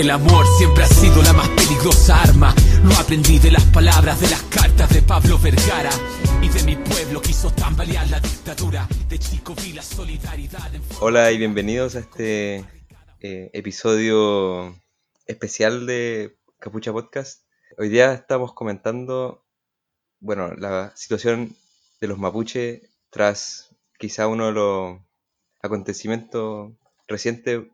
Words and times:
El 0.00 0.08
amor 0.08 0.46
siempre 0.56 0.82
ha 0.82 0.86
sido 0.86 1.22
la 1.22 1.34
más 1.34 1.46
peligrosa 1.50 2.22
arma. 2.22 2.54
Lo 2.84 2.94
aprendí 2.94 3.38
de 3.38 3.50
las 3.50 3.66
palabras 3.66 4.18
de 4.18 4.30
las 4.30 4.42
cartas 4.44 4.88
de 4.94 5.02
Pablo 5.02 5.38
Vergara. 5.38 5.90
Y 6.40 6.48
de 6.48 6.62
mi 6.62 6.74
pueblo 6.74 7.20
quiso 7.20 7.52
tambalear 7.52 8.08
la 8.08 8.18
dictadura. 8.18 8.88
De 9.10 9.18
chico 9.18 9.54
vi 9.54 9.74
la 9.74 9.82
solidaridad. 9.82 10.70
Hola 11.00 11.30
y 11.32 11.36
bienvenidos 11.36 11.96
a 11.96 11.98
este 11.98 12.64
eh, 13.20 13.50
episodio 13.52 14.74
especial 15.26 15.84
de 15.84 16.38
Capucha 16.58 16.94
Podcast. 16.94 17.44
Hoy 17.76 17.90
día 17.90 18.14
estamos 18.14 18.54
comentando, 18.54 19.44
bueno, 20.18 20.54
la 20.54 20.96
situación 20.96 21.54
de 22.00 22.08
los 22.08 22.16
mapuches 22.16 22.80
tras 23.10 23.76
quizá 23.98 24.28
uno 24.28 24.46
de 24.46 24.52
los 24.52 24.98
acontecimientos 25.60 26.72
recientes 27.06 27.66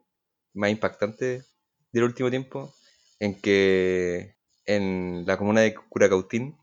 más 0.54 0.70
impactantes 0.70 1.55
del 1.96 2.04
último 2.04 2.30
tiempo, 2.30 2.74
en 3.20 3.40
que 3.40 4.36
en 4.66 5.24
la 5.26 5.36
comuna 5.36 5.62
de 5.62 5.74
Curacautín, 5.74 6.56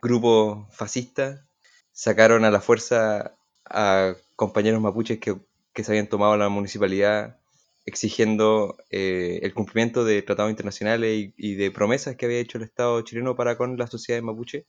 grupos 0.00 0.66
fascistas 0.74 1.44
sacaron 1.92 2.44
a 2.44 2.50
la 2.50 2.60
fuerza 2.60 3.36
a 3.64 4.14
compañeros 4.36 4.80
mapuches 4.80 5.18
que, 5.18 5.36
que 5.72 5.84
se 5.84 5.92
habían 5.92 6.08
tomado 6.08 6.36
la 6.36 6.48
municipalidad 6.48 7.38
exigiendo 7.84 8.76
eh, 8.90 9.40
el 9.42 9.54
cumplimiento 9.54 10.04
de 10.04 10.22
tratados 10.22 10.50
internacionales 10.50 11.32
y, 11.36 11.54
de 11.54 11.70
promesas 11.70 12.16
que 12.16 12.26
había 12.26 12.38
hecho 12.38 12.58
el 12.58 12.64
Estado 12.64 13.00
chileno 13.02 13.36
para 13.36 13.56
con 13.56 13.76
la 13.76 13.86
sociedad 13.86 14.22
mapuche. 14.22 14.66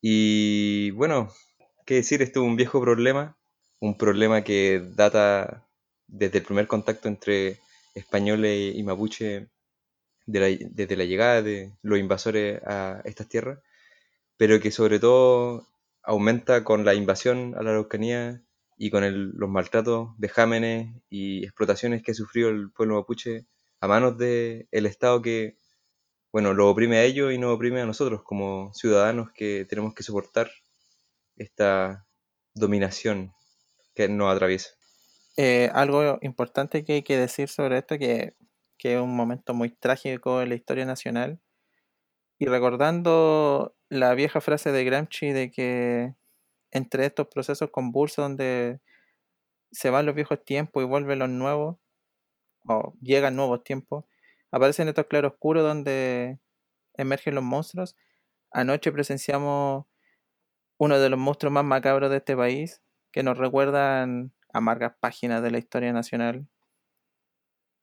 Y 0.00 0.90
bueno, 0.92 1.32
qué 1.84 1.94
decir, 1.96 2.22
esto 2.22 2.40
es 2.42 2.46
un 2.46 2.56
viejo 2.56 2.80
problema, 2.80 3.36
un 3.80 3.96
problema 3.96 4.44
que 4.44 4.82
data 4.94 5.66
desde 6.06 6.38
el 6.38 6.44
primer 6.44 6.66
contacto 6.66 7.08
entre 7.08 7.58
españoles 7.96 8.76
y 8.76 8.82
mapuche 8.82 9.48
desde 10.26 10.96
la 10.96 11.04
llegada 11.04 11.42
de 11.42 11.72
los 11.82 11.98
invasores 11.98 12.60
a 12.64 13.00
estas 13.04 13.28
tierras, 13.28 13.60
pero 14.36 14.60
que 14.60 14.70
sobre 14.70 14.98
todo 15.00 15.66
aumenta 16.02 16.64
con 16.64 16.84
la 16.84 16.94
invasión 16.94 17.54
a 17.56 17.62
la 17.62 17.70
Araucanía 17.70 18.42
y 18.76 18.90
con 18.90 19.02
los 19.38 19.48
maltratos, 19.48 20.10
vejámenes 20.18 20.94
y 21.08 21.44
explotaciones 21.44 22.02
que 22.02 22.12
ha 22.12 22.14
sufrido 22.14 22.50
el 22.50 22.70
pueblo 22.70 22.96
mapuche 22.96 23.46
a 23.80 23.88
manos 23.88 24.18
del 24.18 24.86
Estado 24.86 25.22
que, 25.22 25.58
bueno, 26.32 26.54
lo 26.54 26.68
oprime 26.68 26.98
a 26.98 27.04
ellos 27.04 27.32
y 27.32 27.38
nos 27.38 27.54
oprime 27.54 27.80
a 27.80 27.86
nosotros 27.86 28.22
como 28.22 28.72
ciudadanos 28.74 29.30
que 29.32 29.64
tenemos 29.68 29.94
que 29.94 30.02
soportar 30.02 30.50
esta 31.36 32.06
dominación 32.54 33.32
que 33.94 34.08
nos 34.08 34.34
atraviesa. 34.34 34.70
Eh, 35.38 35.70
algo 35.74 36.18
importante 36.22 36.84
que 36.84 36.94
hay 36.94 37.02
que 37.02 37.18
decir 37.18 37.48
sobre 37.48 37.78
esto, 37.78 37.98
que, 37.98 38.34
que 38.78 38.94
es 38.94 39.00
un 39.00 39.14
momento 39.14 39.52
muy 39.54 39.70
trágico 39.70 40.40
en 40.40 40.48
la 40.50 40.54
historia 40.54 40.86
nacional, 40.86 41.40
y 42.38 42.46
recordando 42.46 43.76
la 43.88 44.14
vieja 44.14 44.40
frase 44.40 44.72
de 44.72 44.84
Gramsci 44.84 45.32
de 45.32 45.50
que 45.50 46.14
entre 46.70 47.06
estos 47.06 47.28
procesos 47.28 47.70
convulsos 47.70 48.24
donde 48.24 48.80
se 49.72 49.90
van 49.90 50.06
los 50.06 50.14
viejos 50.14 50.44
tiempos 50.44 50.82
y 50.82 50.86
vuelven 50.86 51.20
los 51.20 51.28
nuevos, 51.30 51.78
o 52.68 52.94
llegan 53.02 53.36
nuevos 53.36 53.64
tiempos, 53.64 54.04
aparecen 54.50 54.88
estos 54.88 55.06
claroscuros 55.06 55.62
donde 55.64 56.40
emergen 56.94 57.34
los 57.34 57.44
monstruos. 57.44 57.96
Anoche 58.52 58.92
presenciamos 58.92 59.86
uno 60.78 60.98
de 60.98 61.10
los 61.10 61.18
monstruos 61.18 61.52
más 61.52 61.64
macabros 61.64 62.10
de 62.10 62.18
este 62.18 62.36
país, 62.36 62.82
que 63.12 63.22
nos 63.22 63.38
recuerdan 63.38 64.32
amargas 64.56 64.94
páginas 65.00 65.42
de 65.42 65.50
la 65.50 65.58
historia 65.58 65.92
nacional 65.92 66.46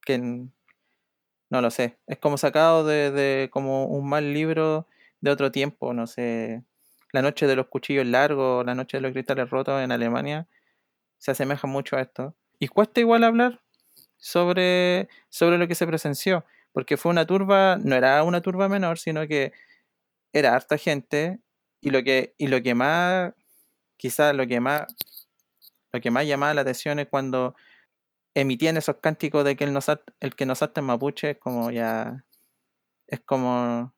que 0.05 0.17
no 1.49 1.61
lo 1.61 1.71
sé, 1.71 1.99
es 2.07 2.17
como 2.17 2.37
sacado 2.37 2.85
de, 2.85 3.49
como 3.51 3.85
un 3.85 4.09
mal 4.09 4.33
libro 4.33 4.87
de 5.21 5.31
otro 5.31 5.51
tiempo, 5.51 5.93
no 5.93 6.07
sé, 6.07 6.63
La 7.11 7.21
noche 7.21 7.47
de 7.47 7.55
los 7.55 7.67
cuchillos 7.67 8.07
largos, 8.07 8.65
La 8.65 8.75
noche 8.75 8.97
de 8.97 9.01
los 9.01 9.11
cristales 9.13 9.49
rotos 9.49 9.81
en 9.81 9.91
Alemania, 9.91 10.47
se 11.19 11.31
asemeja 11.31 11.67
mucho 11.67 11.95
a 11.95 12.01
esto. 12.01 12.35
Y 12.59 12.67
cuesta 12.67 12.99
igual 13.01 13.23
hablar 13.23 13.61
sobre, 14.17 15.09
sobre 15.29 15.57
lo 15.57 15.67
que 15.67 15.75
se 15.75 15.87
presenció, 15.87 16.45
porque 16.71 16.97
fue 16.97 17.11
una 17.11 17.25
turba, 17.27 17.77
no 17.77 17.95
era 17.95 18.23
una 18.23 18.41
turba 18.41 18.67
menor, 18.67 18.97
sino 18.97 19.27
que 19.27 19.53
era 20.33 20.55
harta 20.55 20.77
gente, 20.77 21.39
y 21.81 21.91
lo 21.91 22.03
que, 22.03 22.33
y 22.37 22.47
lo 22.47 22.63
que 22.63 22.73
más, 22.73 23.33
quizás 23.97 24.35
lo 24.35 24.47
que 24.47 24.59
más 24.59 24.87
lo 25.93 26.01
que 26.01 26.11
más 26.11 26.25
llamaba 26.27 26.53
la 26.55 26.61
atención 26.61 26.99
es 26.99 27.07
cuando 27.07 27.55
emitían 28.33 28.77
esos 28.77 28.97
cánticos 28.97 29.45
de 29.45 29.55
que 29.55 29.63
el, 29.63 29.77
el 30.19 30.35
que 30.35 30.45
nos 30.45 30.57
salta 30.57 30.81
en 30.81 30.87
mapuche 30.87 31.31
es 31.31 31.37
como 31.37 31.71
ya. 31.71 32.25
Es 33.07 33.21
como. 33.21 33.93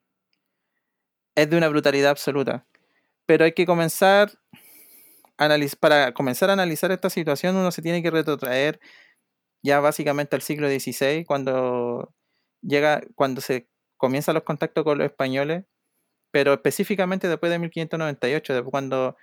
Es 1.34 1.50
de 1.50 1.56
una 1.56 1.68
brutalidad 1.68 2.10
absoluta. 2.10 2.66
Pero 3.26 3.44
hay 3.44 3.52
que 3.52 3.66
comenzar. 3.66 4.30
para 5.80 6.12
comenzar 6.12 6.50
a 6.50 6.52
analizar 6.54 6.92
esta 6.92 7.10
situación, 7.10 7.56
uno 7.56 7.72
se 7.72 7.82
tiene 7.82 8.02
que 8.02 8.10
retrotraer 8.10 8.80
ya 9.62 9.80
básicamente 9.80 10.36
al 10.36 10.42
siglo 10.42 10.68
XVI, 10.68 11.24
cuando 11.24 12.14
llega, 12.62 13.02
cuando 13.16 13.40
se 13.40 13.68
comienzan 13.96 14.34
los 14.34 14.44
contactos 14.44 14.84
con 14.84 14.98
los 14.98 15.06
españoles, 15.06 15.64
pero 16.30 16.52
específicamente 16.54 17.28
después 17.28 17.50
de 17.50 17.58
1598, 17.58 18.54
después 18.54 18.70
cuando 18.70 19.16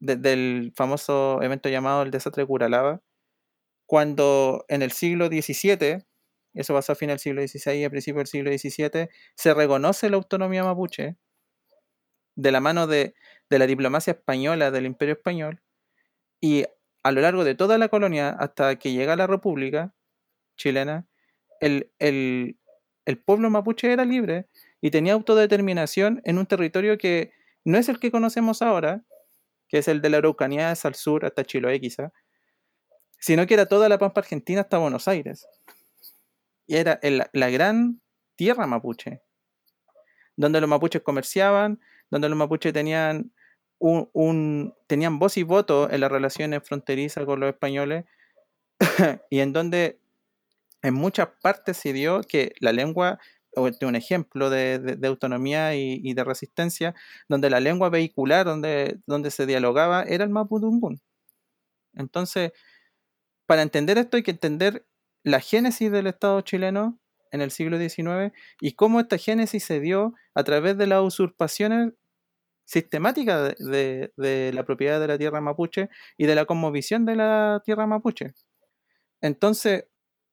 del 0.00 0.72
famoso 0.76 1.42
evento 1.42 1.68
llamado 1.68 2.02
el 2.02 2.10
desastre 2.10 2.42
de 2.42 2.46
Curalaba, 2.46 3.00
cuando 3.86 4.64
en 4.68 4.82
el 4.82 4.92
siglo 4.92 5.28
XVII, 5.28 6.04
eso 6.54 6.74
pasó 6.74 6.92
a 6.92 6.94
fin 6.94 7.08
del 7.08 7.18
siglo 7.18 7.46
XVI 7.46 7.72
y 7.72 7.84
a 7.84 7.90
principios 7.90 8.30
del 8.30 8.44
siglo 8.44 8.50
XVII, 8.50 9.08
se 9.34 9.54
reconoce 9.54 10.10
la 10.10 10.16
autonomía 10.16 10.64
mapuche 10.64 11.16
de 12.36 12.52
la 12.52 12.60
mano 12.60 12.86
de, 12.86 13.14
la 13.48 13.66
diplomacia 13.66 14.12
española 14.12 14.70
del 14.70 14.86
Imperio 14.86 15.14
Español 15.14 15.62
y 16.40 16.64
a 17.02 17.12
lo 17.12 17.20
largo 17.20 17.44
de 17.44 17.54
toda 17.54 17.78
la 17.78 17.88
colonia 17.88 18.30
hasta 18.30 18.76
que 18.76 18.92
llega 18.92 19.16
la 19.16 19.26
República 19.26 19.94
chilena, 20.56 21.06
el, 21.60 21.90
el 21.98 23.18
pueblo 23.24 23.48
mapuche 23.48 23.90
era 23.90 24.04
libre 24.04 24.48
y 24.80 24.90
tenía 24.90 25.14
autodeterminación 25.14 26.20
en 26.24 26.38
un 26.38 26.46
territorio 26.46 26.98
que 26.98 27.32
no 27.64 27.78
es 27.78 27.88
el 27.88 27.98
que 27.98 28.10
conocemos 28.10 28.60
ahora, 28.60 29.02
que 29.68 29.78
es 29.78 29.88
el 29.88 30.00
de 30.00 30.10
la 30.10 30.18
Araucanía 30.18 30.70
al 30.70 30.94
sur 30.94 31.24
hasta 31.24 31.44
Chiloé 31.44 31.80
quizá, 31.80 32.12
sino 33.18 33.46
que 33.46 33.54
era 33.54 33.66
toda 33.66 33.88
la 33.88 33.98
pampa 33.98 34.20
argentina 34.20 34.62
hasta 34.62 34.78
Buenos 34.78 35.08
Aires. 35.08 35.46
Y 36.66 36.76
era 36.76 37.00
la 37.32 37.50
gran 37.50 38.00
tierra 38.36 38.66
mapuche, 38.66 39.22
donde 40.36 40.60
los 40.60 40.70
mapuches 40.70 41.02
comerciaban, 41.02 41.80
donde 42.10 42.28
los 42.28 42.38
mapuches 42.38 42.72
tenían, 42.72 43.32
un, 43.78 44.74
tenían 44.86 45.18
voz 45.18 45.36
y 45.36 45.42
voto 45.42 45.90
en 45.90 46.00
las 46.00 46.12
relaciones 46.12 46.62
fronterizas 46.64 47.24
con 47.24 47.40
los 47.40 47.48
españoles, 47.48 48.04
y 49.30 49.40
en 49.40 49.52
donde 49.52 49.98
en 50.82 50.94
muchas 50.94 51.28
partes 51.42 51.76
se 51.76 51.92
dio 51.92 52.20
que 52.22 52.52
la 52.60 52.72
lengua 52.72 53.18
un 53.56 53.96
ejemplo 53.96 54.50
de, 54.50 54.98
autonomía 55.04 55.74
y, 55.74 56.12
de 56.14 56.24
resistencia, 56.24 56.94
donde 57.28 57.50
la 57.50 57.60
lengua 57.60 57.88
vehicular, 57.90 58.46
donde, 58.46 58.98
donde 59.06 59.30
se 59.30 59.46
dialogaba, 59.46 60.02
era 60.02 60.24
el 60.24 60.30
mapudungun. 60.30 61.00
Entonces, 61.94 62.52
para 63.46 63.62
entender 63.62 63.98
esto 63.98 64.16
hay 64.16 64.22
que 64.22 64.30
entender 64.30 64.86
la 65.22 65.40
génesis 65.40 65.90
del 65.90 66.06
Estado 66.06 66.40
chileno 66.42 66.98
en 67.32 67.40
el 67.40 67.50
siglo 67.50 67.78
XIX 67.78 68.32
y 68.60 68.72
cómo 68.72 69.00
esta 69.00 69.18
génesis 69.18 69.64
se 69.64 69.80
dio 69.80 70.14
a 70.34 70.44
través 70.44 70.78
de 70.78 70.86
las 70.86 71.02
usurpaciones 71.02 71.92
sistemáticas 72.64 73.54
de, 73.58 74.50
la 74.54 74.64
propiedad 74.64 75.00
de 75.00 75.08
la 75.08 75.18
tierra 75.18 75.40
mapuche 75.40 75.88
y 76.16 76.26
de 76.26 76.34
la 76.34 76.44
conmovisión 76.44 77.06
de 77.06 77.16
la 77.16 77.62
tierra 77.64 77.86
mapuche. 77.86 78.34
Entonces, 79.20 79.86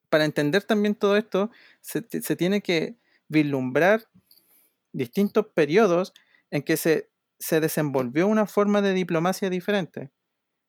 para 0.10 0.25
entender 0.25 0.63
también 0.63 0.95
todo 0.95 1.18
esto, 1.18 1.50
se 1.81 2.36
tiene 2.36 2.62
que 2.62 2.98
vislumbrar 3.27 4.06
distintos 4.94 5.48
periodos 5.54 6.13
en 6.51 6.63
que 6.63 6.77
se, 6.77 7.10
se 7.39 7.60
desenvolvió 7.60 8.27
una 8.27 8.45
forma 8.45 8.81
de 8.81 8.94
diplomacia 8.94 9.50
diferente. 9.50 10.12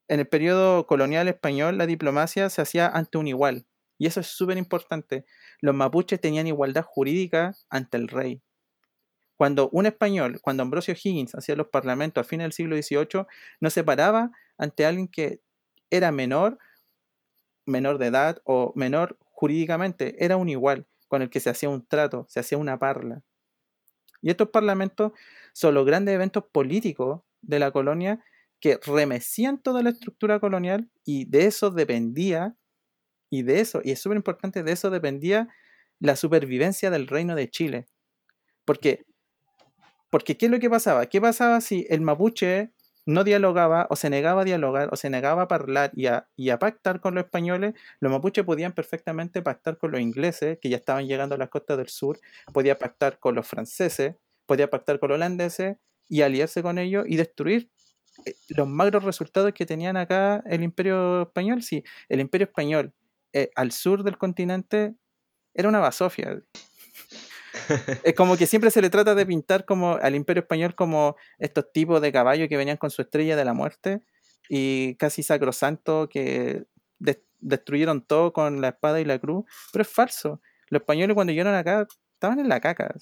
En 0.09 0.21
el 0.21 0.29
periodo 0.29 0.87
colonial 0.87 1.29
español 1.29 1.79
la 1.79 1.87
diplomacia 1.87 2.51
se 2.51 2.63
hacía 2.63 2.89
ante 2.89 3.19
un 3.19 3.29
igual, 3.29 3.67
y 3.99 4.07
eso 4.07 4.21
es 4.21 4.27
súper 4.27 4.59
importante. 4.59 5.25
Los 5.61 5.75
mapuches 5.75 6.21
tenían 6.21 6.47
igualdad 6.47 6.85
jurídica 6.85 7.55
ante 7.71 7.97
el 7.97 8.09
rey. 8.09 8.43
Cuando 9.37 9.69
un 9.71 9.87
español, 9.87 10.41
cuando 10.41 10.63
Ambrosio 10.63 10.95
Higgins 10.95 11.35
hacía 11.35 11.57
los 11.57 11.69
parlamentos 11.69 12.25
a 12.25 12.29
fines 12.29 12.45
del 12.45 12.53
siglo 12.53 12.77
XVIII, 12.77 13.27
no 13.61 13.71
se 13.71 13.85
paraba 13.85 14.31
ante 14.57 14.87
alguien 14.87 15.09
que 15.09 15.41
era 15.91 16.11
menor, 16.11 16.59
menor 17.67 17.99
de 17.99 18.07
edad 18.07 18.41
o 18.45 18.73
menor 18.75 19.19
jurídicamente, 19.21 20.25
era 20.25 20.37
un 20.37 20.49
igual 20.49 20.87
con 21.09 21.23
el 21.23 21.31
que 21.31 21.41
se 21.41 21.51
hacía 21.51 21.69
un 21.69 21.87
trato, 21.87 22.27
se 22.29 22.41
hacía 22.41 22.59
una 22.59 22.79
parla. 22.79 23.23
Y 24.23 24.31
estos 24.31 24.49
parlamentos 24.49 25.13
son 25.53 25.75
los 25.75 25.87
grandes 25.87 26.15
eventos 26.15 26.45
políticos 26.51 27.23
de 27.43 27.59
la 27.59 27.71
colonia 27.71 28.25
que 28.61 28.79
remecían 28.85 29.63
toda 29.63 29.83
la 29.83 29.91
estructura 29.91 30.41
colonial 30.41 30.91
y 31.05 31.27
de 31.27 31.47
eso 31.47 31.71
dependía, 31.71 32.57
y 33.31 33.43
de 33.43 33.61
eso, 33.61 33.81
y 33.85 33.91
es 33.93 34.01
súper 34.01 34.17
importante, 34.17 34.63
de 34.63 34.73
eso 34.73 34.91
dependía 34.91 35.49
la 35.99 36.17
supervivencia 36.17 36.91
del 36.91 37.07
reino 37.07 37.35
de 37.35 37.51
Chile. 37.51 37.87
Porque, 38.65 39.05
porque 40.11 40.37
¿qué 40.37 40.47
es 40.47 40.53
lo 40.53 40.59
que 40.59 40.71
pasaba? 40.71 41.07
¿Qué 41.07 41.21
pasaba 41.21 41.61
si 41.61 41.87
el 41.91 42.01
mapuche 42.01 42.73
no 43.07 43.25
dialogaba 43.25 43.87
o 43.89 43.97
se 43.97 44.11
negaba 44.11 44.43
a 44.43 44.45
dialogar 44.45 44.89
o 44.93 44.97
se 44.97 45.09
negaba 45.09 45.47
a 45.49 45.55
hablar 45.55 45.93
y 45.95 46.07
a, 46.07 46.29
y 46.37 46.51
a 46.51 46.59
pactar 46.59 47.01
con 47.01 47.15
los 47.15 47.25
españoles? 47.25 47.75
Los 48.01 48.13
mapuches 48.13 48.45
podían 48.45 48.73
perfectamente 48.73 49.43
pactar 49.43 49.79
con 49.79 49.93
los 49.93 50.01
ingleses, 50.01 50.59
que 50.61 50.69
ya 50.69 50.77
estaban 50.77 51.07
llegando 51.07 51.37
a 51.37 51.39
las 51.39 51.49
costas 51.49 51.79
del 51.79 51.89
sur, 51.89 52.19
podía 52.53 52.77
pactar 52.79 53.19
con 53.19 53.35
los 53.35 53.47
franceses, 53.47 54.17
podía 54.45 54.69
pactar 54.69 54.99
con 54.99 55.11
los 55.11 55.17
holandeses 55.17 55.77
y 56.09 56.23
aliarse 56.23 56.63
con 56.63 56.79
ellos 56.79 57.05
y 57.09 57.17
destruir 57.17 57.71
eh, 58.25 58.35
los 58.49 58.69
magros 58.69 59.05
resultados 59.05 59.53
que 59.53 59.67
tenían 59.67 59.97
acá 59.97 60.43
el 60.47 60.63
imperio 60.63 61.23
español. 61.23 61.63
Sí, 61.63 61.85
el 62.09 62.21
imperio 62.21 62.47
español 62.47 62.93
eh, 63.33 63.51
al 63.55 63.73
sur 63.73 64.03
del 64.03 64.19
continente 64.19 64.95
era 65.55 65.69
una 65.69 65.79
basofia. 65.79 66.43
Es 68.03 68.15
como 68.15 68.37
que 68.37 68.47
siempre 68.47 68.71
se 68.71 68.83
le 68.83 68.91
trata 68.91 69.15
de 69.15 69.27
pintar 69.27 69.65
como 69.65 69.97
al 69.97 70.15
imperio 70.15 70.43
español 70.43 70.75
como 70.75 71.17
estos 71.39 71.73
tipos 71.73 72.01
de 72.01 72.13
caballos 72.13 72.49
que 72.49 72.57
venían 72.57 72.77
con 72.77 72.91
su 72.91 73.03
estrella 73.03 73.37
de 73.37 73.45
la 73.45 73.53
muerte 73.53 74.03
y 74.49 74.95
casi 74.97 75.23
sacrosanto 75.23 76.09
que 76.09 76.65
destruyeron 77.41 78.03
todo 78.03 78.33
con 78.33 78.61
la 78.61 78.69
espada 78.69 79.01
y 79.01 79.05
la 79.05 79.19
cruz, 79.19 79.45
pero 79.73 79.83
es 79.83 79.89
falso. 79.89 80.41
Los 80.69 80.81
españoles 80.81 81.15
cuando 81.15 81.33
llegaron 81.33 81.55
acá 81.55 81.87
estaban 82.15 82.41
en 82.41 82.49
la 82.49 82.61
caca. 82.61 82.95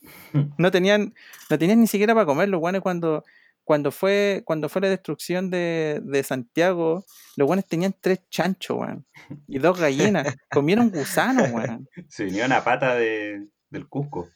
No 0.56 0.70
tenían, 0.70 1.14
no 1.50 1.58
tenían 1.58 1.78
ni 1.78 1.86
siquiera 1.86 2.14
para 2.14 2.24
comer. 2.24 2.48
Los 2.48 2.60
guanes 2.60 2.80
cuando, 2.80 3.22
cuando, 3.64 3.90
fue, 3.90 4.42
cuando 4.46 4.70
fue 4.70 4.80
la 4.80 4.88
destrucción 4.88 5.50
de, 5.50 6.00
de 6.02 6.22
Santiago, 6.22 7.04
los 7.36 7.46
guanes 7.46 7.66
tenían 7.66 7.94
tres 8.00 8.20
chanchos, 8.30 8.78
weón. 8.78 9.04
Y 9.46 9.58
dos 9.58 9.78
gallinas. 9.78 10.34
Comieron 10.50 10.90
gusanos, 10.90 11.50
weón. 11.50 11.86
Se 12.08 12.24
venía 12.24 12.46
una 12.46 12.64
pata 12.64 12.94
de, 12.94 13.46
del 13.70 13.88
Cusco. 13.88 14.28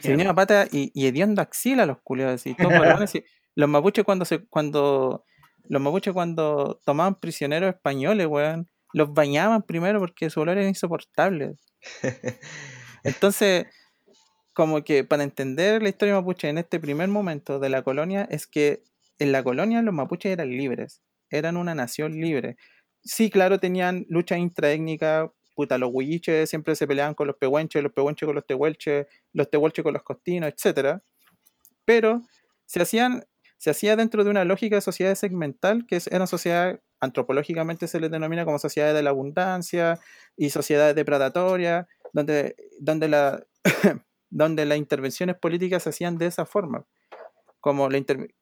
Se 0.00 0.34
pata 0.34 0.68
y, 0.70 0.92
y 0.94 1.06
hediondo 1.06 1.42
axila 1.42 1.86
los 1.86 1.98
culiados. 2.02 2.46
Y 2.46 2.54
todos 2.54 3.14
y 3.14 3.24
los 3.56 3.68
mapuches 3.68 4.04
cuando 4.04 4.24
se, 4.24 4.46
cuando 4.46 5.24
los 5.68 5.80
mapuches 5.80 6.12
cuando 6.12 6.80
tomaban 6.84 7.18
prisioneros 7.18 7.74
españoles, 7.74 8.26
weón, 8.26 8.68
los 8.92 9.12
bañaban 9.12 9.62
primero 9.62 9.98
porque 10.00 10.30
su 10.30 10.40
olor 10.40 10.58
era 10.58 10.68
insoportable. 10.68 11.54
Entonces, 13.04 13.66
como 14.52 14.84
que 14.84 15.04
para 15.04 15.24
entender 15.24 15.82
la 15.82 15.88
historia 15.88 16.14
mapuche 16.14 16.48
en 16.48 16.58
este 16.58 16.78
primer 16.78 17.08
momento 17.08 17.58
de 17.58 17.68
la 17.68 17.82
colonia 17.82 18.28
es 18.30 18.46
que 18.46 18.82
en 19.18 19.32
la 19.32 19.42
colonia 19.42 19.82
los 19.82 19.94
mapuches 19.94 20.32
eran 20.32 20.50
libres, 20.50 21.02
eran 21.30 21.56
una 21.56 21.74
nación 21.74 22.20
libre. 22.20 22.56
Sí, 23.04 23.30
claro, 23.30 23.58
tenían 23.58 24.06
lucha 24.08 24.36
intraétnica, 24.36 25.32
puta, 25.54 25.78
los 25.78 25.90
huilliches 25.92 26.48
siempre 26.48 26.74
se 26.76 26.86
peleaban 26.86 27.14
con 27.14 27.26
los 27.26 27.36
pehuenches, 27.36 27.82
los 27.82 27.92
pehuenches 27.92 28.26
con 28.26 28.34
los 28.34 28.46
tehuelches, 28.46 29.06
los 29.32 29.50
tehuelches 29.50 29.82
con 29.82 29.94
los 29.94 30.02
costinos, 30.02 30.52
etc. 30.52 31.00
Pero 31.84 32.22
se 32.66 32.82
hacían 32.82 33.24
se 33.62 33.70
hacía 33.70 33.94
dentro 33.94 34.24
de 34.24 34.30
una 34.30 34.44
lógica 34.44 34.74
de 34.74 34.80
sociedad 34.80 35.14
segmental, 35.14 35.86
que 35.86 35.94
es 35.94 36.08
una 36.08 36.26
sociedad, 36.26 36.80
antropológicamente 36.98 37.86
se 37.86 38.00
le 38.00 38.08
denomina 38.08 38.44
como 38.44 38.58
sociedades 38.58 38.96
de 38.96 39.04
la 39.04 39.10
abundancia 39.10 40.00
y 40.36 40.50
sociedades 40.50 40.96
depredatorias, 40.96 41.86
donde, 42.12 42.56
donde 42.80 43.06
la, 43.06 43.46
donde 44.30 44.66
las 44.66 44.78
intervenciones 44.78 45.36
políticas 45.36 45.84
se 45.84 45.90
hacían 45.90 46.18
de 46.18 46.26
esa 46.26 46.44
forma. 46.44 46.86
Como 47.60 47.88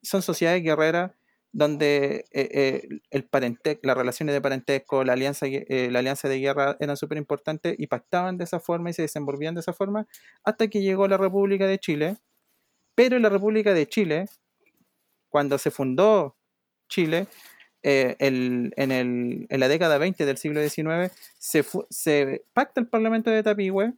son 0.01 0.23
sociedades 0.23 0.63
guerreras 0.63 1.13
donde 1.53 2.27
eh, 2.31 2.49
eh, 2.53 2.89
el 3.11 3.25
parente 3.25 3.81
las 3.83 3.97
relaciones 3.97 4.35
de 4.35 4.41
parentesco, 4.41 5.03
la 5.05 5.15
alianza, 5.15 5.47
eh, 5.47 5.89
la 5.91 5.99
alianza 5.99 6.29
de 6.29 6.39
guerra 6.39 6.77
eran 6.81 6.97
súper 6.97 7.19
importantes 7.19 7.75
y 7.79 7.89
pactaban 7.89 8.39
de 8.39 8.45
esa 8.45 8.61
forma 8.61 8.91
y 8.91 8.93
se 8.93 9.03
desenvolvían 9.03 9.55
de 9.55 9.61
esa 9.61 9.73
forma 9.73 10.07
hasta 10.45 10.69
que 10.69 10.81
llegó 10.81 11.09
la 11.09 11.17
República 11.17 11.67
de 11.67 11.79
Chile. 11.79 12.17
Pero 12.95 13.19
la 13.19 13.29
República 13.29 13.75
de 13.75 13.89
Chile, 13.89 14.27
cuando 15.29 15.59
se 15.59 15.71
fundó 15.71 16.37
Chile, 16.89 17.27
en, 17.83 18.17
el, 18.19 19.47
en, 19.49 19.61
la 19.61 19.69
década 19.69 19.97
20 19.97 20.27
del 20.27 20.37
siglo 20.37 20.61
XIX, 20.61 21.11
se, 21.39 22.45
pacta 22.53 22.81
el 22.81 22.89
Parlamento 22.89 23.31
de 23.31 23.43
Tapigüe 23.43 23.95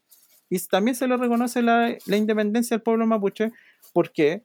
y 0.49 0.59
también 0.69 0.95
se 0.95 1.09
le 1.09 1.17
reconoce 1.17 1.63
la, 1.63 1.97
independencia 2.07 2.77
al 2.77 2.83
pueblo 2.83 3.07
mapuche 3.07 3.51
porque, 3.93 4.45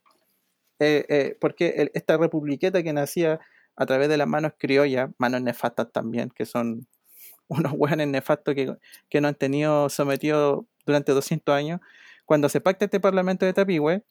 eh, 0.80 1.04
eh, 1.08 1.36
porque 1.40 1.90
esta 1.94 2.16
republiqueta 2.16 2.82
que 2.82 2.92
nacía 2.92 3.40
a 3.76 3.86
través 3.86 4.08
de 4.08 4.16
las 4.16 4.28
manos 4.28 4.52
criollas, 4.58 5.10
manos 5.18 5.42
nefastas 5.42 5.92
también, 5.92 6.30
que 6.30 6.46
son 6.46 6.86
unos 7.48 7.72
hueones 7.76 8.08
nefastos 8.08 8.54
que, 8.54 8.76
que 9.08 9.20
nos 9.20 9.30
han 9.30 9.34
tenido 9.36 9.88
sometidos 9.88 10.64
durante 10.84 11.12
200 11.12 11.54
años, 11.54 11.80
cuando 12.24 12.48
se 12.48 12.60
pacta 12.60 12.84
este 12.84 13.00
parlamento 13.00 13.46
de 13.46 13.54
Tapigüe, 13.54 14.02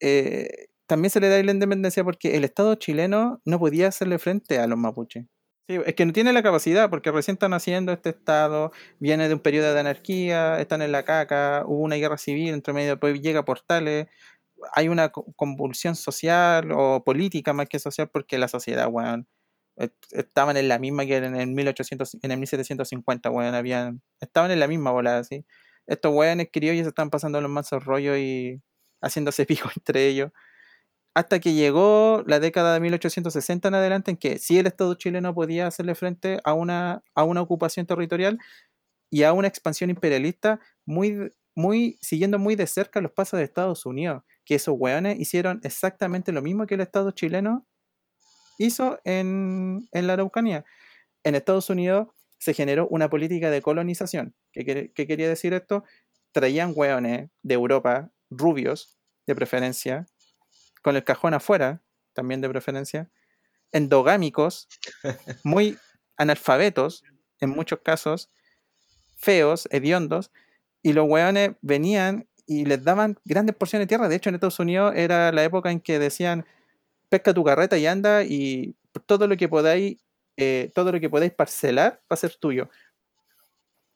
eh, 0.00 0.68
también 0.86 1.10
se 1.10 1.20
le 1.20 1.28
da 1.28 1.42
la 1.42 1.52
independencia 1.52 2.02
porque 2.02 2.36
el 2.36 2.44
Estado 2.44 2.74
chileno 2.74 3.40
no 3.44 3.58
podía 3.58 3.88
hacerle 3.88 4.18
frente 4.18 4.58
a 4.58 4.66
los 4.66 4.78
mapuches. 4.78 5.26
Sí, 5.68 5.78
es 5.84 5.94
que 5.94 6.06
no 6.06 6.12
tiene 6.12 6.32
la 6.32 6.42
capacidad, 6.42 6.88
porque 6.88 7.12
recién 7.12 7.34
están 7.34 7.52
haciendo 7.52 7.92
este 7.92 8.08
estado, 8.08 8.72
viene 8.98 9.28
de 9.28 9.34
un 9.34 9.40
periodo 9.40 9.74
de 9.74 9.80
anarquía, 9.80 10.58
están 10.60 10.80
en 10.80 10.92
la 10.92 11.04
caca, 11.04 11.62
hubo 11.66 11.82
una 11.82 11.96
guerra 11.96 12.16
civil, 12.16 12.54
entre 12.54 12.72
medio 12.72 12.92
después 12.92 13.20
llega 13.20 13.44
Portales, 13.44 14.06
hay 14.74 14.88
una 14.88 15.10
convulsión 15.10 15.96
social 15.96 16.70
o 16.72 17.04
política 17.04 17.52
más 17.52 17.68
que 17.68 17.78
social, 17.78 18.10
porque 18.10 18.38
la 18.38 18.48
sociedad, 18.48 18.88
weón, 18.90 19.28
estaban 20.10 20.56
en 20.56 20.68
la 20.68 20.78
misma 20.78 21.06
que 21.06 21.16
en 21.18 21.36
el 21.36 21.48
1800, 21.48 22.18
en 22.22 22.32
el 22.32 22.38
1750, 22.38 23.30
weón, 23.30 23.54
habían, 23.54 24.02
estaban 24.20 24.50
en 24.50 24.60
la 24.60 24.68
misma 24.68 24.90
volada, 24.90 25.24
¿sí? 25.24 25.46
Estos 25.86 26.12
weones 26.14 26.48
criollos 26.52 26.86
están 26.86 27.10
pasando 27.10 27.40
los 27.40 27.50
mansos 27.50 27.84
rollos 27.84 28.18
y 28.18 28.60
haciéndose 29.02 29.46
pico 29.46 29.70
entre 29.76 30.06
ellos 30.08 30.32
hasta 31.14 31.40
que 31.40 31.54
llegó 31.54 32.22
la 32.26 32.38
década 32.40 32.74
de 32.74 32.80
1860 32.80 33.68
en 33.68 33.74
adelante, 33.74 34.10
en 34.12 34.16
que 34.16 34.38
sí 34.38 34.58
el 34.58 34.68
Estado 34.68 34.94
chileno 34.94 35.34
podía 35.34 35.66
hacerle 35.66 35.96
frente 35.96 36.38
a 36.44 36.52
una, 36.52 37.02
a 37.14 37.24
una 37.24 37.42
ocupación 37.42 37.86
territorial 37.86 38.38
y 39.10 39.24
a 39.24 39.32
una 39.32 39.48
expansión 39.48 39.90
imperialista 39.90 40.60
muy, 40.86 41.32
muy, 41.56 41.98
siguiendo 42.00 42.38
muy 42.38 42.54
de 42.54 42.68
cerca 42.68 43.00
los 43.00 43.12
pasos 43.12 43.38
de 43.38 43.44
Estados 43.44 43.84
Unidos, 43.84 44.22
que 44.48 44.54
esos 44.54 44.76
hueones 44.78 45.20
hicieron 45.20 45.60
exactamente 45.62 46.32
lo 46.32 46.40
mismo 46.40 46.66
que 46.66 46.76
el 46.76 46.80
Estado 46.80 47.10
chileno 47.10 47.66
hizo 48.56 48.98
en, 49.04 49.86
la 49.92 50.14
Araucanía. 50.14 50.64
En 51.22 51.34
Estados 51.34 51.68
Unidos 51.68 52.08
se 52.38 52.54
generó 52.54 52.88
una 52.88 53.10
política 53.10 53.50
de 53.50 53.60
colonización. 53.60 54.34
¿Qué, 54.52 54.90
qué 54.94 55.06
quería 55.06 55.28
decir 55.28 55.52
esto? 55.52 55.84
Traían 56.32 56.72
hueones 56.74 57.28
de 57.42 57.54
Europa, 57.54 58.10
rubios, 58.30 58.98
de 59.26 59.34
preferencia, 59.34 60.06
con 60.82 60.96
el 60.96 61.04
cajón 61.04 61.34
afuera, 61.34 61.82
también 62.14 62.40
de 62.40 62.48
preferencia, 62.48 63.10
endogámicos, 63.70 64.66
muy 65.44 65.76
analfabetos, 66.16 67.04
en 67.40 67.50
muchos 67.50 67.80
casos, 67.80 68.30
feos, 69.18 69.68
hediondos, 69.70 70.30
y 70.82 70.94
los 70.94 71.06
hueones 71.06 71.50
venían 71.60 72.27
y 72.48 72.64
les 72.64 72.82
daban 72.82 73.18
grandes 73.26 73.54
porciones 73.54 73.84
de 73.84 73.88
tierra. 73.88 74.08
De 74.08 74.16
hecho, 74.16 74.30
en 74.30 74.36
Estados 74.36 74.58
Unidos 74.58 74.94
era 74.96 75.30
la 75.32 75.44
época 75.44 75.70
en 75.70 75.80
que 75.80 75.98
decían, 75.98 76.46
pesca 77.10 77.34
tu 77.34 77.44
carreta 77.44 77.78
y 77.78 77.86
anda, 77.86 78.24
y 78.24 78.74
todo 79.06 79.28
lo 79.28 79.36
que 79.36 79.48
podáis, 79.48 79.98
eh, 80.38 80.72
todo 80.74 80.90
lo 80.92 80.98
que 81.00 81.10
podáis 81.10 81.32
parcelar 81.32 82.02
va 82.10 82.14
a 82.14 82.16
ser 82.16 82.34
tuyo. 82.36 82.70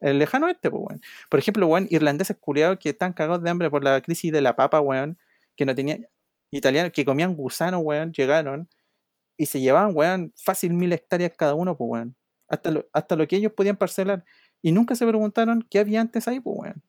El 0.00 0.18
lejano 0.18 0.48
este, 0.48 0.70
pues, 0.70 0.82
weón. 0.84 1.00
Por 1.30 1.38
ejemplo, 1.40 1.66
weón, 1.66 1.86
irlandeses 1.90 2.36
culiados 2.38 2.78
que 2.78 2.90
están 2.90 3.14
cagados 3.14 3.42
de 3.42 3.50
hambre 3.50 3.70
por 3.70 3.84
la 3.84 4.00
crisis 4.02 4.30
de 4.32 4.42
la 4.42 4.54
papa, 4.54 4.80
weón, 4.80 5.18
que 5.56 5.64
no 5.64 5.74
tenían 5.74 6.06
italianos 6.50 6.92
que 6.92 7.04
comían 7.06 7.34
gusanos, 7.34 7.80
weón, 7.82 8.12
llegaron 8.12 8.68
y 9.38 9.46
se 9.46 9.60
llevaban, 9.60 9.92
weón, 9.96 10.32
fácil 10.36 10.74
mil 10.74 10.92
hectáreas 10.92 11.32
cada 11.36 11.54
uno, 11.54 11.76
pues, 11.76 11.88
weón. 11.90 12.16
Hasta 12.48 12.70
lo, 12.72 12.86
hasta 12.92 13.16
lo 13.16 13.26
que 13.28 13.36
ellos 13.36 13.52
podían 13.54 13.76
parcelar. 13.76 14.24
Y 14.62 14.72
nunca 14.72 14.94
se 14.96 15.06
preguntaron 15.06 15.66
qué 15.70 15.80
había 15.80 16.00
antes 16.02 16.28
ahí, 16.28 16.40
pues, 16.40 16.56
weón. 16.58 16.82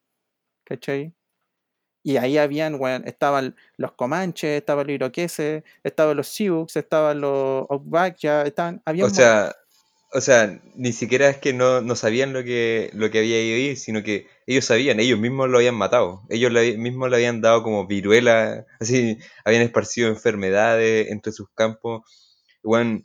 ¿Cachai? 0.65 1.13
Y 2.03 2.17
ahí 2.17 2.37
habían, 2.37 2.79
estaban 3.05 3.55
los 3.77 3.93
comanches, 3.93 4.57
estaban 4.57 4.87
los 4.87 4.93
iroqueses, 4.93 5.63
estaban 5.83 6.17
los 6.17 6.27
sioux, 6.27 6.67
estaban 6.75 7.21
los 7.21 7.65
ya 8.19 8.43
estaban, 8.43 8.81
había 8.85 9.05
O 9.05 9.09
sea, 9.09 9.55
o 10.15 10.21
sea, 10.21 10.61
ni 10.75 10.93
siquiera 10.93 11.27
es 11.29 11.37
que 11.37 11.53
no, 11.53 11.81
no 11.81 11.95
sabían 11.95 12.33
lo 12.33 12.43
que, 12.43 12.91
lo 12.93 13.09
que 13.09 13.19
había 13.19 13.41
ido 13.41 13.55
ahí, 13.55 13.75
sino 13.75 14.03
que 14.03 14.27
ellos 14.45 14.65
sabían, 14.65 14.99
ellos 14.99 15.19
mismos 15.19 15.49
lo 15.49 15.57
habían 15.57 15.75
matado. 15.75 16.21
Ellos 16.29 16.51
mismos 16.77 17.09
le 17.09 17.15
habían 17.15 17.41
dado 17.41 17.63
como 17.63 17.87
viruela, 17.87 18.65
así, 18.79 19.17
habían 19.43 19.63
esparcido 19.63 20.09
enfermedades 20.09 21.09
entre 21.09 21.31
sus 21.33 21.49
campos. 21.55 22.03
Bueno, 22.61 23.01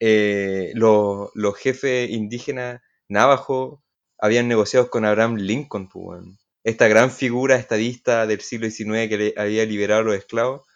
eh, 0.00 0.72
los, 0.74 1.30
jefes 1.58 2.10
indígenas 2.10 2.80
navajo 3.08 3.82
habían 4.18 4.48
negociado 4.48 4.90
con 4.90 5.04
Abraham 5.04 5.36
Lincoln, 5.36 5.88
pues, 5.88 6.20
esta 6.68 6.86
gran 6.86 7.10
figura 7.10 7.56
estadista 7.56 8.26
del 8.26 8.40
siglo 8.40 8.70
XIX 8.70 9.08
que 9.08 9.16
le 9.18 9.34
había 9.36 9.64
liberado 9.64 10.02
a 10.02 10.04
los 10.04 10.16
esclavos. 10.16 10.66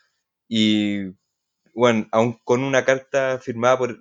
Y 0.49 1.13
bueno, 1.75 2.09
aún 2.13 2.39
con 2.45 2.65
una 2.65 2.85
carta 2.85 3.39
firmada 3.39 3.79
por, 3.79 3.91
el, 3.91 4.01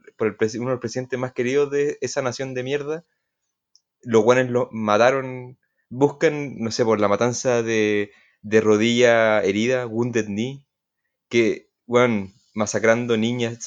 uno 0.60 0.70
de 0.70 0.72
los 0.72 0.80
presidentes 0.80 1.20
más 1.20 1.34
queridos 1.34 1.70
de 1.72 1.98
esa 2.02 2.22
nación 2.22 2.54
de 2.54 2.64
mierda, 2.64 3.06
los 4.02 4.24
guanes 4.24 4.50
lo 4.50 4.70
mataron, 4.72 5.60
buscan, 5.90 6.58
no 6.60 6.72
sé, 6.72 6.86
por 6.86 7.00
la 7.00 7.10
matanza 7.10 7.62
de, 7.62 8.12
de 8.42 8.62
rodilla 8.62 9.42
herida, 9.42 9.86
Wounded 9.86 10.26
Knee, 10.28 10.66
que, 11.30 11.70
weón, 11.88 12.34
masacrando 12.54 13.18
niñas, 13.18 13.60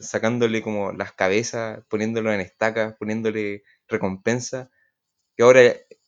sacándole 0.00 0.62
como 0.62 0.92
las 0.92 1.12
cabezas, 1.12 1.82
poniéndolo 1.88 2.32
en 2.32 2.40
estacas, 2.40 2.94
poniéndole 2.98 3.62
recompensa. 3.88 4.70
Y 5.36 5.42
ahora, 5.42 5.62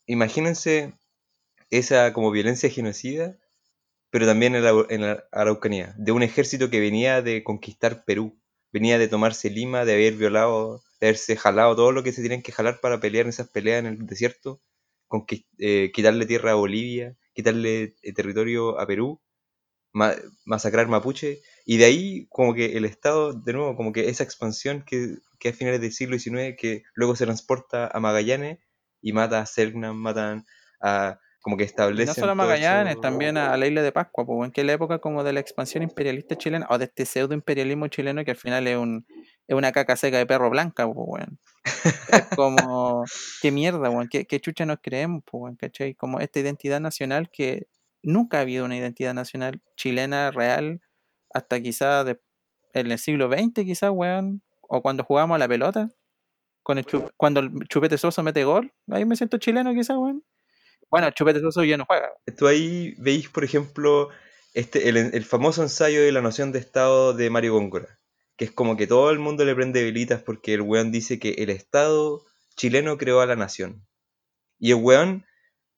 imagínense 0.07 0.95
esa 1.73 2.13
como 2.15 2.31
violencia 2.33 2.71
genocida, 2.71 3.39
pero 4.11 4.27
también 4.27 4.55
en 4.57 4.65
la, 4.65 4.73
la 4.91 5.25
Araucanía, 5.33 5.95
de 5.99 6.13
un 6.13 6.23
ejército 6.23 6.71
que 6.71 6.81
venía 6.81 7.23
de 7.23 7.45
conquistar 7.45 8.05
Perú, 8.05 8.39
venía 8.73 8.99
de 8.99 9.09
tomarse 9.09 9.51
Lima, 9.51 9.85
de 9.85 9.95
haber 9.95 10.15
violado, 10.15 10.83
de 11.01 11.09
haberse 11.09 11.37
jalado 11.37 11.77
todo 11.77 11.93
lo 11.93 12.03
que 12.05 12.13
se 12.13 12.23
tenían 12.23 12.43
que 12.43 12.53
jalar 12.53 12.81
para 12.81 13.01
pelear 13.01 13.27
en 13.27 13.31
esas 13.31 13.49
peleas 13.51 13.81
en 13.81 13.87
el 13.87 14.07
desierto, 14.07 14.63
eh, 15.59 15.91
quitarle 15.93 16.27
tierra 16.27 16.53
a 16.53 16.55
Bolivia, 16.55 17.17
quitarle 17.35 17.95
eh, 18.03 18.13
territorio 18.15 18.79
a 18.79 18.87
Perú, 18.87 19.21
ma- 19.93 20.17
masacrar 20.47 20.89
Mapuche, 20.89 21.43
y 21.67 21.79
de 21.79 21.87
ahí 21.87 22.29
como 22.31 22.55
que 22.55 22.79
el 22.79 22.87
Estado, 22.87 23.35
de 23.35 23.55
nuevo, 23.55 23.77
como 23.77 23.93
que 23.93 24.11
esa 24.11 24.25
expansión 24.25 24.85
que, 24.87 25.17
que 25.41 25.51
a 25.51 25.55
finales 25.55 25.83
del 25.83 25.93
siglo 25.93 26.17
XIX, 26.17 26.57
que 26.57 26.85
luego 26.95 27.17
se 27.17 27.27
transporta 27.27 27.89
a 27.89 28.01
Magallanes 28.01 28.61
y 29.03 29.15
mata 29.15 29.41
a 29.43 29.47
Selknam, 29.47 29.97
matan 29.99 30.47
a... 30.83 31.21
como 31.43 31.57
que 31.57 31.65
Y 31.65 31.67
no 31.67 31.71
establecen 31.71 32.15
solo 32.15 32.33
a 32.33 32.35
Magallanes, 32.35 32.93
eso- 32.93 33.01
también 33.01 33.37
a 33.37 33.57
la 33.57 33.67
isla 33.67 33.83
de 33.83 33.93
Pascua, 33.93 34.25
pues, 34.25 34.47
en 34.47 34.53
que 34.53 34.65
la 34.65 34.73
época 34.73 34.99
como 35.01 35.23
de 35.25 35.33
la 35.35 35.41
expansión 35.41 35.83
imperialista 35.83 36.37
chilena, 36.37 36.67
o 36.71 36.79
de 36.79 36.85
este 36.87 37.05
pseudo 37.05 37.35
imperialismo 37.35 37.89
chileno 37.89 38.25
que 38.25 38.31
al 38.31 38.37
final 38.39 38.67
es 38.67 38.77
un 38.79 39.07
es 39.49 39.57
una 39.57 39.73
caca 39.73 39.97
seca 39.97 40.19
de 40.19 40.25
perro 40.27 40.49
blanca, 40.51 40.87
pues, 40.87 40.97
weón. 40.99 41.39
Es 42.09 42.25
como, 42.41 43.05
qué 43.43 43.51
mierda, 43.51 43.91
weón, 43.91 44.09
qué, 44.09 44.25
qué 44.25 44.41
chucha 44.41 44.65
nos 44.65 44.79
creemos, 44.81 45.23
pues, 45.31 45.43
weón, 45.43 45.57
¿cachai? 45.57 45.95
Como 45.95 46.21
esta 46.21 46.39
identidad 46.41 46.81
nacional 46.81 47.29
que 47.29 47.67
nunca 48.03 48.39
ha 48.39 48.41
habido 48.43 48.65
una 48.65 48.77
identidad 48.77 49.15
nacional 49.15 49.61
chilena 49.77 50.31
real 50.31 50.81
hasta 51.35 51.61
quizá 51.61 52.05
de- 52.05 52.21
en 52.75 52.91
el 52.93 52.99
siglo 52.99 53.29
XX, 53.29 53.65
quizá, 53.65 53.91
weón, 53.91 54.43
o 54.63 54.81
cuando 54.81 55.03
jugamos 55.05 55.35
a 55.35 55.39
la 55.39 55.49
pelota, 55.49 55.89
con 56.63 56.79
el 56.79 56.87
chu- 56.87 57.11
cuando 57.17 57.41
el 57.41 57.51
Chupete 57.69 57.99
Soso 57.99 58.23
mete 58.23 58.45
gol, 58.45 58.73
ahí 58.91 59.05
me 59.05 59.17
siento 59.17 59.39
chileno 59.39 59.75
quizá, 59.75 59.99
weón. 59.99 60.23
Bueno, 60.93 61.11
Chupete 61.11 61.41
Soso 61.41 61.65
ya 61.65 61.77
no 61.77 61.85
juega. 61.87 62.13
Tú 62.37 62.47
ahí 62.47 62.95
veis, 62.99 63.29
por 63.29 63.45
ejemplo, 63.45 64.09
este, 64.55 64.89
el, 64.89 64.97
el 64.97 65.25
famoso 65.25 65.63
ensayo 65.63 66.03
de 66.03 66.13
la 66.13 66.21
noción 66.21 66.53
de 66.53 66.61
Estado 66.61 67.13
de 67.15 67.31
Mario 67.31 67.55
Góngora, 67.55 67.99
que 68.37 68.45
es 68.45 68.53
como 68.53 68.77
que 68.77 68.87
todo 68.87 69.11
el 69.11 69.19
mundo 69.19 69.45
le 69.45 69.55
prende 69.55 69.83
velitas 69.83 70.23
porque 70.23 70.55
el 70.55 70.61
weón 70.63 70.93
dice 70.93 71.19
que 71.19 71.31
el 71.39 71.51
Estado 71.51 72.23
chileno 72.57 72.97
creó 72.99 73.21
a 73.21 73.27
la 73.27 73.37
nación. 73.37 73.85
Y 74.61 74.73
el 74.73 74.77
weón, 74.79 75.27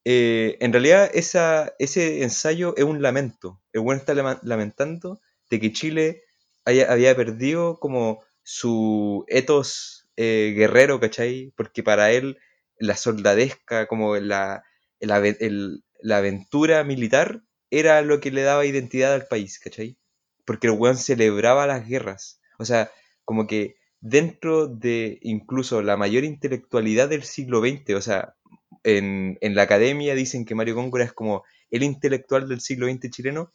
eh, 0.05 0.59
en 0.61 0.73
realidad, 0.73 1.11
esa, 1.15 1.75
ese 1.79 2.23
ensayo 2.25 2.75
es 2.77 2.85
un 2.85 3.03
lamento. 3.03 3.63
El 3.73 3.83
weón 3.83 3.99
está 4.01 4.15
lamentando 4.43 5.21
de 5.51 5.61
que 5.61 5.73
Chile 5.73 6.23
haya- 6.65 6.93
había 6.93 7.17
perdido 7.17 7.79
como 7.81 8.25
su 8.43 9.25
etos 9.29 10.09
eh, 10.17 10.55
guerrero, 10.57 11.01
¿cachai? 11.01 11.53
Porque 11.57 11.83
para 11.83 12.13
él 12.13 12.39
la 12.79 12.97
soldadesca, 12.97 13.87
como 13.87 14.17
la, 14.17 14.65
el 15.11 15.85
la 16.05 16.19
aventura 16.19 16.85
militar, 16.85 17.43
era 17.71 18.03
lo 18.03 18.21
que 18.21 18.31
le 18.31 18.43
daba 18.43 18.67
identidad 18.67 19.15
al 19.15 19.27
país, 19.27 19.59
¿cachai? 19.59 19.97
Porque 20.45 20.67
el 20.67 20.75
weón 20.75 20.99
celebraba 20.99 21.67
las 21.67 21.89
guerras. 21.89 22.41
O 22.59 22.67
sea, 22.67 22.91
como 23.25 23.47
que 23.47 23.77
dentro 24.01 24.69
de 24.69 25.19
incluso 25.23 25.81
la 25.81 25.97
mayor 25.97 26.25
intelectualidad 26.25 27.09
del 27.09 27.25
siglo 27.25 27.61
XX, 27.61 27.95
o 27.95 28.03
sea, 28.03 28.35
en, 28.83 29.39
en 29.41 29.55
la 29.55 29.63
academia 29.63 30.15
dicen 30.15 30.45
que 30.45 30.55
Mario 30.55 30.75
Góngora 30.75 31.05
es 31.05 31.15
como 31.15 31.43
el 31.71 31.83
intelectual 31.83 32.49
del 32.51 32.61
siglo 32.61 32.87
XX 32.87 33.09
chileno, 33.09 33.51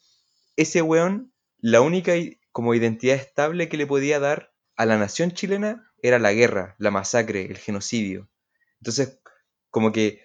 ese 0.56 0.82
weón, 0.82 1.32
la 1.58 1.80
única 1.82 2.14
como 2.50 2.74
identidad 2.74 3.14
estable 3.14 3.68
que 3.68 3.76
le 3.76 3.86
podía 3.86 4.18
dar 4.18 4.52
a 4.76 4.86
la 4.86 4.98
nación 4.98 5.30
chilena 5.30 5.88
era 6.02 6.18
la 6.18 6.32
guerra, 6.32 6.74
la 6.78 6.90
masacre, 6.90 7.46
el 7.46 7.58
genocidio. 7.58 8.28
Entonces, 8.80 9.20
como 9.70 9.92
que 9.92 10.20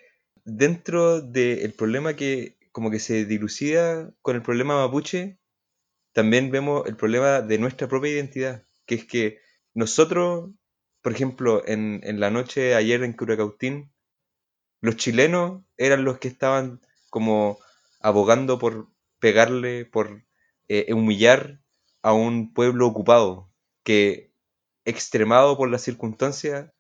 dentro 0.46 1.22
del 1.22 1.74
problema 1.74 2.16
que 2.16 2.58
como 2.72 2.92
que 2.92 3.00
se 3.00 3.25
dilucida 3.25 4.14
con 4.22 4.36
el 4.36 4.42
problema 4.42 4.75
mapuche, 4.86 5.40
también 6.14 6.52
vemos 6.52 6.86
el 6.88 6.96
problema 6.96 7.42
de 7.42 7.58
nuestra 7.58 7.88
propia 7.88 8.12
identidad, 8.12 8.66
que 8.86 8.96
es 8.96 9.06
que 9.06 9.40
nosotros, 9.74 10.52
por 11.02 11.14
ejemplo, 11.14 11.68
en, 11.68 12.02
en 12.04 12.20
la 12.20 12.30
noche 12.30 12.62
de 12.62 12.75
ayer 12.75 13.04
en 13.04 13.14
Curacautín, 13.14 13.92
los 14.82 14.98
chilenos 14.98 15.64
eran 15.78 16.06
los 16.06 16.20
que 16.20 16.28
estaban 16.28 16.82
como 17.10 17.60
abogando 18.00 18.60
por 18.60 18.90
pegarle, 19.20 19.86
por 19.86 20.24
eh, 20.68 20.94
humillar 20.94 21.60
a 22.02 22.14
un 22.14 22.54
pueblo 22.54 22.88
ocupado, 22.88 23.52
que 23.84 24.32
extremado 24.86 25.58
por 25.58 25.70
las 25.70 25.82
circunstancias, 25.82 26.72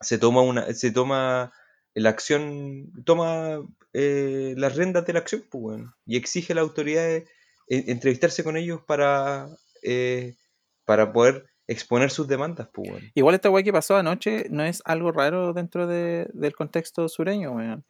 se 0.00 0.18
toma 0.18 0.42
una, 0.42 0.72
se 0.72 0.90
toma 0.90 1.52
la 2.00 2.10
acción, 2.10 2.92
toma 3.04 3.60
eh, 3.92 4.54
las 4.56 4.76
rendas 4.76 5.06
de 5.06 5.12
la 5.12 5.18
acción, 5.20 5.44
pues, 5.50 5.62
weón, 5.62 5.94
y 6.06 6.16
exige 6.16 6.52
a 6.52 6.56
las 6.56 6.62
autoridades 6.62 7.28
eh, 7.68 7.84
entrevistarse 7.88 8.44
con 8.44 8.56
ellos 8.56 8.80
para, 8.86 9.48
eh, 9.82 10.36
para 10.84 11.12
poder 11.12 11.46
exponer 11.66 12.10
sus 12.10 12.26
demandas, 12.28 12.68
pues, 12.72 12.90
weón. 12.90 13.02
Igual 13.14 13.34
esta 13.34 13.50
weá 13.50 13.62
que 13.62 13.72
pasó 13.72 13.96
anoche 13.96 14.46
no 14.50 14.64
es 14.64 14.80
algo 14.84 15.12
raro 15.12 15.52
dentro 15.52 15.86
de- 15.86 16.28
del 16.32 16.54
contexto 16.54 17.08
sureño, 17.08 17.52
weón. 17.52 17.84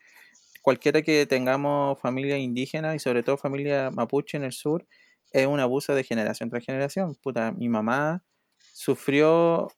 Cualquiera 0.62 1.00
que 1.02 1.24
tengamos 1.26 1.98
familia 2.00 2.36
indígena 2.36 2.94
y 2.94 2.98
sobre 2.98 3.22
todo 3.22 3.36
familia 3.36 3.90
mapuche 3.90 4.36
en 4.36 4.44
el 4.44 4.52
sur, 4.52 4.86
es 5.30 5.46
un 5.46 5.60
abuso 5.60 5.94
de 5.94 6.04
generación 6.04 6.50
tras 6.50 6.64
generación. 6.64 7.14
Puta, 7.22 7.52
mi 7.52 7.68
mamá 7.68 8.24
sufrió, 8.72 9.68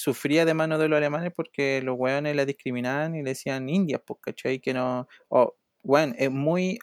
sufría 0.00 0.44
de 0.44 0.54
mano 0.54 0.78
de 0.78 0.88
los 0.88 0.96
alemanes 0.98 1.32
porque 1.34 1.82
los 1.82 1.96
weones 1.98 2.36
la 2.36 2.46
discriminaban 2.46 3.14
y 3.16 3.22
le 3.22 3.30
decían 3.30 3.68
indias, 3.68 4.00
pues, 4.06 4.20
¿cachai? 4.22 4.60
Que 4.60 4.74
no, 4.74 5.08
o, 5.28 5.56
weón, 5.84 6.14
es 6.18 6.30
muy, 6.30 6.78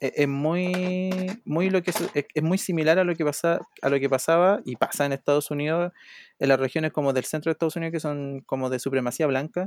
es 0.00 0.12
es 0.16 0.28
muy, 0.28 1.40
muy 1.44 1.70
lo 1.70 1.82
que 1.82 1.92
su- 1.92 2.10
es, 2.14 2.42
muy 2.42 2.58
similar 2.58 2.98
a 2.98 3.04
lo 3.04 3.14
que 3.16 3.24
pasa, 3.24 3.60
a 3.82 3.88
lo 3.88 3.98
que 4.00 4.08
pasaba 4.10 4.60
y 4.64 4.76
pasa 4.76 5.06
en 5.06 5.12
Estados 5.12 5.50
Unidos, 5.50 5.92
en 6.38 6.48
las 6.48 6.60
regiones 6.60 6.92
como 6.92 7.12
del 7.12 7.24
centro 7.24 7.50
de 7.50 7.54
Estados 7.54 7.76
Unidos 7.76 7.92
que 7.92 8.00
son 8.00 8.40
como 8.46 8.70
de 8.70 8.78
supremacía 8.80 9.26
blanca, 9.26 9.66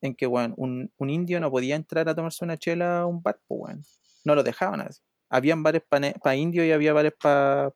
en 0.00 0.14
que 0.14 0.26
weón, 0.26 0.54
un, 0.56 0.92
un 0.98 1.10
indio 1.10 1.40
no 1.40 1.50
podía 1.50 1.76
entrar 1.76 2.08
a 2.08 2.14
tomarse 2.14 2.44
una 2.44 2.56
chela 2.58 3.00
a 3.00 3.06
un 3.06 3.22
bar, 3.22 3.40
pues, 3.48 3.60
weón. 3.62 3.84
No 4.24 4.34
lo 4.34 4.42
dejaban 4.42 4.80
así. 4.82 5.02
Habían 5.30 5.62
bares 5.62 5.82
para 5.88 6.36
indios 6.36 6.66
y 6.66 6.72
había 6.72 6.92
bares 6.92 7.12
para 7.20 7.72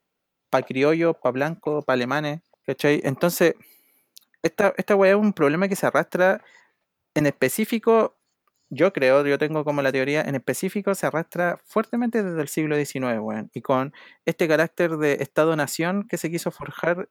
pa 0.50 0.62
criollos, 0.62 1.16
para 1.22 1.32
blancos, 1.32 1.84
para 1.84 1.94
alemanes, 1.94 2.40
¿cachai? 2.66 3.00
Entonces, 3.04 3.54
esta, 4.42 4.74
esta 4.76 4.96
weá 4.96 5.12
es 5.12 5.16
un 5.16 5.32
problema 5.32 5.68
que 5.68 5.76
se 5.76 5.86
arrastra 5.86 6.42
en 7.14 7.26
específico 7.26 8.18
yo 8.70 8.92
creo, 8.92 9.26
yo 9.26 9.38
tengo 9.38 9.64
como 9.64 9.82
la 9.82 9.92
teoría, 9.92 10.22
en 10.22 10.34
específico 10.34 10.94
se 10.94 11.06
arrastra 11.06 11.60
fuertemente 11.64 12.22
desde 12.22 12.40
el 12.42 12.48
siglo 12.48 12.76
XIX, 12.76 13.18
weón, 13.20 13.50
y 13.54 13.62
con 13.62 13.94
este 14.26 14.46
carácter 14.46 14.98
de 14.98 15.14
Estado-nación 15.14 16.06
que 16.08 16.18
se 16.18 16.30
quiso 16.30 16.50
forjar 16.50 17.08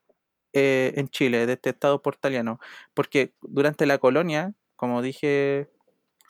eh, 0.52 0.92
en 0.96 1.08
Chile, 1.08 1.46
de 1.46 1.54
este 1.54 1.70
Estado 1.70 2.00
portaliano, 2.02 2.60
porque 2.94 3.34
durante 3.42 3.86
la 3.86 3.98
colonia, 3.98 4.54
como 4.76 5.02
dije 5.02 5.68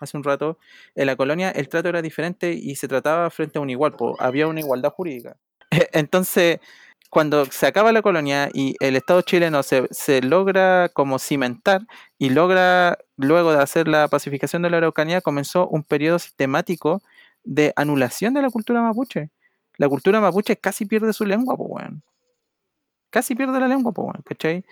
hace 0.00 0.16
un 0.16 0.24
rato, 0.24 0.58
en 0.94 1.06
la 1.06 1.16
colonia 1.16 1.50
el 1.50 1.68
trato 1.68 1.88
era 1.88 2.02
diferente 2.02 2.52
y 2.52 2.76
se 2.76 2.88
trataba 2.88 3.28
frente 3.30 3.58
a 3.58 3.62
un 3.62 3.70
igual, 3.70 3.96
po, 3.96 4.16
había 4.20 4.46
una 4.46 4.60
igualdad 4.60 4.92
jurídica. 4.92 5.36
Entonces, 5.92 6.60
cuando 7.10 7.46
se 7.46 7.66
acaba 7.66 7.92
la 7.92 8.02
colonia 8.02 8.50
y 8.52 8.76
el 8.80 8.96
Estado 8.96 9.22
chileno 9.22 9.62
se, 9.62 10.22
logra 10.22 10.88
como 10.90 11.18
cimentar 11.18 11.82
y 12.18 12.30
logra, 12.30 12.98
luego 13.16 13.52
de 13.52 13.62
hacer 13.62 13.88
la 13.88 14.08
pacificación 14.08 14.62
de 14.62 14.70
la 14.70 14.78
Araucanía, 14.78 15.20
comenzó 15.20 15.68
un 15.68 15.84
periodo 15.84 16.18
sistemático 16.18 17.02
de 17.44 17.72
anulación 17.76 18.34
de 18.34 18.42
la 18.42 18.50
cultura 18.50 18.82
mapuche. 18.82 19.30
La 19.78 19.88
cultura 19.88 20.20
mapuche 20.20 20.56
casi 20.56 20.84
pierde 20.86 21.12
su 21.12 21.24
lengua, 21.24 21.56
pues, 21.56 21.68
weón. 21.70 22.02
Casi 23.10 23.34
pierde 23.34 23.58
la 23.58 23.68
lengua, 23.68 23.92
pues, 23.92 24.06
weón, 24.06 24.22
¿cachai? 24.24 24.64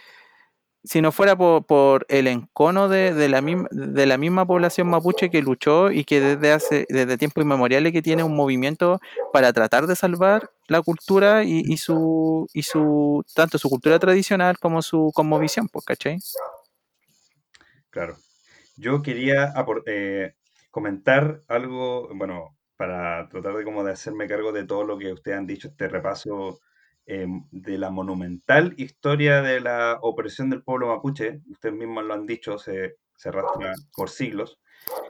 Si 0.86 1.02
no 1.02 1.10
fuera 1.10 1.36
por, 1.36 2.06
el 2.08 2.28
encono 2.28 2.88
de, 2.88 3.28
la 3.28 3.40
misma, 3.40 3.68
de 3.72 4.06
la 4.06 4.16
misma 4.16 4.46
población 4.46 4.88
mapuche 4.88 5.30
que 5.30 5.42
luchó 5.42 5.90
y 5.90 6.04
que 6.04 6.20
desde 6.20 6.52
hace 6.52 6.86
desde 6.88 7.18
tiempos 7.18 7.42
inmemoriales 7.42 7.92
que 7.92 8.02
tiene 8.02 8.22
un 8.22 8.36
movimiento 8.36 9.00
para 9.32 9.52
tratar 9.52 9.88
de 9.88 9.96
salvar 9.96 10.50
la 10.68 10.80
cultura 10.82 11.42
y, 11.42 11.76
su 11.76 12.46
y 12.54 12.62
su 12.62 13.24
tanto 13.34 13.58
su 13.58 13.68
cultura 13.68 13.98
tradicional 13.98 14.58
como 14.58 14.80
su 14.80 15.10
cosmovisión, 15.12 15.68
pues, 15.68 15.84
¿cachai? 15.84 16.18
Claro. 17.90 18.16
Yo 18.76 19.02
quería 19.02 19.52
eh, 19.86 20.34
comentar 20.70 21.42
algo, 21.48 22.08
bueno, 22.14 22.56
para 22.76 23.28
tratar 23.28 23.56
de 23.56 23.64
como 23.64 23.82
de 23.82 23.92
hacerme 23.92 24.28
cargo 24.28 24.52
de 24.52 24.64
todo 24.64 24.84
lo 24.84 24.98
que 24.98 25.12
ustedes 25.12 25.38
han 25.38 25.46
dicho, 25.46 25.68
este 25.68 25.88
repaso 25.88 26.60
eh, 27.06 27.26
de 27.50 27.78
la 27.78 27.90
monumental 27.90 28.74
historia 28.76 29.42
de 29.42 29.60
la 29.60 29.98
opresión 30.02 30.50
del 30.50 30.62
pueblo 30.62 30.88
mapuche, 30.88 31.40
ustedes 31.50 31.74
mismos 31.74 32.04
lo 32.04 32.14
han 32.14 32.26
dicho, 32.26 32.58
se, 32.58 32.96
se 33.16 33.28
arrastra 33.28 33.72
por 33.94 34.10
siglos. 34.10 34.58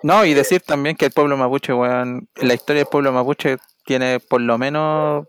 No, 0.03 0.25
y 0.25 0.35
decir 0.35 0.63
también 0.63 0.97
que 0.97 1.07
el 1.07 1.13
pueblo 1.13 1.37
mapuche, 1.37 1.73
weón, 1.73 2.29
la 2.37 2.55
historia 2.55 2.81
del 2.81 2.91
pueblo 2.91 3.13
mapuche 3.13 3.57
tiene 3.85 4.21
por 4.21 4.41
lo 4.41 4.59
menos 4.59 5.27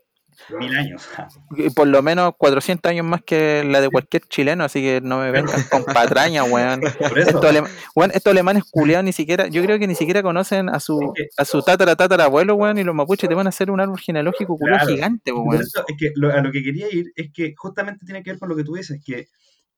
Mil 0.60 0.75
años. 0.75 1.08
por 1.75 1.88
lo 1.88 2.01
menos 2.01 2.34
400 2.38 2.89
años 2.91 3.06
más 3.06 3.22
que 3.24 3.63
la 3.65 3.82
de 3.82 3.89
cualquier 3.89 4.24
chileno, 4.27 4.63
así 4.63 4.82
que 4.82 5.01
no 5.01 5.20
me 5.20 5.32
vengan 5.32 5.62
con 5.72 5.84
patraña, 5.84 6.44
weón. 6.46 6.82
Por 6.82 7.20
eso, 7.20 7.29
Estos, 7.32 7.46
alema- 7.46 7.70
weón, 7.96 8.12
estos 8.13 8.32
alemanes 8.32 8.63
culiados 8.70 9.03
ni 9.06 9.13
siquiera, 9.13 9.48
yo 9.48 9.62
creo 9.63 9.79
que 9.79 9.88
ni 9.88 9.96
siquiera 9.96 10.22
conocen 10.24 10.70
a 10.70 10.79
su 10.79 11.13
a 11.38 11.46
su 11.46 11.62
tatara 11.62 11.96
tatara 11.96 12.25
abuelo, 12.25 12.56
weón, 12.56 12.77
y 12.77 12.84
los 12.84 12.96
mapuches 12.96 13.27
te 13.29 13.36
van 13.36 13.48
a 13.48 13.50
hacer 13.50 13.72
un 13.72 13.79
árbol 13.79 14.00
genealógico 14.00 14.58
culiao 14.58 14.77
Claro. 14.79 14.94
gigante, 14.96 15.32
por 15.34 15.48
weón. 15.48 15.62
eso 15.62 15.84
es 15.88 15.96
que 15.98 16.12
lo- 16.15 16.32
a 16.34 16.41
lo 16.41 16.51
que 16.51 16.63
quería 16.63 16.88
ir 16.94 17.12
es 17.15 17.32
que 17.34 17.53
justamente 17.58 18.06
tiene 18.06 18.24
que 18.24 18.32
ver 18.32 18.39
con 18.39 18.50
lo 18.50 18.56
que 18.56 18.63
tú 18.63 18.74
dices, 18.75 19.01
que 19.06 19.27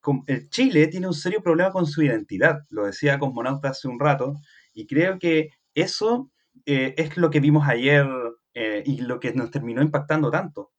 con- 0.01 0.23
el 0.27 0.49
Chile 0.49 0.87
tiene 0.87 1.07
un 1.07 1.13
serio 1.13 1.41
problema 1.41 1.71
con 1.71 1.85
su 1.85 2.01
identidad. 2.03 2.59
Lo 2.69 2.85
decía 2.85 3.19
Cosmonauta 3.19 3.69
hace 3.69 3.87
un 3.87 3.99
rato, 3.99 4.35
y 4.73 4.87
creo 4.87 5.19
que 5.19 5.49
eso 5.73 6.29
eh, 6.65 6.93
es 6.97 7.15
lo 7.17 7.29
que 7.29 7.39
vimos 7.39 7.67
ayer 7.67 8.05
eh, 8.53 8.83
y 8.85 9.01
lo 9.01 9.19
que 9.19 9.33
nos 9.33 9.51
terminó 9.51 9.81
impactando 9.81 10.31
tanto. 10.31 10.71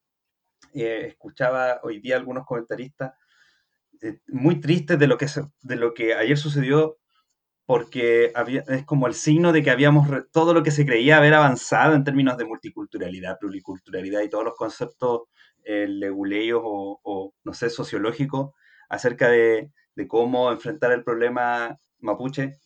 Eh, 0.75 1.07
escuchaba 1.09 1.81
hoy 1.83 2.01
día 2.01 2.17
algunos 2.17 2.47
comentaristas 2.47 3.15
eh, 4.03 4.21
muy 4.29 4.61
tristes 4.61 4.99
de 4.99 5.07
lo 5.07 5.19
que, 5.19 5.27
de 5.63 5.77
lo 5.77 5.95
que 5.95 6.15
ayer 6.15 6.39
sucedió 6.39 6.99
porque 7.67 8.33
es 8.67 8.85
como 8.85 9.07
el 9.07 9.15
signo 9.15 9.53
de 9.53 9.63
que 9.63 9.71
habíamos, 9.71 10.09
todo 10.33 10.53
lo 10.55 10.65
que 10.65 10.73
se 10.73 10.85
creía 10.85 11.19
haber 11.19 11.35
avanzado 11.35 11.95
en 11.95 12.03
términos 12.03 12.37
de 12.37 12.45
multiculturalidad, 12.45 13.39
pluriculturalidad 13.39 14.23
y 14.23 14.29
todos 14.29 14.45
los 14.45 14.57
conceptos 14.57 15.23
leguleyos 15.65 16.61
o, 16.65 16.99
o, 17.05 17.33
no 17.45 17.55
sé, 17.55 17.71
sociológicos 17.71 18.51
acerca 18.89 19.29
de 19.29 19.71
cómo 20.09 20.51
enfrentar 20.51 20.91
el 20.91 21.05
problema 21.05 21.79
mapuche, 22.01 22.59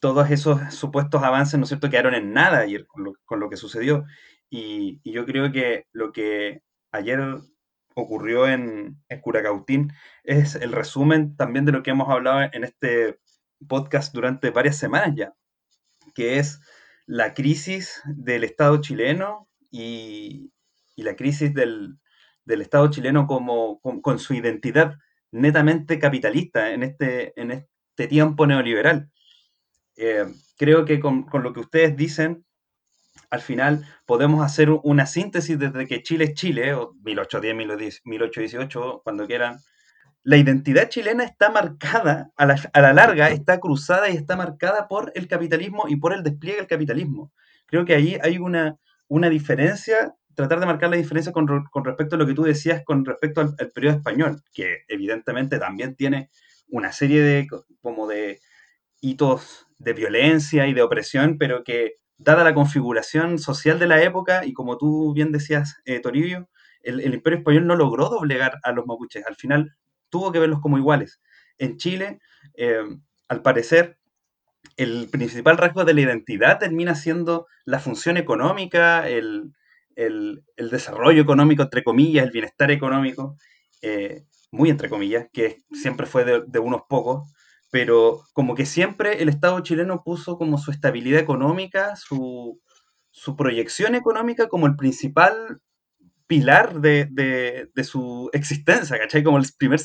todos 0.00 0.30
esos 0.30 0.74
supuestos 0.74 1.22
avances, 1.22 1.58
¿no 1.58 1.64
es 1.64 1.68
cierto?, 1.68 1.90
quedaron 1.90 2.14
en 2.14 2.32
nada 2.32 2.60
ayer 2.60 2.86
con 2.86 3.04
lo, 3.04 3.12
con 3.24 3.40
lo 3.40 3.50
que 3.50 3.56
sucedió. 3.56 4.04
Y, 4.50 5.00
yo 5.04 5.26
creo 5.26 5.52
que 5.52 5.86
lo 5.92 6.12
que 6.12 6.62
ayer 6.92 7.20
ocurrió 7.94 8.48
en, 8.48 8.96
en 9.08 9.20
Curacautín 9.20 9.92
es 10.24 10.54
el 10.56 10.72
resumen 10.72 11.36
también 11.36 11.64
de 11.64 11.72
lo 11.72 11.82
que 11.82 11.90
hemos 11.90 12.08
hablado 12.08 12.48
en 12.52 12.64
este 12.64 13.20
podcast 13.68 14.14
durante 14.14 14.50
varias 14.50 14.76
semanas 14.76 15.14
ya, 15.16 15.34
que 16.14 16.38
es 16.38 16.60
la 17.06 17.34
crisis 17.34 18.02
del 18.06 18.44
Estado 18.44 18.80
chileno 18.80 19.48
y, 19.70 20.52
y 20.96 21.02
la 21.02 21.16
crisis 21.16 21.52
del, 21.54 21.98
del 22.44 22.62
Estado 22.62 22.90
chileno 22.90 23.26
como, 23.26 23.80
con, 23.80 24.00
con 24.00 24.18
su 24.18 24.34
identidad 24.34 24.96
netamente 25.32 25.98
capitalista 25.98 26.72
en 26.72 26.82
este, 26.82 27.38
en 27.40 27.50
este 27.52 28.08
tiempo 28.08 28.46
neoliberal. 28.46 29.10
Eh, 30.02 30.24
creo 30.56 30.86
que 30.86 30.98
con, 30.98 31.24
con 31.24 31.42
lo 31.42 31.52
que 31.52 31.60
ustedes 31.60 31.94
dicen, 31.94 32.46
al 33.28 33.42
final 33.42 33.84
podemos 34.06 34.42
hacer 34.42 34.70
una 34.70 35.04
síntesis 35.04 35.58
desde 35.58 35.86
que 35.86 36.02
Chile 36.02 36.24
es 36.24 36.34
Chile, 36.34 36.72
o 36.72 36.94
1810, 37.02 38.00
1818, 38.04 39.02
cuando 39.04 39.26
quieran. 39.26 39.58
La 40.22 40.38
identidad 40.38 40.88
chilena 40.88 41.24
está 41.24 41.50
marcada, 41.50 42.30
a 42.36 42.46
la, 42.46 42.56
a 42.72 42.80
la, 42.80 42.94
larga, 42.94 43.28
está 43.28 43.60
cruzada 43.60 44.08
y 44.08 44.16
está 44.16 44.36
marcada 44.36 44.88
por 44.88 45.12
el 45.14 45.28
capitalismo 45.28 45.84
y 45.86 45.96
por 45.96 46.14
el 46.14 46.22
despliegue 46.22 46.58
del 46.58 46.66
capitalismo. 46.66 47.30
Creo 47.66 47.84
que 47.84 47.94
ahí 47.94 48.18
hay 48.22 48.38
una, 48.38 48.76
una 49.06 49.28
diferencia, 49.28 50.14
tratar 50.34 50.60
de 50.60 50.66
marcar 50.66 50.88
la 50.88 50.96
diferencia 50.96 51.30
con, 51.32 51.46
con, 51.70 51.84
respecto 51.84 52.16
a 52.16 52.18
lo 52.18 52.26
que 52.26 52.34
tú 52.34 52.42
decías 52.42 52.82
con 52.86 53.04
respecto 53.04 53.42
al, 53.42 53.54
al 53.58 53.70
periodo 53.70 53.96
español, 53.96 54.42
que 54.52 54.84
evidentemente 54.88 55.58
también 55.58 55.94
tiene 55.94 56.30
una 56.68 56.90
serie 56.90 57.22
de, 57.22 57.48
como 57.82 58.06
de 58.06 58.40
hitos 59.00 59.69
de 59.80 59.94
violencia 59.94 60.66
y 60.66 60.74
de 60.74 60.82
opresión, 60.82 61.38
pero 61.38 61.64
que 61.64 61.96
dada 62.18 62.44
la 62.44 62.54
configuración 62.54 63.38
social 63.38 63.78
de 63.78 63.86
la 63.86 64.02
época, 64.02 64.44
y 64.44 64.52
como 64.52 64.76
tú 64.76 65.12
bien 65.14 65.32
decías, 65.32 65.80
eh, 65.86 66.00
Toribio, 66.00 66.48
el, 66.82 67.14
imperio 67.14 67.38
español 67.38 67.66
no 67.66 67.76
logró 67.76 68.08
doblegar 68.08 68.58
a 68.62 68.72
los 68.72 68.86
mapuches, 68.86 69.26
al 69.26 69.36
final 69.36 69.74
tuvo 70.10 70.30
que 70.32 70.38
verlos 70.38 70.60
como 70.60 70.78
iguales. 70.78 71.20
En 71.58 71.78
Chile, 71.78 72.20
eh, 72.54 72.82
al 73.28 73.42
parecer, 73.42 73.98
el 74.76 75.08
principal 75.10 75.56
rasgo 75.56 75.84
de 75.84 75.94
la 75.94 76.02
identidad 76.02 76.58
termina 76.58 76.94
siendo 76.94 77.46
la 77.64 77.78
función 77.80 78.16
económica, 78.16 79.08
el, 79.08 79.52
desarrollo 80.56 81.22
económico, 81.22 81.62
entre 81.62 81.82
comillas, 81.82 82.24
el 82.24 82.30
bienestar 82.30 82.70
económico, 82.70 83.36
eh, 83.82 84.24
muy 84.50 84.70
entre 84.70 84.88
comillas, 84.88 85.28
que 85.32 85.58
siempre 85.72 86.06
fue 86.06 86.24
de 86.24 86.58
unos 86.58 86.82
pocos, 86.88 87.30
pero 87.70 88.22
como 88.32 88.54
que 88.54 88.66
siempre 88.66 89.22
el 89.22 89.28
Estado 89.28 89.60
chileno 89.60 90.02
puso 90.02 90.36
como 90.36 90.58
su 90.58 90.70
estabilidad 90.70 91.20
económica, 91.20 91.96
su, 91.96 92.60
su 93.10 93.36
proyección 93.36 93.94
económica 93.94 94.48
como 94.48 94.66
el 94.66 94.76
principal 94.76 95.60
pilar 96.26 96.80
de, 96.80 97.08
de, 97.10 97.84
su 97.84 98.30
existencia, 98.32 98.96
¿cachai? 98.96 99.24
Como, 99.24 99.38
el 99.38 99.46
primer, 99.58 99.80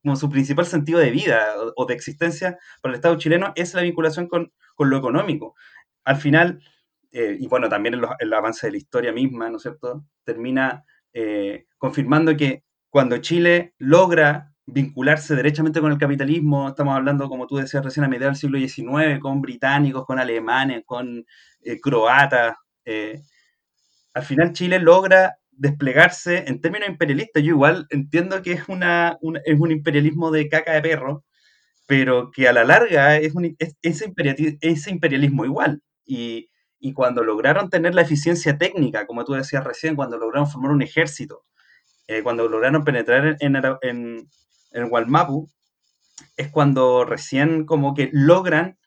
como 0.00 0.14
su 0.14 0.30
principal 0.30 0.64
sentido 0.64 1.00
de 1.00 1.10
vida 1.10 1.54
o, 1.74 1.86
de 1.86 1.94
existencia 1.94 2.56
para 2.80 2.92
el 2.92 2.96
Estado 2.96 3.18
chileno 3.18 3.52
es 3.56 3.74
la 3.74 3.82
vinculación 3.82 4.28
con, 4.28 4.52
con 4.76 4.90
lo 4.90 4.96
económico. 4.96 5.56
Al 6.04 6.16
final, 6.16 6.62
eh, 7.10 7.36
y 7.40 7.48
bueno, 7.48 7.68
también 7.68 7.94
el, 7.94 8.06
el, 8.20 8.32
avance 8.32 8.68
de 8.68 8.70
la 8.70 8.78
historia 8.78 9.12
misma, 9.12 9.50
¿no 9.50 9.56
es 9.56 9.62
cierto?, 9.62 10.04
termina 10.22 10.84
eh, 11.12 11.66
confirmando 11.78 12.36
que 12.36 12.62
cuando 12.90 13.18
Chile 13.18 13.74
logra 13.78 14.52
vincularse 14.70 15.34
derechamente 15.34 15.80
con 15.80 15.92
el 15.92 15.98
capitalismo, 15.98 16.68
estamos 16.68 16.96
hablando, 16.96 17.28
como 17.28 17.46
tú 17.46 17.56
decías 17.56 17.84
recién, 17.84 18.04
a 18.04 18.08
mediados 18.08 18.40
del 18.40 18.50
siglo 18.50 18.58
XIX, 18.58 19.20
con 19.20 19.40
británicos, 19.40 20.04
con 20.04 20.18
alemanes, 20.18 20.82
con 20.86 21.24
eh, 21.62 21.80
croatas, 21.80 22.56
al 24.14 24.22
final 24.24 24.52
Chile 24.52 24.78
logra 24.78 25.38
desplegarse 25.50 26.44
en 26.46 26.60
términos 26.60 26.88
imperialistas. 26.88 27.42
Yo 27.42 27.50
igual 27.50 27.86
entiendo 27.90 28.42
que 28.42 28.52
es, 28.52 28.68
una, 28.68 29.18
es 29.44 29.60
un 29.60 29.70
imperialismo 29.70 30.30
de 30.30 30.48
caca 30.48 30.72
de 30.72 30.82
perro, 30.82 31.24
pero 31.86 32.30
que 32.30 32.48
a 32.48 32.52
la 32.52 32.64
larga 32.64 33.16
es, 33.16 33.34
un, 33.34 33.44
imperialismo 33.44 35.44
igual. 35.44 35.82
Y, 36.04 36.50
y, 36.78 36.92
cuando 36.92 37.22
lograron 37.22 37.70
tener 37.70 37.94
la 37.94 38.02
eficiencia 38.02 38.58
técnica, 38.58 39.06
como 39.06 39.24
tú 39.24 39.34
decías 39.34 39.64
recién, 39.64 39.96
cuando 39.96 40.18
lograron 40.18 40.50
formar 40.50 40.72
un 40.72 40.82
ejército, 40.82 41.44
eh, 42.06 42.22
cuando 42.22 42.48
lograron 42.48 42.84
penetrar 42.84 43.36
en, 43.40 43.56
en, 43.82 44.28
en, 44.70 44.82
en 44.82 44.88
Gualmapu, 44.88 45.48
es 46.36 46.50
cuando 46.50 47.04
recién 47.04 47.64
como 47.64 47.94
que 47.94 48.10
logran 48.12 48.78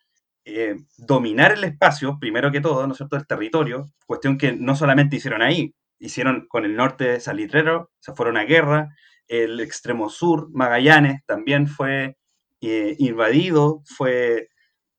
eh, 0.44 0.76
dominar 0.98 1.52
el 1.52 1.64
espacio, 1.64 2.18
primero 2.20 2.52
que 2.52 2.62
todo, 2.62 2.88
¿no 2.88 2.94
es 2.94 2.98
cierto?, 2.98 3.16
el 3.16 3.28
territorio, 3.28 3.92
cuestión 4.06 4.38
que 4.38 4.54
no 4.54 4.76
solamente 4.76 5.16
hicieron 5.18 5.42
ahí, 5.42 5.76
hicieron 6.00 6.48
con 6.48 6.66
el 6.66 6.76
norte 6.76 7.20
salitrero, 7.20 7.92
se 8.00 8.14
fueron 8.14 8.38
a 8.38 8.44
guerra, 8.44 8.90
el 9.28 9.60
extremo 9.60 10.10
sur, 10.10 10.50
Magallanes, 10.52 11.22
también 11.26 11.68
fue 11.68 12.18
eh, 12.60 12.96
invadido, 12.98 13.82
fue 13.86 14.50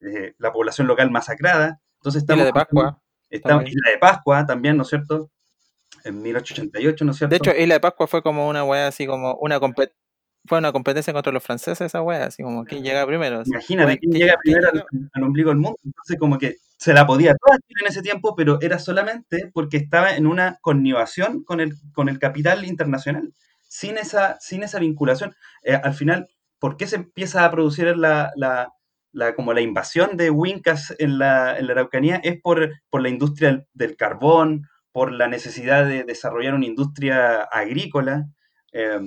eh, 0.00 0.34
la 0.38 0.52
población 0.52 0.86
local 0.86 1.10
masacrada. 1.10 1.80
Entonces 1.96 2.22
estamos, 2.22 2.42
Isla 2.42 2.46
de 2.46 2.52
Pascua. 2.52 3.02
Estamos, 3.28 3.68
Isla 3.68 3.90
de 3.90 3.98
Pascua 3.98 4.46
también, 4.46 4.76
¿no 4.76 4.84
es 4.84 4.88
cierto? 4.88 5.30
En 6.04 6.22
1888, 6.22 7.04
¿no 7.04 7.10
es 7.10 7.18
cierto? 7.18 7.30
De 7.30 7.36
hecho, 7.36 7.60
Isla 7.60 7.74
de 7.74 7.80
Pascua 7.80 8.06
fue 8.06 8.22
como 8.22 8.48
una 8.48 8.64
wea 8.64 8.86
así 8.86 9.06
como 9.06 9.34
una 9.34 9.60
competencia 9.60 10.01
fue 10.46 10.58
una 10.58 10.72
competencia 10.72 11.12
contra 11.12 11.32
los 11.32 11.42
franceses 11.42 11.80
esa 11.80 12.02
wea, 12.02 12.26
así 12.26 12.42
como 12.42 12.64
quién 12.64 12.82
llega 12.82 13.06
primero. 13.06 13.40
Así. 13.40 13.50
Imagínate, 13.50 13.98
quién 13.98 14.12
llega 14.12 14.34
primero 14.42 14.68
al, 14.68 14.84
al, 15.12 15.22
ombligo 15.22 15.50
del 15.50 15.58
mundo. 15.58 15.78
Entonces, 15.84 16.18
como 16.18 16.38
que 16.38 16.56
se 16.76 16.92
la 16.92 17.06
podía 17.06 17.34
toda 17.36 17.56
en 17.56 17.86
ese 17.86 18.02
tiempo, 18.02 18.34
pero 18.34 18.58
era 18.60 18.78
solamente 18.78 19.50
porque 19.54 19.76
estaba 19.76 20.16
en 20.16 20.26
una 20.26 20.58
connivación 20.60 21.44
con 21.44 21.60
el, 21.60 21.74
con 21.92 22.08
el 22.08 22.18
capital 22.18 22.64
internacional. 22.64 23.32
Sin 23.68 23.98
esa, 23.98 24.36
sin 24.40 24.64
esa 24.64 24.80
vinculación, 24.80 25.34
eh, 25.62 25.74
al 25.80 25.94
final, 25.94 26.28
¿por 26.58 26.76
qué 26.76 26.86
se 26.86 26.96
empieza 26.96 27.44
a 27.44 27.50
producir 27.52 27.96
la, 27.96 28.32
la, 28.34 28.72
la 29.12 29.34
como 29.34 29.52
la 29.52 29.60
invasión 29.60 30.16
de 30.16 30.30
Wincas 30.30 30.92
en 30.98 31.18
la, 31.18 31.56
en 31.56 31.68
la 31.68 31.74
Araucanía? 31.74 32.16
Es 32.16 32.40
por, 32.42 32.72
por 32.90 33.00
la 33.00 33.08
industria 33.08 33.50
del, 33.50 33.66
del, 33.74 33.96
carbón, 33.96 34.68
por 34.90 35.12
la 35.12 35.28
necesidad 35.28 35.86
de 35.86 36.02
desarrollar 36.02 36.54
una 36.54 36.66
industria 36.66 37.42
agrícola. 37.42 38.26
Eh, 38.72 39.00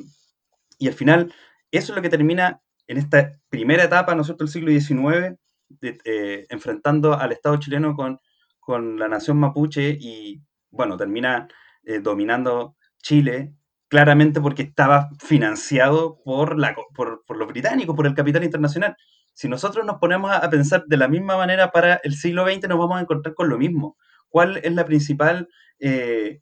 y 0.77 0.87
al 0.87 0.93
final, 0.93 1.33
eso 1.71 1.91
es 1.91 1.95
lo 1.95 2.01
que 2.01 2.09
termina 2.09 2.61
en 2.87 2.97
esta 2.97 3.31
primera 3.49 3.83
etapa, 3.83 4.15
¿no 4.15 4.21
es 4.21 4.27
cierto?, 4.27 4.43
del 4.43 4.51
siglo 4.51 4.71
XIX, 4.71 5.37
eh, 5.81 6.45
enfrentando 6.49 7.17
al 7.17 7.31
Estado 7.31 7.57
chileno 7.57 7.95
con, 7.95 8.19
con, 8.59 8.99
la 8.99 9.07
nación 9.07 9.37
mapuche 9.37 9.97
y, 9.99 10.41
bueno, 10.69 10.97
termina 10.97 11.47
eh, 11.83 11.99
dominando 11.99 12.75
Chile, 13.01 13.53
claramente 13.87 14.41
porque 14.41 14.63
estaba 14.63 15.09
financiado 15.19 16.19
por, 16.23 16.57
la, 16.57 16.75
por, 16.93 17.23
por, 17.25 17.37
los 17.37 17.47
británicos, 17.47 17.95
por 17.95 18.07
el 18.07 18.13
capital 18.13 18.43
internacional. 18.43 18.95
Si 19.33 19.47
nosotros 19.49 19.85
nos 19.85 19.97
ponemos 19.97 20.31
a, 20.31 20.37
a 20.37 20.49
pensar 20.49 20.85
de 20.87 20.97
la 20.97 21.07
misma 21.07 21.37
manera 21.37 21.71
para 21.71 21.95
el 22.03 22.15
siglo 22.15 22.45
XX, 22.45 22.67
nos 22.69 22.79
vamos 22.79 22.97
a 22.97 23.01
encontrar 23.01 23.35
con 23.35 23.49
lo 23.49 23.57
mismo. 23.57 23.97
¿Cuál 24.29 24.57
es 24.57 24.73
la 24.73 24.85
principal, 24.85 25.49
eh, 25.79 26.41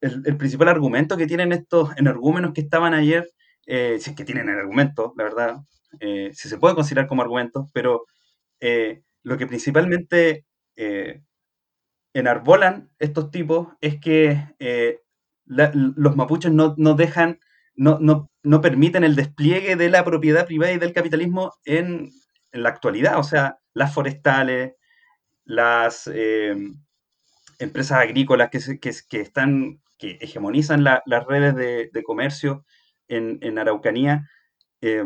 el, 0.00 0.22
el 0.24 0.36
principal 0.36 0.68
argumento 0.68 1.16
que 1.16 1.26
tienen 1.26 1.52
estos 1.52 1.96
energúmenos 1.96 2.52
que 2.52 2.62
estaban 2.62 2.94
ayer 2.94 3.30
eh, 3.66 3.98
si 4.00 4.10
es 4.10 4.16
que 4.16 4.24
tienen 4.24 4.48
el 4.48 4.58
argumento, 4.58 5.14
la 5.16 5.24
verdad, 5.24 5.56
eh, 6.00 6.30
si 6.34 6.48
se 6.48 6.58
puede 6.58 6.74
considerar 6.74 7.06
como 7.06 7.22
argumento, 7.22 7.68
pero 7.72 8.06
eh, 8.60 9.02
lo 9.22 9.38
que 9.38 9.46
principalmente 9.46 10.46
enarbolan 12.14 12.90
estos 12.98 13.30
tipos 13.30 13.68
es 13.80 13.98
que 14.00 14.38
los 15.46 16.16
mapuches 16.16 16.52
no, 16.52 16.74
no 16.76 16.94
dejan, 16.94 17.38
no, 17.74 17.98
no, 18.00 18.30
no 18.42 18.60
permiten 18.60 19.04
el 19.04 19.16
despliegue 19.16 19.76
de 19.76 19.90
la 19.90 20.04
propiedad 20.04 20.46
privada 20.46 20.72
y 20.72 20.78
del 20.78 20.92
capitalismo 20.92 21.52
en, 21.64 22.10
la 22.52 22.68
actualidad. 22.68 23.18
O 23.18 23.22
sea, 23.22 23.58
las 23.72 23.94
forestales, 23.94 24.74
las 25.44 26.08
empresas 27.58 27.98
agrícolas 27.98 28.50
que, 28.50 28.60
que, 29.08 29.20
están, 29.20 29.80
que 29.98 30.18
hegemonizan 30.20 30.84
la- 30.84 31.02
las 31.06 31.26
redes 31.26 31.54
de, 31.54 31.90
de 31.92 32.02
comercio 32.02 32.64
en, 33.08 33.38
en 33.42 33.58
Araucanía, 33.58 34.28
eh, 34.80 35.04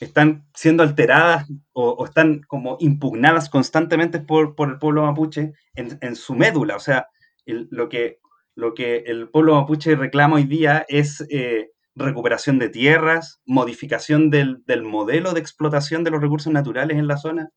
están 0.00 0.46
siendo 0.54 0.82
alteradas 0.82 1.46
o, 1.72 2.04
están 2.04 2.40
como 2.46 2.76
impugnadas 2.80 3.48
constantemente 3.48 4.20
por, 4.20 4.54
por 4.54 4.68
el 4.68 4.78
pueblo 4.78 5.02
mapuche 5.02 5.52
en, 5.74 5.98
en 6.00 6.16
su 6.16 6.34
médula. 6.34 6.76
O 6.76 6.80
sea, 6.80 7.08
lo, 7.46 7.88
que, 7.88 8.18
lo 8.54 8.74
que 8.74 8.98
el 9.06 9.28
pueblo 9.28 9.54
mapuche 9.56 9.96
reclama 9.96 10.36
hoy 10.36 10.44
día 10.44 10.84
es 10.88 11.26
eh, 11.30 11.70
recuperación 11.94 12.58
de 12.58 12.68
tierras, 12.68 13.40
modificación 13.44 14.30
del, 14.30 14.62
del 14.66 14.82
modelo 14.82 15.32
de 15.32 15.40
explotación 15.40 16.04
de 16.04 16.10
los 16.10 16.20
recursos 16.20 16.52
naturales 16.52 16.96
en 16.96 17.08
la 17.08 17.16
zona. 17.16 17.48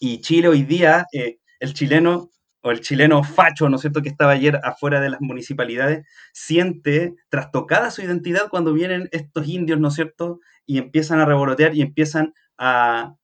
Y 0.00 0.20
Chile 0.20 0.48
hoy 0.48 0.62
día, 0.62 1.06
eh, 1.12 1.38
el 1.60 1.74
chileno 1.74 2.30
o 2.62 2.70
el 2.72 2.80
chileno 2.80 3.22
facho, 3.24 3.68
¿no 3.68 3.76
es 3.76 3.82
cierto?, 3.82 4.02
que 4.02 4.08
estaba 4.08 4.32
ayer 4.32 4.60
afuera 4.64 5.00
de 5.00 5.10
las 5.10 5.20
municipalidades, 5.20 6.06
siente 6.32 7.14
trastocada 7.28 7.90
su 7.90 8.02
identidad 8.02 8.48
cuando 8.50 8.72
vienen 8.72 9.08
estos 9.12 9.46
indios, 9.48 9.80
¿no 9.80 9.88
es 9.88 9.94
cierto?, 9.94 10.40
y 10.66 10.78
empiezan 10.78 11.20
a 11.20 11.24
revolotear 11.26 11.74
y 11.74 11.82
empiezan 11.82 12.34
a, 12.58 13.14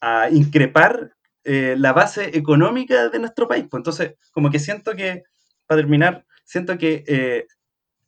a 0.00 0.30
increpar 0.30 1.14
eh, 1.44 1.76
la 1.78 1.92
base 1.92 2.36
económica 2.36 3.08
de 3.08 3.18
nuestro 3.20 3.48
país. 3.48 3.66
Pues 3.70 3.80
entonces, 3.80 4.14
como 4.32 4.50
que 4.50 4.58
siento 4.58 4.94
que, 4.96 5.22
para 5.66 5.80
terminar, 5.80 6.26
siento 6.44 6.78
que 6.78 7.04
eh, 7.06 7.46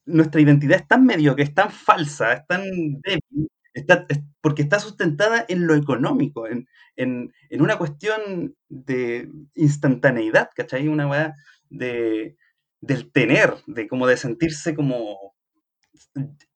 nuestra 0.06 0.40
identidad 0.40 0.78
es 0.80 0.88
tan 0.88 1.04
medio, 1.06 1.36
que 1.36 1.42
es 1.42 1.54
tan 1.54 1.70
falsa, 1.70 2.32
es 2.34 2.46
tan 2.48 2.62
débil, 3.02 3.48
está, 3.74 4.06
es 4.08 4.20
porque 4.40 4.62
está 4.62 4.78
sustentada 4.80 5.44
en 5.48 5.66
lo 5.66 5.74
económico, 5.74 6.46
en, 6.46 6.68
en, 6.96 7.32
en 7.50 7.62
una 7.62 7.78
cuestión 7.78 8.56
de 8.68 9.30
instantaneidad, 9.54 10.50
¿cachai? 10.54 10.88
Una 10.88 11.08
weá 11.08 11.34
de, 11.70 12.36
del 12.80 13.10
tener, 13.12 13.54
de 13.66 13.88
como 13.88 14.06
de 14.06 14.16
sentirse 14.16 14.74
como 14.74 15.34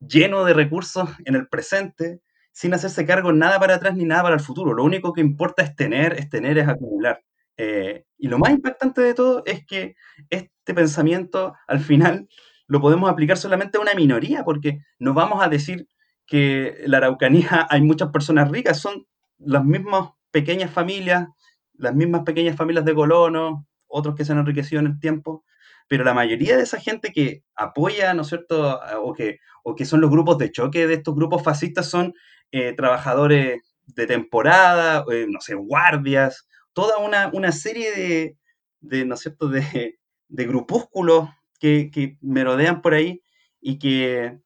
lleno 0.01 0.45
de 0.45 0.55
recursos 0.55 1.09
en 1.25 1.37
el 1.37 1.49
presente, 1.49 2.21
sin 2.53 2.75
hacerse 2.75 3.07
cargo 3.07 3.33
nada 3.33 3.59
para 3.61 3.77
atrás 3.77 3.95
ni 3.95 4.05
nada 4.05 4.23
para 4.23 4.35
el 4.35 4.41
futuro. 4.41 4.75
Lo 4.75 4.85
único 4.85 5.13
que 5.13 5.21
importa 5.21 5.63
es 5.63 5.77
tener, 5.77 6.15
es 6.15 6.29
tener, 6.29 6.59
es 6.59 6.69
acumular. 6.69 7.23
Eh, 7.59 8.05
y 8.19 8.29
lo 8.29 8.39
más 8.39 8.51
impactante 8.51 9.01
de 9.01 9.15
todo 9.15 9.43
es 9.47 9.65
que 9.67 9.95
este 10.31 10.75
pensamiento 10.75 11.55
al 11.67 11.81
final 11.81 12.29
lo 12.67 12.81
podemos 12.81 13.09
aplicar 13.09 13.39
solamente 13.39 13.79
a 13.79 13.81
una 13.81 13.95
minoría, 13.95 14.45
porque 14.45 14.81
no 14.99 15.15
vamos 15.15 15.45
a 15.45 15.49
decir 15.49 15.87
que 16.27 16.83
la 16.87 16.99
Araucanía 16.99 17.67
hay 17.71 17.83
muchas 17.83 18.11
personas 18.11 18.51
ricas, 18.51 18.79
son 18.81 19.07
las 19.39 19.65
mismas 19.65 20.11
pequeñas 20.31 20.71
familias, 20.71 21.29
las 21.75 21.95
mismas 21.95 22.23
pequeñas 22.23 22.57
familias 22.57 22.85
de 22.85 22.95
colonos, 22.95 23.65
otros 23.87 24.15
que 24.15 24.25
se 24.25 24.33
han 24.33 24.39
enriquecido 24.39 24.81
en 24.81 24.87
el 24.87 25.01
tiempo, 25.01 25.45
pero 25.89 26.05
la 26.05 26.15
mayoría 26.15 26.57
de 26.57 26.63
esa 26.65 26.81
gente 26.81 27.13
que 27.13 27.43
apoya, 27.55 28.13
¿no 28.15 28.23
es 28.23 28.29
cierto?, 28.29 28.81
o 29.03 29.13
que, 29.15 29.39
o 29.63 29.75
que 29.75 29.85
son 29.85 30.01
los 30.01 30.11
grupos 30.11 30.39
de 30.39 30.51
choque 30.51 30.87
de 30.87 30.95
estos 30.95 31.15
grupos 31.15 31.43
fascistas 31.43 31.89
son 31.89 32.15
eh, 32.51 32.73
trabajadores 32.75 33.61
de 33.87 34.07
temporada, 34.07 35.05
eh, 35.13 35.27
no 35.29 35.41
sé, 35.41 35.55
guardias, 35.55 36.49
toda 36.73 36.99
una, 36.99 37.31
una 37.33 37.53
serie 37.53 37.93
de, 37.93 38.37
de, 38.81 39.05
¿no 39.05 39.15
es 39.15 39.21
cierto?, 39.21 39.49
de, 39.49 39.99
de 40.29 40.47
grupúsculos 40.47 41.29
que, 41.61 41.91
que 41.93 42.19
merodean 42.21 42.83
por 42.83 42.95
ahí 42.95 43.23
y 43.61 43.79
que 43.79 44.39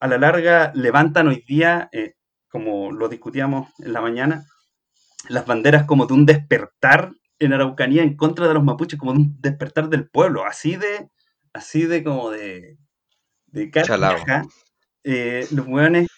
a 0.00 0.08
la 0.08 0.18
larga 0.18 0.72
levantan 0.74 1.28
hoy 1.28 1.44
día, 1.46 1.88
eh, 1.92 2.14
como 2.48 2.92
lo 2.92 3.08
discutíamos 3.08 3.68
en 3.78 3.92
la 3.92 4.00
mañana, 4.00 4.46
las 5.28 5.46
banderas 5.46 5.84
como 5.84 6.06
de 6.06 6.14
un 6.14 6.26
despertar 6.26 7.12
en 7.38 7.52
Araucanía 7.52 8.02
en 8.02 8.16
contra 8.16 8.48
de 8.48 8.54
los 8.54 8.64
mapuches, 8.64 8.98
como 8.98 9.12
de 9.12 9.18
un 9.18 9.40
despertar 9.40 9.88
del 9.88 10.08
pueblo, 10.08 10.44
así 10.44 10.76
de, 10.76 11.08
así 11.52 11.84
de 11.84 12.02
como 12.02 12.30
de, 12.30 12.78
de 13.46 13.70
eh, 15.04 15.46
los 15.52 15.66
hueones 15.66 16.08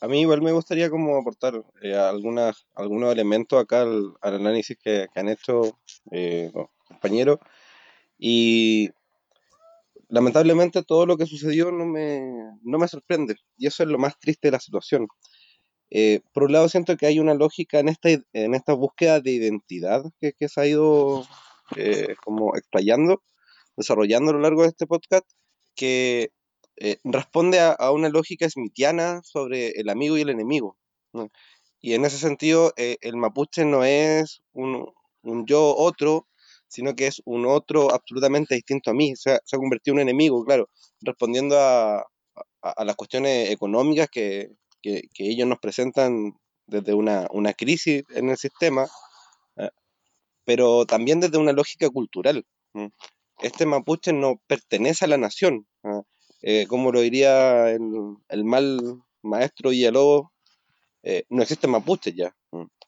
A 0.00 0.06
mí 0.06 0.20
igual 0.20 0.40
me 0.40 0.52
gustaría 0.52 0.88
como 0.88 1.16
aportar 1.16 1.62
eh, 1.82 1.96
algunas, 1.96 2.66
algunos 2.74 3.12
elementos 3.12 3.60
acá 3.60 3.82
al, 3.82 4.14
al 4.20 4.34
análisis 4.36 4.78
que, 4.82 5.08
que 5.12 5.20
han 5.20 5.28
hecho 5.28 5.78
eh, 6.10 6.50
los 6.54 6.68
compañeros. 6.86 7.38
Y 8.18 8.90
lamentablemente 10.14 10.84
todo 10.84 11.06
lo 11.06 11.16
que 11.16 11.26
sucedió 11.26 11.72
no 11.72 11.86
me, 11.86 12.22
no 12.62 12.78
me 12.78 12.86
sorprende 12.86 13.34
y 13.56 13.66
eso 13.66 13.82
es 13.82 13.88
lo 13.88 13.98
más 13.98 14.16
triste 14.20 14.46
de 14.48 14.52
la 14.52 14.60
situación. 14.60 15.08
Eh, 15.90 16.20
por 16.32 16.44
un 16.44 16.52
lado 16.52 16.68
siento 16.68 16.96
que 16.96 17.06
hay 17.06 17.18
una 17.18 17.34
lógica 17.34 17.80
en 17.80 17.88
esta, 17.88 18.10
en 18.32 18.54
esta 18.54 18.74
búsqueda 18.74 19.20
de 19.20 19.32
identidad 19.32 20.04
que, 20.20 20.32
que 20.32 20.48
se 20.48 20.60
ha 20.60 20.66
ido 20.66 21.26
eh, 21.76 22.14
como 22.24 22.56
explayando, 22.56 23.24
desarrollando 23.76 24.30
a 24.30 24.34
lo 24.34 24.40
largo 24.40 24.62
de 24.62 24.68
este 24.68 24.86
podcast, 24.86 25.28
que 25.74 26.30
eh, 26.76 26.98
responde 27.02 27.58
a, 27.58 27.90
una 27.90 28.08
lógica 28.08 28.48
smithiana 28.48 29.20
sobre 29.24 29.70
el 29.70 29.88
amigo 29.88 30.16
y 30.16 30.20
el 30.20 30.30
enemigo. 30.30 30.76
Y 31.80 31.94
en 31.94 32.04
ese 32.04 32.18
sentido, 32.18 32.72
el 32.76 33.16
mapuche 33.16 33.64
no 33.64 33.84
es 33.84 34.42
un, 34.52 34.92
un 35.22 35.46
yo 35.46 35.74
otro, 35.76 36.28
sino 36.74 36.94
que 36.94 37.06
es 37.08 37.22
un 37.26 37.46
otro 37.46 37.92
absolutamente 37.92 38.54
distinto 38.56 38.90
a 38.90 38.94
mí. 38.94 39.14
Se 39.16 39.32
ha, 39.32 39.40
convertido 39.58 39.94
en 39.94 39.98
un 39.98 40.02
enemigo, 40.10 40.44
claro, 40.44 40.68
respondiendo 41.02 41.58
a, 41.58 42.00
a- 42.62 42.84
las 42.84 42.96
cuestiones 42.96 43.50
económicas 43.50 44.08
que, 44.10 44.50
que- 44.82 45.04
que 45.14 45.24
ellos 45.30 45.48
nos 45.48 45.58
presentan 45.60 46.34
desde 46.66 46.94
una, 46.94 47.28
una 47.32 47.52
crisis 47.54 48.04
en 48.14 48.30
el 48.30 48.36
sistema, 48.38 48.86
eh, 49.58 49.70
pero 50.44 50.86
también 50.86 51.20
desde 51.20 51.38
una 51.38 51.52
lógica 51.52 51.90
cultural. 51.90 52.44
Este 53.42 53.66
mapuche 53.66 54.12
no 54.12 54.40
pertenece 54.46 55.04
a 55.04 55.08
la 55.08 55.16
nación, 55.18 55.66
¿ah? 55.84 56.02
Eh, 56.42 56.66
como 56.68 56.92
lo 56.92 57.00
diría 57.00 57.70
el, 57.70 57.82
el 58.28 58.44
mal 58.44 58.78
maestro 59.22 59.70
Villalobos, 59.70 60.28
eh, 61.02 61.24
no 61.30 61.42
existen 61.42 61.70
mapuches 61.70 62.14
ya. 62.14 62.34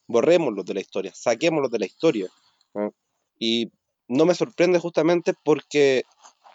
Borrémoslos 0.09 0.67
de 0.67 0.75
la 0.75 0.81
historia, 0.81 1.13
saquémoslos 1.15 1.71
de 1.71 1.79
la 1.81 1.87
historia. 1.87 2.29
¿no? 2.75 2.93
Y 3.39 3.73
no 4.09 4.27
me 4.27 4.35
sorprende 4.35 4.79
justamente 4.79 5.35
porque 5.45 6.05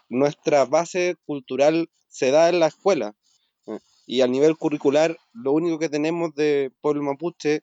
nuestra 0.08 0.64
base 0.64 1.16
cultural 1.24 1.90
se 2.08 2.30
da 2.30 2.48
en 2.48 2.60
la 2.60 2.66
escuela. 2.68 3.14
¿eh? 3.66 3.78
Y 4.06 4.20
a 4.20 4.26
nivel 4.26 4.56
curricular, 4.56 5.16
lo 5.32 5.52
único 5.52 5.78
que 5.78 5.88
tenemos 5.88 6.34
de 6.34 6.70
pueblo 6.80 7.02
mapuche, 7.02 7.62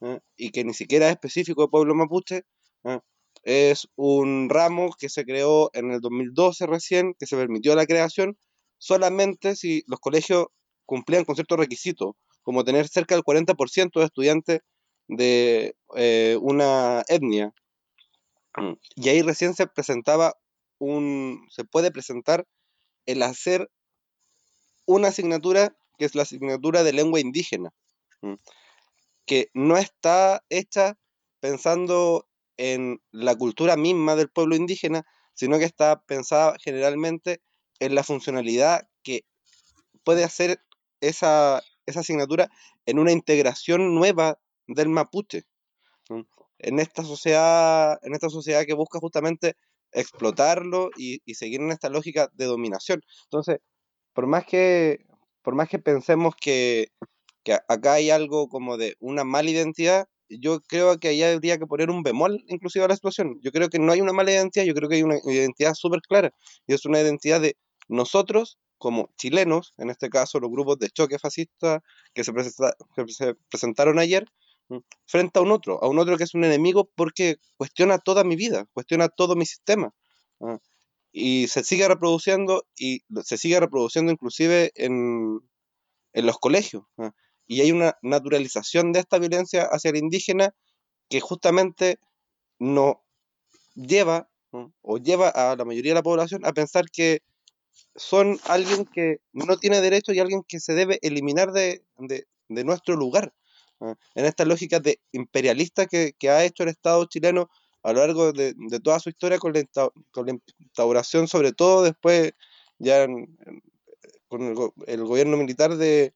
¿eh? 0.00 0.20
y 0.36 0.50
que 0.50 0.64
ni 0.64 0.74
siquiera 0.74 1.06
es 1.06 1.12
específico 1.12 1.62
de 1.62 1.68
pueblo 1.68 1.94
mapuche, 1.94 2.44
¿eh? 2.84 3.00
es 3.42 3.88
un 3.96 4.48
ramo 4.48 4.90
que 4.98 5.08
se 5.08 5.24
creó 5.24 5.70
en 5.74 5.90
el 5.92 6.00
2012 6.00 6.66
recién, 6.66 7.14
que 7.18 7.26
se 7.26 7.36
permitió 7.36 7.74
la 7.74 7.86
creación 7.86 8.38
solamente 8.78 9.56
si 9.56 9.82
los 9.86 9.98
colegios 9.98 10.46
cumplían 10.86 11.24
con 11.24 11.34
ciertos 11.34 11.58
requisitos, 11.58 12.14
como 12.42 12.64
tener 12.64 12.88
cerca 12.88 13.14
del 13.14 13.24
40% 13.24 13.98
de 13.98 14.04
estudiantes 14.04 14.60
de 15.08 15.74
una 16.40 17.02
etnia. 17.08 17.52
Mm. 18.56 18.74
Y 18.96 19.08
ahí 19.08 19.22
recién 19.22 19.54
se 19.54 19.66
presentaba 19.66 20.34
un, 20.78 21.46
se 21.50 21.64
puede 21.64 21.90
presentar 21.90 22.46
el 23.06 23.22
hacer 23.22 23.70
una 24.86 25.08
asignatura 25.08 25.76
que 25.98 26.04
es 26.04 26.14
la 26.14 26.22
asignatura 26.22 26.82
de 26.82 26.92
lengua 26.92 27.20
indígena, 27.20 27.70
mm, 28.22 28.34
que 29.26 29.50
no 29.52 29.76
está 29.76 30.44
hecha 30.48 30.96
pensando 31.40 32.28
en 32.56 33.00
la 33.10 33.36
cultura 33.36 33.76
misma 33.76 34.16
del 34.16 34.30
pueblo 34.30 34.56
indígena, 34.56 35.04
sino 35.34 35.58
que 35.58 35.64
está 35.64 36.02
pensada 36.02 36.56
generalmente 36.60 37.42
en 37.80 37.94
la 37.94 38.02
funcionalidad 38.02 38.88
que 39.02 39.24
puede 40.04 40.24
hacer 40.24 40.60
esa, 41.00 41.62
esa 41.86 42.00
asignatura 42.00 42.50
en 42.86 42.98
una 42.98 43.12
integración 43.12 43.94
nueva 43.94 44.40
del 44.66 44.88
mapuche. 44.88 45.44
En 46.58 46.78
esta 46.80 47.02
sociedad, 47.02 47.98
en 48.02 48.14
esta 48.14 48.28
sociedad 48.30 48.64
que 48.66 48.74
busca 48.74 48.98
justamente 48.98 49.54
explotarlo 49.92 50.90
y, 50.96 51.20
y 51.24 51.34
seguir 51.34 51.60
en 51.60 51.70
esta 51.70 51.88
lógica 51.88 52.28
de 52.34 52.46
dominación. 52.46 53.00
Entonces, 53.24 53.58
por 54.12 54.26
más 54.26 54.44
que, 54.44 55.06
por 55.42 55.54
más 55.54 55.68
que 55.68 55.78
pensemos 55.78 56.34
que, 56.40 56.88
que 57.44 57.54
acá 57.54 57.94
hay 57.94 58.10
algo 58.10 58.48
como 58.48 58.76
de 58.76 58.96
una 59.00 59.24
mala 59.24 59.50
identidad, 59.50 60.06
yo 60.28 60.60
creo 60.60 60.98
que 60.98 61.08
ahí 61.08 61.22
habría 61.22 61.58
que 61.58 61.66
poner 61.66 61.90
un 61.90 62.02
bemol 62.02 62.44
inclusive 62.48 62.84
a 62.84 62.88
la 62.88 62.96
situación. 62.96 63.38
Yo 63.42 63.50
creo 63.52 63.68
que 63.68 63.78
no 63.78 63.92
hay 63.92 64.00
una 64.00 64.12
mala 64.12 64.32
identidad, 64.32 64.66
yo 64.66 64.74
creo 64.74 64.88
que 64.88 64.96
hay 64.96 65.02
una 65.02 65.18
identidad 65.24 65.74
súper 65.74 66.00
clara 66.02 66.32
y 66.66 66.74
es 66.74 66.84
una 66.84 67.00
identidad 67.00 67.40
de 67.40 67.56
nosotros 67.88 68.58
como 68.76 69.10
chilenos, 69.16 69.74
en 69.78 69.90
este 69.90 70.08
caso 70.08 70.38
los 70.38 70.50
grupos 70.50 70.78
de 70.78 70.88
choque 70.90 71.18
fascista 71.18 71.82
que 72.14 72.22
se 72.24 72.32
presentaron 73.50 73.98
ayer, 73.98 74.26
frente 75.06 75.38
a 75.38 75.42
un 75.42 75.50
otro, 75.50 75.82
a 75.82 75.88
un 75.88 75.98
otro 75.98 76.16
que 76.16 76.24
es 76.24 76.34
un 76.34 76.44
enemigo 76.44 76.90
porque 76.94 77.36
cuestiona 77.56 77.98
toda 77.98 78.24
mi 78.24 78.36
vida, 78.36 78.66
cuestiona 78.72 79.08
todo 79.08 79.36
mi 79.36 79.46
sistema. 79.46 79.94
¿ah? 80.40 80.58
Y 81.12 81.48
se 81.48 81.64
sigue 81.64 81.88
reproduciendo 81.88 82.64
y 82.76 83.00
se 83.24 83.38
sigue 83.38 83.60
reproduciendo 83.60 84.12
inclusive 84.12 84.70
en, 84.74 85.40
en 86.12 86.26
los 86.26 86.38
colegios. 86.38 86.84
¿ah? 86.98 87.12
Y 87.46 87.62
hay 87.62 87.72
una 87.72 87.96
naturalización 88.02 88.92
de 88.92 89.00
esta 89.00 89.18
violencia 89.18 89.64
hacia 89.64 89.90
el 89.90 89.96
indígena 89.96 90.54
que 91.08 91.20
justamente 91.20 91.98
no 92.58 93.02
lleva 93.74 94.28
o 94.82 94.98
lleva 94.98 95.28
a 95.28 95.56
la 95.56 95.64
mayoría 95.64 95.92
de 95.92 95.96
la 95.96 96.02
población 96.02 96.44
a 96.44 96.52
pensar 96.52 96.86
que 96.90 97.20
son 97.94 98.38
alguien 98.44 98.84
que 98.86 99.18
no 99.32 99.56
tiene 99.58 99.80
derecho 99.80 100.12
y 100.12 100.18
alguien 100.18 100.42
que 100.46 100.60
se 100.60 100.74
debe 100.74 100.98
eliminar 101.02 101.52
de, 101.52 101.84
de 101.98 102.64
nuestro 102.64 102.96
lugar. 102.96 103.32
En 103.80 104.24
esta 104.24 104.44
lógica 104.44 104.80
de 104.80 105.00
imperialista 105.12 105.86
que, 105.86 106.14
que, 106.18 106.30
ha 106.30 106.44
hecho 106.44 106.62
el 106.62 106.70
Estado 106.70 107.04
chileno 107.06 107.50
a 107.82 107.92
lo 107.92 108.00
largo 108.00 108.32
de, 108.32 108.54
de 108.56 108.80
toda 108.80 109.00
su 109.00 109.08
historia 109.08 109.38
con 109.38 109.52
la, 109.52 109.64
con 110.10 110.26
la, 110.26 110.38
instauración, 110.58 111.28
sobre 111.28 111.52
todo 111.52 111.82
después 111.82 112.32
ya 112.78 113.04
en, 113.04 113.38
con 114.28 114.42
el, 114.42 114.56
el, 114.86 115.04
gobierno 115.04 115.36
militar 115.36 115.76
de 115.76 116.12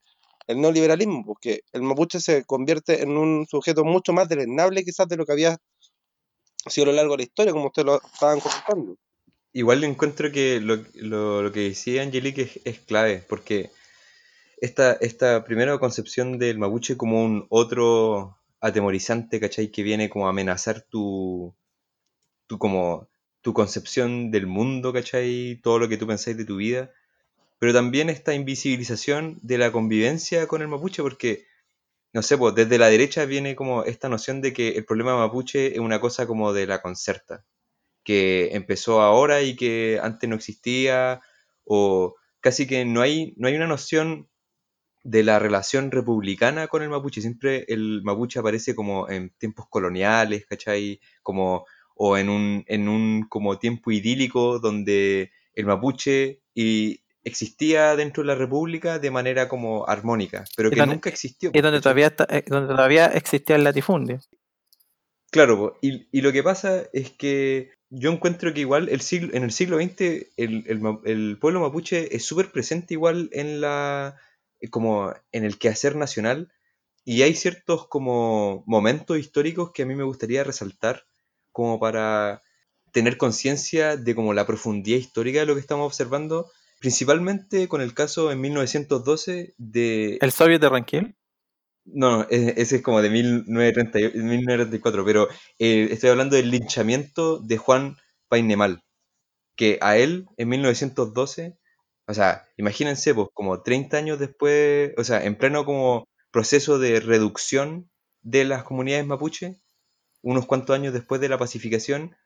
el 0.48 0.60
neoliberalismo, 0.60 1.24
porque 1.24 1.62
el 1.72 1.82
mapuche 1.82 2.20
se 2.20 2.44
convierte 2.44 3.02
en 3.02 3.16
un 3.16 3.46
sujeto 3.46 3.84
mucho 3.84 4.12
más 4.12 4.28
deleznable 4.28 4.84
quizás 4.84 5.08
de 5.08 5.16
lo 5.16 5.24
que 5.24 5.32
había 5.32 5.58
sido 6.66 6.84
a 6.84 6.90
lo 6.90 6.96
largo 6.96 7.12
de 7.12 7.18
la 7.18 7.24
historia, 7.24 7.52
como 7.52 7.66
ustedes 7.66 7.86
lo 7.86 8.02
estaban 8.02 8.40
comentando. 8.40 8.96
Igual 9.52 9.84
encuentro 9.84 10.32
que 10.32 10.60
lo, 10.60 10.84
lo, 10.94 11.42
lo 11.42 11.52
que 11.52 11.60
decía 11.60 12.02
Angelique 12.02 12.42
es, 12.42 12.60
es 12.64 12.80
clave, 12.80 13.24
porque 13.28 13.70
esta, 14.62 14.92
esta 14.92 15.44
primera 15.44 15.76
concepción 15.78 16.38
del 16.38 16.56
mapuche 16.56 16.96
como 16.96 17.24
un 17.24 17.46
otro 17.50 18.38
atemorizante, 18.60 19.40
¿cachai? 19.40 19.72
Que 19.72 19.82
viene 19.82 20.08
como 20.08 20.28
a 20.28 20.30
amenazar 20.30 20.82
tu, 20.82 21.52
tu, 22.46 22.58
como, 22.58 23.08
tu 23.40 23.54
concepción 23.54 24.30
del 24.30 24.46
mundo, 24.46 24.92
¿cachai? 24.92 25.60
Todo 25.64 25.80
lo 25.80 25.88
que 25.88 25.96
tú 25.96 26.06
pensáis 26.06 26.36
de 26.36 26.44
tu 26.44 26.56
vida. 26.58 26.92
Pero 27.58 27.72
también 27.72 28.08
esta 28.08 28.34
invisibilización 28.34 29.40
de 29.42 29.58
la 29.58 29.72
convivencia 29.72 30.46
con 30.46 30.62
el 30.62 30.68
mapuche, 30.68 31.02
porque, 31.02 31.44
no 32.12 32.22
sé, 32.22 32.38
pues 32.38 32.54
desde 32.54 32.78
la 32.78 32.88
derecha 32.88 33.24
viene 33.24 33.56
como 33.56 33.82
esta 33.82 34.08
noción 34.08 34.40
de 34.40 34.52
que 34.52 34.68
el 34.70 34.84
problema 34.84 35.16
mapuche 35.16 35.72
es 35.72 35.80
una 35.80 36.00
cosa 36.00 36.28
como 36.28 36.52
de 36.52 36.68
la 36.68 36.82
concerta, 36.82 37.44
que 38.04 38.50
empezó 38.52 39.02
ahora 39.02 39.42
y 39.42 39.56
que 39.56 39.98
antes 40.00 40.30
no 40.30 40.36
existía, 40.36 41.20
o 41.64 42.14
casi 42.40 42.68
que 42.68 42.84
no 42.84 43.00
hay, 43.00 43.34
no 43.38 43.48
hay 43.48 43.56
una 43.56 43.66
noción 43.66 44.28
de 45.04 45.22
la 45.22 45.38
relación 45.38 45.90
republicana 45.90 46.68
con 46.68 46.82
el 46.82 46.88
mapuche. 46.88 47.20
Siempre 47.20 47.64
el 47.68 48.02
mapuche 48.02 48.38
aparece 48.38 48.74
como 48.74 49.08
en 49.08 49.30
tiempos 49.30 49.66
coloniales, 49.68 50.46
¿cachai? 50.46 51.00
Como, 51.22 51.66
o 51.94 52.16
en 52.16 52.28
un, 52.28 52.64
en 52.66 52.88
un 52.88 53.26
como 53.28 53.58
tiempo 53.58 53.90
idílico 53.90 54.58
donde 54.58 55.32
el 55.54 55.66
mapuche 55.66 56.40
y 56.54 57.00
existía 57.24 57.94
dentro 57.96 58.22
de 58.22 58.28
la 58.28 58.34
república 58.34 58.98
de 58.98 59.10
manera 59.10 59.48
como 59.48 59.88
armónica, 59.88 60.44
pero 60.56 60.70
que 60.70 60.76
donde, 60.76 60.94
nunca 60.94 61.10
existió. 61.10 61.50
Y 61.52 61.60
donde 61.60 61.80
todavía, 61.80 62.08
está, 62.08 62.26
eh, 62.30 62.44
donde 62.46 62.74
todavía 62.74 63.06
existía 63.06 63.56
el 63.56 63.64
latifundio. 63.64 64.20
Claro, 65.30 65.78
y, 65.80 66.08
y, 66.12 66.20
lo 66.20 66.32
que 66.32 66.42
pasa 66.42 66.84
es 66.92 67.10
que 67.12 67.70
yo 67.90 68.10
encuentro 68.10 68.52
que 68.52 68.60
igual 68.60 68.88
el 68.88 69.00
siglo, 69.00 69.34
en 69.34 69.44
el 69.44 69.52
siglo 69.52 69.78
XX 69.78 70.00
el, 70.36 70.64
el, 70.66 70.98
el 71.04 71.38
pueblo 71.38 71.60
mapuche 71.60 72.14
es 72.14 72.24
súper 72.24 72.50
presente 72.50 72.94
igual 72.94 73.30
en 73.32 73.60
la 73.60 74.16
como 74.70 75.12
en 75.32 75.44
el 75.44 75.58
quehacer 75.58 75.96
nacional 75.96 76.52
y 77.04 77.22
hay 77.22 77.34
ciertos 77.34 77.88
como 77.88 78.62
momentos 78.66 79.18
históricos 79.18 79.72
que 79.72 79.82
a 79.82 79.86
mí 79.86 79.94
me 79.94 80.04
gustaría 80.04 80.44
resaltar 80.44 81.04
como 81.50 81.80
para 81.80 82.42
tener 82.92 83.16
conciencia 83.16 83.96
de 83.96 84.14
como 84.14 84.34
la 84.34 84.46
profundidad 84.46 84.98
histórica 84.98 85.40
de 85.40 85.46
lo 85.46 85.54
que 85.54 85.60
estamos 85.60 85.86
observando, 85.86 86.50
principalmente 86.78 87.68
con 87.68 87.80
el 87.80 87.94
caso 87.94 88.30
en 88.30 88.40
1912 88.40 89.54
de... 89.56 90.18
¿El 90.20 90.32
Soviet 90.32 90.60
de 90.60 90.68
Ranquil? 90.68 91.16
No, 91.84 92.26
ese 92.30 92.76
es 92.76 92.82
como 92.82 93.02
de 93.02 93.10
1930, 93.10 94.16
1934, 94.16 95.04
pero 95.04 95.28
eh, 95.58 95.88
estoy 95.90 96.10
hablando 96.10 96.36
del 96.36 96.50
linchamiento 96.50 97.40
de 97.40 97.56
Juan 97.56 97.96
Painemal, 98.28 98.84
que 99.56 99.78
a 99.80 99.96
él 99.96 100.26
en 100.36 100.48
1912 100.48 101.58
o 102.06 102.14
sea, 102.14 102.44
imagínense, 102.56 103.14
pues, 103.14 103.28
como 103.32 103.62
30 103.62 103.96
años 103.96 104.18
después, 104.18 104.92
o 104.96 105.04
sea, 105.04 105.24
en 105.24 105.36
pleno 105.36 105.64
como 105.64 106.08
proceso 106.30 106.78
de 106.78 107.00
reducción 107.00 107.90
de 108.22 108.44
las 108.44 108.64
comunidades 108.64 109.06
mapuche, 109.06 109.60
unos 110.22 110.46
cuantos 110.46 110.74
años 110.74 110.92
después 110.92 111.20
de 111.20 111.28
la 111.28 111.38
pacificación, 111.38 112.16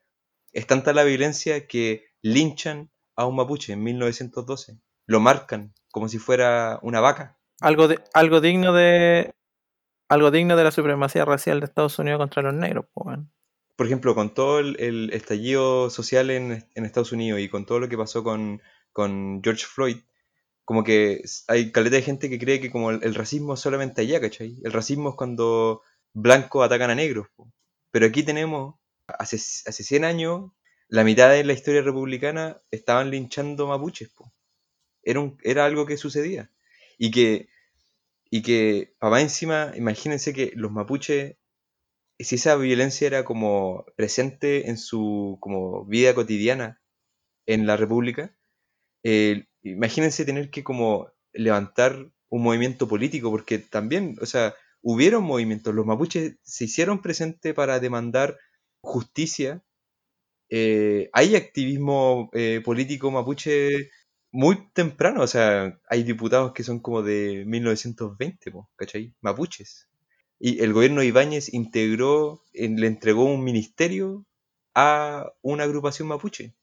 es 0.53 0.67
tanta 0.67 0.93
la 0.93 1.05
violencia 1.05 1.67
que 1.67 2.07
linchan 2.23 2.91
a 3.17 3.27
un 3.27 3.37
mapuche 3.37 3.73
en 3.73 3.83
1912. 3.83 4.79
Lo 5.07 5.21
marcan 5.21 5.75
como 5.91 6.09
si 6.09 6.19
fuera 6.19 6.79
una 6.83 7.01
vaca. 7.01 7.39
Algo, 7.61 7.89
de, 7.89 7.99
algo 8.12 8.41
digno 8.41 8.73
de 8.73 9.33
algo 10.09 10.31
digno 10.31 10.57
de 10.57 10.65
la 10.65 10.71
supremacía 10.71 11.25
racial 11.25 11.61
de 11.61 11.67
Estados 11.67 11.99
Unidos 11.99 12.19
contra 12.19 12.43
los 12.43 12.55
negros. 12.55 12.87
Pues, 12.93 13.19
Por 13.77 13.87
ejemplo, 13.87 14.15
con 14.15 14.35
todo 14.35 14.61
el, 14.61 14.77
el 14.79 15.11
estallido 15.12 15.91
social 15.91 16.31
en, 16.31 16.65
en, 16.75 16.85
Estados 16.85 17.12
Unidos 17.12 17.41
y 17.41 17.49
con 17.49 17.67
todo 17.67 17.81
lo 17.81 17.89
que 17.89 17.99
pasó 17.99 18.23
con, 18.23 18.61
con 18.97 19.43
George 19.45 19.67
Floyd, 19.67 19.99
como 20.65 20.83
que 20.83 21.23
hay 21.49 21.71
caleta 21.71 21.97
de 21.97 22.03
gente 22.03 22.31
que 22.31 22.39
cree 22.39 22.63
que 22.63 22.71
como 22.71 22.91
el, 22.91 23.15
racismo 23.15 23.53
es 23.53 23.61
solamente 23.61 24.01
allá, 24.01 24.23
¿cachai? 24.23 24.57
El 24.65 24.73
racismo 24.73 25.11
es 25.11 25.17
cuando 25.17 25.83
blancos 26.15 26.65
atacan 26.65 26.89
a 26.89 26.95
negros. 26.95 27.27
Pero 27.91 28.07
aquí 28.07 28.23
tenemos, 28.23 28.77
hace, 29.07 29.37
hace 29.37 29.83
100 29.85 30.05
años, 30.07 30.51
la 30.89 31.05
mitad 31.05 31.29
de 31.29 31.45
la 31.45 31.53
historia 31.53 31.83
republicana 31.83 32.63
estaban 32.71 33.11
linchando 33.11 33.67
mapuches. 33.67 34.11
Era, 35.03 35.31
era 35.43 35.67
algo 35.67 35.85
que 35.85 35.99
sucedía. 35.99 36.51
Y 36.97 37.11
que, 37.11 37.51
y 38.31 38.41
que, 38.41 38.95
para 38.99 39.21
encima, 39.21 39.73
imagínense 39.77 40.33
que 40.33 40.53
los 40.55 40.73
mapuches, 40.73 41.37
si 42.19 42.37
esa 42.37 42.57
violencia 42.57 43.07
era 43.07 43.27
como 43.27 43.85
presente 43.95 44.71
en 44.71 44.79
su 44.79 45.37
como 45.43 45.85
vida 45.85 46.15
cotidiana 46.15 46.81
en 47.45 47.67
la 47.67 47.77
república, 47.77 48.35
eh, 49.09 49.47
imagínense 49.62 50.25
tener 50.25 50.51
que 50.51 50.64
como 50.64 51.09
levantar 51.33 52.11
un 52.29 52.42
movimiento 52.42 52.88
político, 52.88 53.31
porque 53.31 53.61
también, 53.61 54.16
o 54.21 54.27
sea, 54.27 54.55
hubieron 54.83 55.23
movimientos, 55.23 55.73
los 55.75 55.87
mapuches 55.87 56.35
se 56.42 56.64
hicieron 56.64 57.01
presentes 57.03 57.55
para 57.55 57.79
demandar 57.79 58.37
justicia. 58.81 59.62
Eh, 60.51 61.09
hay 61.12 61.37
activismo 61.37 62.31
eh, 62.33 62.61
político 62.64 63.12
mapuche 63.12 63.90
muy 64.33 64.69
temprano, 64.73 65.23
o 65.23 65.29
sea, 65.29 65.79
hay 65.88 66.03
diputados 66.03 66.53
que 66.53 66.64
son 66.64 66.81
como 66.81 67.03
de 67.03 67.45
1920, 67.47 68.53
¿cachai? 68.75 69.14
Mapuches. 69.21 69.88
Y 70.40 70.62
el 70.64 70.73
gobierno 70.73 71.05
Ibáñez 71.05 71.55
integró, 71.55 72.42
le 72.53 72.87
entregó 72.88 73.25
un 73.25 73.45
ministerio 73.45 74.27
a 74.75 75.33
una 75.42 75.64
agrupación 75.64 76.09
mapuche 76.09 76.57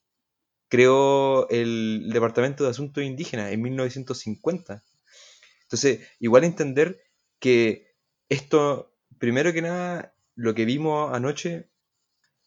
creó 0.68 1.48
el 1.50 2.10
Departamento 2.12 2.64
de 2.64 2.70
Asuntos 2.70 3.04
Indígenas 3.04 3.52
en 3.52 3.62
1950. 3.62 4.82
Entonces, 5.62 6.06
igual 6.18 6.44
entender 6.44 7.00
que 7.38 7.94
esto, 8.28 8.94
primero 9.18 9.52
que 9.52 9.62
nada, 9.62 10.14
lo 10.34 10.54
que 10.54 10.64
vimos 10.64 11.12
anoche, 11.12 11.70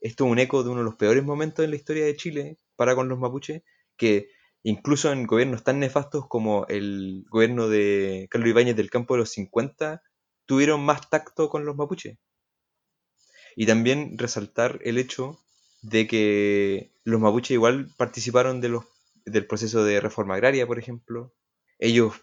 esto 0.02 0.26
es 0.26 0.32
un 0.32 0.40
eco 0.40 0.64
de 0.64 0.70
uno 0.70 0.80
de 0.80 0.86
los 0.86 0.96
peores 0.96 1.24
momentos 1.24 1.64
en 1.64 1.72
la 1.72 1.78
historia 1.78 2.06
de 2.06 2.16
Chile 2.16 2.58
para 2.76 2.96
con 2.96 3.10
los 3.10 3.20
mapuches, 3.20 3.64
que 3.96 4.30
incluso 4.64 5.12
en 5.12 5.26
gobiernos 5.26 5.64
tan 5.64 5.80
nefastos 5.80 6.28
como 6.28 6.66
el 6.68 7.26
gobierno 7.30 7.70
de 7.70 8.28
Carlos 8.30 8.50
Ibáñez 8.50 8.76
del 8.76 8.90
campo 8.90 9.14
de 9.14 9.20
los 9.20 9.32
50, 9.32 10.02
tuvieron 10.46 10.82
más 10.82 11.10
tacto 11.10 11.50
con 11.50 11.66
los 11.66 11.76
mapuches. 11.76 12.18
Y 13.56 13.66
también 13.66 14.18
resaltar 14.18 14.80
el 14.84 14.98
hecho 14.98 15.40
de 15.82 16.08
que 16.08 16.92
los 17.04 17.20
mapuches 17.20 17.52
igual 17.52 17.90
participaron 17.98 18.62
de 18.62 18.70
los, 18.70 18.86
del 19.26 19.48
proceso 19.48 19.84
de 19.84 20.02
reforma 20.02 20.36
agraria, 20.36 20.68
por 20.68 20.80
ejemplo. 20.80 21.34
Ellos 21.80 22.14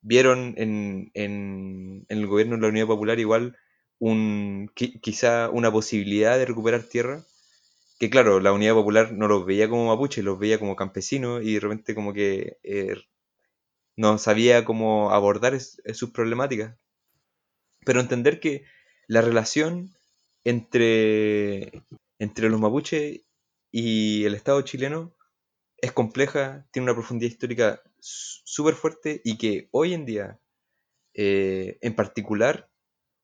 vieron 0.00 0.54
en, 0.56 1.10
en, 1.14 2.06
en 2.08 2.18
el 2.18 2.26
gobierno 2.26 2.56
de 2.56 2.62
la 2.62 2.68
Unidad 2.68 2.86
Popular 2.86 3.18
igual 3.18 3.56
un, 3.98 4.70
quizá 4.74 5.48
una 5.50 5.70
posibilidad 5.70 6.36
de 6.36 6.46
recuperar 6.46 6.82
tierra, 6.82 7.24
que 7.98 8.10
claro, 8.10 8.40
la 8.40 8.52
Unidad 8.52 8.74
Popular 8.74 9.12
no 9.12 9.28
los 9.28 9.46
veía 9.46 9.68
como 9.68 9.86
mapuches, 9.86 10.24
los 10.24 10.38
veía 10.38 10.58
como 10.58 10.76
campesinos 10.76 11.42
y 11.44 11.54
de 11.54 11.60
repente 11.60 11.94
como 11.94 12.12
que 12.12 12.58
eh, 12.64 12.96
no 13.96 14.18
sabía 14.18 14.64
cómo 14.64 15.12
abordar 15.12 15.54
es 15.54 15.80
sus 15.94 16.10
problemáticas. 16.10 16.76
Pero 17.84 18.00
entender 18.00 18.40
que 18.40 18.64
la 19.06 19.20
relación 19.20 19.94
entre 20.44 21.82
entre 22.22 22.48
los 22.48 22.60
mapuches 22.60 23.20
y 23.72 24.24
el 24.24 24.34
Estado 24.36 24.62
chileno 24.62 25.12
es 25.76 25.90
compleja, 25.90 26.64
tiene 26.70 26.84
una 26.84 26.94
profundidad 26.94 27.32
histórica 27.32 27.82
súper 27.98 28.74
fuerte 28.74 29.20
y 29.24 29.36
que 29.38 29.68
hoy 29.72 29.92
en 29.92 30.06
día, 30.06 30.38
eh, 31.14 31.78
en 31.80 31.96
particular, 31.96 32.70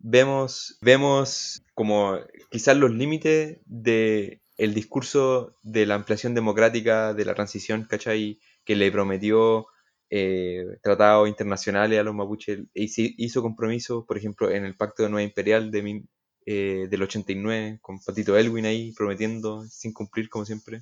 vemos, 0.01 0.79
vemos 0.81 1.63
como 1.75 2.19
quizás 2.51 2.77
los 2.77 2.91
límites 2.91 3.59
de 3.67 4.43
el 4.57 4.75
discurso 4.75 5.57
de 5.63 5.87
la 5.87 5.95
ampliación 5.95 6.35
democrática, 6.35 7.15
de 7.15 7.25
la 7.25 7.37
transición, 7.37 7.87
¿cachai? 7.89 8.41
Que 8.65 8.75
le 8.75 8.91
prometió 8.91 9.69
eh, 10.11 10.65
tratados 10.83 11.29
internacionales 11.29 12.01
a 12.01 12.03
los 12.03 12.17
mapuches, 12.17 12.59
e 12.75 12.89
hizo 12.97 13.43
compromisos, 13.43 14.05
por 14.07 14.19
ejemplo, 14.19 14.51
en 14.51 14.65
el 14.65 14.77
Pacto 14.77 15.05
de 15.05 15.11
Nueva 15.11 15.23
Imperial 15.23 15.71
de, 15.71 16.03
eh, 16.51 16.89
del 16.89 17.03
89, 17.03 17.79
con 17.83 18.01
Patito 18.01 18.39
Elwin 18.39 18.65
ahí 18.65 18.93
prometiendo, 18.93 19.67
sin 19.67 19.93
cumplir 19.93 20.31
como 20.31 20.47
siempre. 20.47 20.81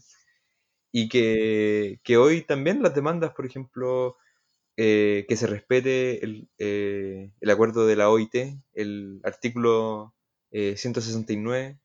Y 0.92 1.08
que, 1.08 1.98
que 2.04 2.16
hoy 2.16 2.42
también 2.42 2.82
las 2.82 2.94
demandas, 2.94 3.34
por 3.34 3.46
ejemplo, 3.46 4.16
eh, 4.76 5.26
que 5.28 5.36
se 5.36 5.48
respete 5.48 6.24
el, 6.24 6.48
eh, 6.58 7.32
el, 7.40 7.50
acuerdo 7.50 7.84
de 7.86 7.96
la 7.96 8.10
OIT, 8.10 8.34
el 8.74 9.20
artículo 9.24 10.14
169, 10.52 11.66
eh, 11.66 11.78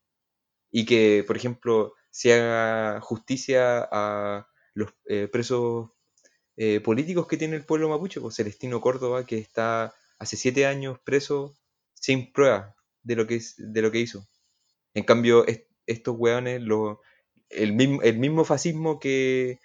y 0.72 0.86
que, 0.86 1.24
por 1.26 1.36
ejemplo, 1.36 1.96
se 2.12 2.34
haga 2.34 3.02
justicia 3.02 3.88
a 3.92 4.48
los 4.76 4.94
presos 5.32 5.90
políticos 6.84 7.28
que 7.28 7.38
tiene 7.38 7.56
el 7.56 7.66
pueblo 7.66 7.90
mapuche, 7.90 8.22
pues 8.22 8.36
Celestino 8.36 8.80
Córdoba, 8.80 9.26
que 9.26 9.40
está 9.40 9.96
hace 10.20 10.38
siete 10.38 10.68
años 10.68 11.00
preso 11.04 11.56
sin 11.96 12.32
prueba 12.32 12.76
de 13.04 13.16
lo 13.16 13.28
que, 13.28 13.42
de 13.58 13.82
lo 13.82 13.92
que 13.92 14.00
hizo. 14.00 14.28
En 14.94 15.04
cambio, 15.04 15.46
estos 15.86 16.16
hueones, 16.18 16.62
lo, 16.62 17.02
el, 17.50 17.74
mismo, 17.74 18.02
el 18.02 18.18
mismo 18.18 18.46
fascismo 18.46 19.00
que, 19.00 19.60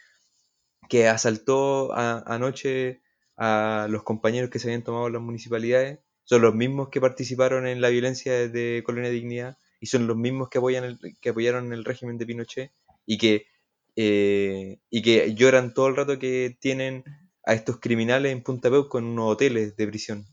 que 0.88 1.08
asaltó 1.08 1.92
anoche 1.94 3.00
a 3.36 3.86
los 3.90 4.02
compañeros 4.02 4.50
que 4.50 4.58
se 4.58 4.68
habían 4.68 4.84
tomado 4.84 5.08
las 5.10 5.22
municipalidades, 5.22 5.98
son 6.24 6.42
los 6.42 6.54
mismos 6.54 6.88
que 6.88 7.00
participaron 7.00 7.66
en 7.66 7.80
la 7.80 7.88
violencia 7.88 8.48
de 8.48 8.82
Colonia 8.84 9.10
Dignidad 9.10 9.58
y 9.80 9.86
son 9.86 10.06
los 10.06 10.16
mismos 10.16 10.48
que, 10.48 10.58
apoyan 10.58 10.84
el, 10.84 10.98
que 11.20 11.28
apoyaron 11.30 11.72
el 11.72 11.84
régimen 11.84 12.18
de 12.18 12.26
Pinochet 12.26 12.72
y 13.04 13.18
que, 13.18 13.46
eh, 13.94 14.78
y 14.90 15.02
que 15.02 15.34
lloran 15.34 15.74
todo 15.74 15.88
el 15.88 15.96
rato 15.96 16.18
que 16.18 16.56
tienen 16.60 17.04
a 17.44 17.54
estos 17.54 17.78
criminales 17.78 18.32
en 18.32 18.42
Punta 18.42 18.70
Peuco 18.70 18.98
en 18.98 19.04
unos 19.04 19.32
hoteles 19.32 19.76
de 19.76 19.86
prisión. 19.86 20.26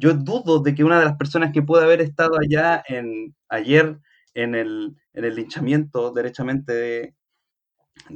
Yo 0.00 0.14
dudo 0.14 0.60
de 0.60 0.74
que 0.74 0.82
una 0.82 0.98
de 0.98 1.04
las 1.04 1.16
personas 1.18 1.52
que 1.52 1.60
puede 1.60 1.84
haber 1.84 2.00
estado 2.00 2.32
allá 2.40 2.82
en, 2.88 3.36
ayer 3.50 3.98
en 4.32 4.54
el, 4.54 4.96
en 5.12 5.24
el 5.26 5.34
linchamiento 5.34 6.10
derechamente 6.10 6.72
de, 6.72 7.14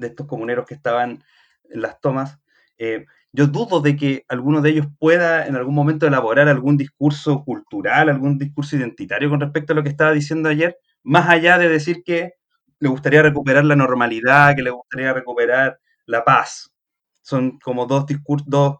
estos 0.00 0.26
comuneros 0.26 0.64
que 0.64 0.72
estaban 0.72 1.22
en 1.68 1.82
las 1.82 2.00
tomas, 2.00 2.38
eh, 2.78 3.04
yo 3.32 3.48
dudo 3.48 3.82
de 3.82 3.96
que 3.96 4.24
alguno 4.28 4.62
de 4.62 4.70
ellos 4.70 4.86
pueda 4.98 5.46
en 5.46 5.56
algún 5.56 5.74
momento 5.74 6.06
elaborar 6.06 6.48
algún 6.48 6.78
discurso 6.78 7.44
cultural, 7.44 8.08
algún 8.08 8.38
discurso 8.38 8.76
identitario 8.76 9.28
con 9.28 9.40
respecto 9.40 9.74
a 9.74 9.76
lo 9.76 9.82
que 9.82 9.90
estaba 9.90 10.12
diciendo 10.12 10.48
ayer, 10.48 10.78
más 11.02 11.28
allá 11.28 11.58
de 11.58 11.68
decir 11.68 12.02
que 12.02 12.32
le 12.78 12.88
gustaría 12.88 13.20
recuperar 13.20 13.66
la 13.66 13.76
normalidad, 13.76 14.56
que 14.56 14.62
le 14.62 14.70
gustaría 14.70 15.12
recuperar 15.12 15.78
la 16.06 16.24
paz. 16.24 16.72
Son 17.20 17.58
como 17.58 17.84
dos, 17.84 18.06
dos 18.46 18.78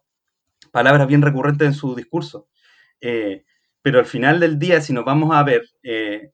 palabras 0.72 1.06
bien 1.06 1.20
recurrentes 1.20 1.68
en 1.68 1.74
su 1.74 1.94
discurso. 1.94 2.48
Eh, 3.00 3.44
pero 3.82 3.98
al 3.98 4.06
final 4.06 4.40
del 4.40 4.58
día, 4.58 4.80
si 4.80 4.92
nos 4.92 5.04
vamos 5.04 5.34
a 5.34 5.42
ver 5.42 5.62
eh, 5.82 6.32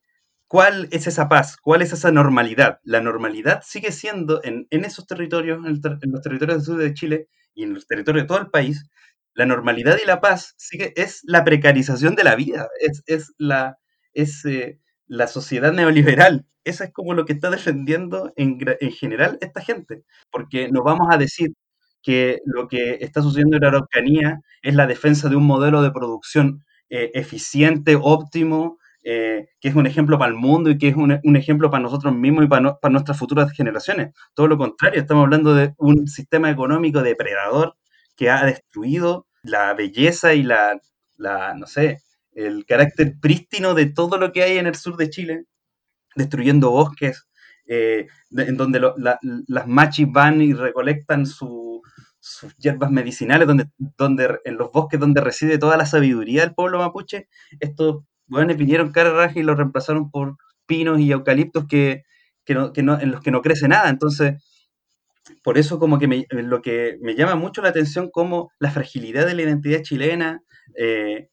¿Cuál 0.51 0.89
es 0.91 1.07
esa 1.07 1.29
paz? 1.29 1.57
¿Cuál 1.57 1.81
es 1.81 1.93
esa 1.93 2.11
normalidad? 2.11 2.81
La 2.83 3.01
normalidad 3.01 3.63
sigue 3.65 3.93
siendo 3.93 4.43
en, 4.43 4.67
esos 4.71 5.07
territorios, 5.07 5.65
en, 5.65 5.81
los 6.11 6.23
territorios 6.23 6.57
del 6.57 6.63
sur 6.65 6.77
de 6.77 6.93
Chile 6.93 7.29
y 7.55 7.63
en 7.63 7.73
los 7.73 7.87
territorios 7.87 8.25
de 8.25 8.27
todo 8.27 8.39
el 8.39 8.51
país, 8.51 8.91
la 9.33 9.47
normalidad 9.47 9.99
y 10.03 10.07
la 10.09 10.21
paz 10.21 10.55
sigue, 10.59 10.93
es 10.97 11.21
la 11.23 11.45
precarización 11.45 12.17
de 12.17 12.25
la 12.25 12.35
vida, 12.35 12.69
es, 13.07 13.33
la, 13.39 13.79
es, 14.13 14.45
eh, 14.45 14.81
la 15.07 15.29
sociedad 15.29 15.73
neoliberal. 15.73 16.49
Eso 16.65 16.83
es 16.83 16.93
como 16.93 17.15
lo 17.15 17.27
que 17.27 17.35
está 17.35 17.49
defendiendo 17.51 18.33
en, 18.35 18.59
en 18.81 18.91
general 18.91 19.39
esta 19.41 19.61
gente, 19.61 20.03
porque 20.33 20.69
nos 20.73 20.83
vamos 20.83 21.07
a 21.13 21.17
decir 21.17 21.53
que 22.03 22.41
lo 22.45 22.69
que 22.69 22.99
está 23.01 23.23
sucediendo 23.23 23.57
en 23.57 23.63
la 23.63 23.69
Araucanía 23.69 24.41
es 24.63 24.75
la 24.75 24.87
defensa 24.87 25.29
de 25.29 25.37
un 25.37 25.47
modelo 25.47 25.83
de 25.83 25.91
producción 25.91 26.65
eh, 26.89 27.11
eficiente, 27.15 27.97
óptimo, 28.01 28.79
eh, 29.03 29.49
que 29.61 29.69
es 29.69 29.75
un 29.75 29.87
ejemplo 29.87 30.19
para 30.19 30.31
el 30.31 30.37
mundo 30.37 30.69
y 30.69 30.77
que 30.77 30.89
es 30.89 30.97
un, 30.97 31.37
ejemplo 31.37 31.71
para 31.71 31.83
nosotros 31.83 32.15
mismos 32.15 32.45
y 32.45 32.49
para, 32.49 32.79
nuestras 32.91 33.19
futuras 33.19 33.51
generaciones. 33.53 34.13
Todo 34.35 34.47
lo 34.47 34.59
contrario, 34.59 35.01
estamos 35.01 35.25
hablando 35.25 35.55
de 35.55 35.73
un 35.79 36.07
sistema 36.07 36.51
económico 36.51 37.03
depredador 37.03 37.77
que 38.15 38.29
ha 38.29 38.45
destruido 38.45 39.27
la 39.43 39.73
belleza 39.73 40.35
y 40.35 40.43
la, 40.43 40.79
no 41.17 41.67
sé, 41.67 42.03
el 42.33 42.67
carácter 42.67 43.15
prístino 43.21 43.75
de 43.75 43.87
todo 43.87 44.19
lo 44.19 44.33
que 44.33 44.43
hay 44.43 44.59
en 44.59 44.67
el 44.67 44.75
sur 44.75 44.97
de 44.99 45.09
Chile, 45.09 45.45
destruyendo 46.15 46.71
bosques, 46.71 47.27
eh, 47.67 48.07
en 48.37 48.57
donde 48.57 48.81
las 48.81 49.67
machis 49.67 50.11
van 50.11 50.43
y 50.43 50.53
recolectan 50.53 51.25
sus 52.31 52.57
hierbas 52.57 52.91
medicinales, 52.91 53.47
donde, 53.47 53.67
donde, 53.79 54.39
en 54.45 54.57
los 54.57 54.71
bosques 54.73 55.01
donde 55.01 55.21
reside 55.21 55.59
toda 55.59 55.77
la 55.77 55.87
sabiduría 55.87 56.43
del 56.43 56.55
pueblo 56.55 56.79
mapuche, 56.79 57.29
estos 57.59 58.05
bueno, 58.31 58.55
vinieron 58.55 58.93
cara 58.93 59.33
y 59.35 59.43
lo 59.43 59.57
reemplazaron 59.57 60.11
por 60.11 60.37
pinos 60.65 61.01
y 61.01 61.11
eucaliptos 61.11 61.67
que, 61.67 62.05
no, 62.49 62.73
en 63.01 63.11
los 63.11 63.21
que 63.21 63.33
no 63.33 63.43
crece 63.43 63.67
nada. 63.67 63.91
Entonces, 63.91 64.35
por 65.43 65.59
eso 65.59 65.81
como 65.81 65.99
que 65.99 66.07
me, 66.07 66.27
lo 66.31 66.63
que 66.63 66.97
me 67.03 67.17
llama 67.17 67.35
mucho 67.35 67.61
la 67.61 67.71
atención 67.71 68.09
como 68.09 68.53
la 68.61 68.71
fragilidad 68.71 69.27
de 69.27 69.35
la 69.35 69.43
identidad 69.43 69.83
chilena, 69.83 70.43
eh, 70.79 71.29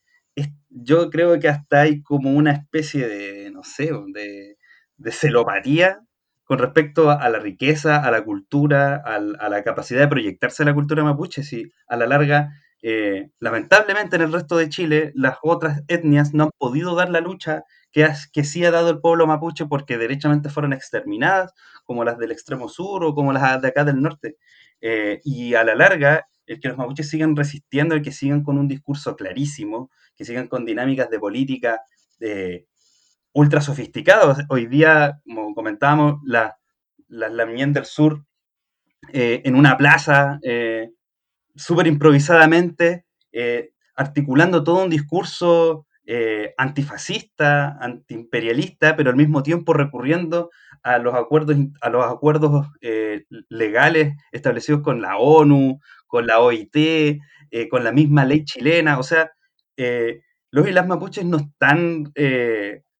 yo 0.69 1.09
creo 1.11 1.39
que 1.39 1.49
hasta 1.49 1.81
hay 1.81 2.01
como 2.01 2.31
una 2.31 2.51
especie 2.51 3.07
de, 3.07 3.51
no 3.51 3.63
sé, 3.63 3.91
de, 4.13 4.57
de 4.97 5.11
celopatía 5.11 5.99
con 6.47 6.59
respecto 6.59 7.11
a 7.11 7.29
la 7.29 7.39
riqueza, 7.39 7.97
a 7.97 8.09
la 8.09 8.23
cultura, 8.23 8.95
a, 8.95 9.19
la 9.19 9.63
capacidad 9.63 9.99
de 9.99 10.07
proyectarse 10.07 10.63
la 10.63 10.73
cultura 10.73 11.03
mapuche, 11.03 11.43
si 11.43 11.73
a 11.87 11.97
la 11.97 12.07
larga 12.07 12.49
eh, 12.81 13.31
lamentablemente 13.39 14.15
en 14.15 14.21
el 14.21 14.31
resto 14.31 14.55
de 14.55 14.69
Chile 14.69 15.11
las 15.13 15.37
otras 15.41 15.81
etnias 15.89 16.33
no 16.33 16.43
han 16.45 16.49
podido 16.57 16.95
dar 16.95 17.09
la 17.09 17.19
lucha 17.19 17.63
que, 17.91 18.07
que 18.31 18.43
sí 18.45 18.63
ha 18.63 18.71
dado 18.71 18.91
el 18.91 19.01
pueblo 19.01 19.27
mapuche 19.27 19.65
porque 19.65 19.97
derechamente 19.97 20.49
fueron 20.49 20.71
exterminadas, 20.71 21.53
como 21.83 22.05
las 22.05 22.17
del 22.17 22.31
extremo 22.31 22.69
sur 22.69 23.03
o 23.03 23.13
como 23.13 23.33
las 23.33 23.61
de 23.61 23.67
acá 23.67 23.83
del 23.83 24.01
norte. 24.01 24.37
Eh, 24.79 25.19
y 25.25 25.53
a 25.55 25.65
la 25.65 25.75
larga, 25.75 26.27
el 26.45 26.61
que 26.61 26.69
los 26.69 26.77
mapuches 26.77 27.09
sigan 27.09 27.35
resistiendo, 27.35 27.93
el 27.93 28.01
que 28.01 28.13
sigan 28.13 28.41
con 28.41 28.57
un 28.57 28.69
discurso 28.69 29.17
clarísimo, 29.17 29.91
que 30.15 30.23
sigan 30.23 30.47
con 30.47 30.63
dinámicas 30.63 31.09
de 31.09 31.19
política 31.19 31.81
eh, 32.21 32.67
ultra 33.37 33.61
sofisticadas. 33.61 34.45
Hoy 34.49 34.65
día, 34.65 35.21
como 35.23 35.53
comentábamos, 35.53 36.19
las 36.25 36.53
la, 37.07 37.29
la 37.29 37.45
del 37.45 37.85
Sur 37.85 38.25
en 39.13 39.55
una 39.55 39.77
plaza 39.77 40.39
súper 41.57 41.87
improvisadamente, 41.87 43.05
eh, 43.31 43.71
articulando 43.95 44.63
todo 44.63 44.83
un 44.83 44.89
discurso 44.89 45.85
eh, 46.05 46.53
antifascista, 46.57 47.77
antiimperialista, 47.81 48.95
pero 48.95 49.09
al 49.09 49.15
mismo 49.15 49.43
tiempo 49.43 49.73
recurriendo 49.73 50.49
a 50.83 50.99
los 50.99 51.15
acuerdos, 51.15 51.57
a 51.81 51.89
los 51.89 52.05
acuerdos 52.05 52.67
eh, 52.81 53.25
legales 53.49 54.13
establecidos 54.31 54.81
con 54.81 55.01
la 55.01 55.17
ONU, 55.17 55.79
con 56.05 56.27
la 56.27 56.39
OIT, 56.39 57.19
con 57.69 57.83
la 57.83 57.91
misma 57.91 58.25
ley 58.25 58.45
chilena. 58.45 58.99
O 58.99 59.03
sea, 59.03 59.31
los 60.51 60.67
y 60.67 60.71
las 60.71 60.87
mapuches 60.87 61.25
no 61.25 61.37
están 61.37 62.11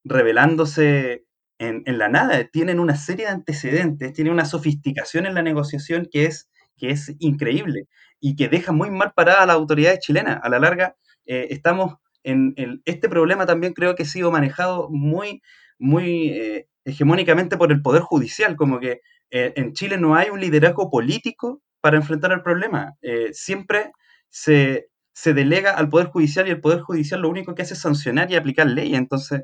revelándose 0.08 1.26
en, 1.60 1.84
en, 1.86 1.97
la 1.97 2.10
nada, 2.10 2.43
tienen 2.45 2.80
una 2.80 2.95
serie 2.95 3.26
de 3.26 3.32
antecedentes, 3.32 4.14
tienen 4.14 4.34
una 4.34 4.45
sofisticación 4.45 5.26
en 5.26 5.34
la 5.34 5.41
negociación 5.41 6.08
que 6.12 6.26
es, 6.26 6.49
que 6.78 6.91
es 6.91 7.16
increíble 7.20 7.88
y 8.20 8.36
que 8.36 8.49
deja 8.49 8.72
muy 8.72 8.89
mal 8.89 9.14
parada 9.16 9.43
a 9.43 9.45
las 9.45 9.55
autoridades 9.55 9.99
chilenas. 9.99 10.39
A 10.41 10.49
la 10.49 10.60
larga, 10.60 10.95
eh, 11.26 11.47
estamos 11.51 11.95
en, 12.24 12.53
este 12.86 13.08
problema 13.10 13.45
también 13.45 13.74
creo 13.74 13.95
que 13.95 14.03
ha 14.03 14.08
sido 14.08 14.32
manejado 14.32 14.89
muy, 14.89 15.41
muy 15.80 16.30
eh, 16.30 16.68
hegemónicamente 16.84 17.58
por 17.58 17.72
el 17.72 17.82
Poder 17.82 18.01
Judicial, 18.01 18.55
como 18.55 18.80
que 18.80 19.01
eh, 19.32 19.53
en 19.55 19.74
Chile 19.74 19.97
no 19.97 20.16
hay 20.16 20.30
un 20.30 20.41
liderazgo 20.41 20.89
político 20.89 21.62
para 21.80 21.97
enfrentar 21.97 22.32
el 22.32 22.41
problema. 22.41 22.95
siempre 23.32 23.91
se, 24.30 24.89
se, 25.18 25.34
delega 25.34 25.72
al 25.72 25.89
Poder 25.89 26.07
Judicial 26.07 26.47
y 26.47 26.51
el 26.51 26.61
Poder 26.61 26.82
Judicial 26.82 27.22
lo 27.22 27.30
único 27.30 27.55
que 27.55 27.63
hace 27.63 27.74
es 27.74 27.82
sancionar 27.82 28.32
y 28.32 28.36
aplicar 28.36 28.68
leyes. 28.68 28.97
Entonces, 28.97 29.43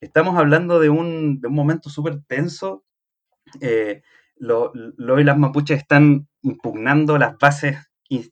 estamos 0.00 0.36
hablando 0.36 0.80
de 0.80 0.90
un, 0.90 1.40
de 1.40 1.48
un 1.48 1.54
momento 1.54 1.90
súper 1.90 2.22
tenso 2.26 2.84
los 4.40 5.20
y 5.20 5.24
las 5.24 5.38
mapuches 5.38 5.78
están 5.78 6.28
impugnando 6.42 7.18
las 7.18 7.36
bases 7.38 7.76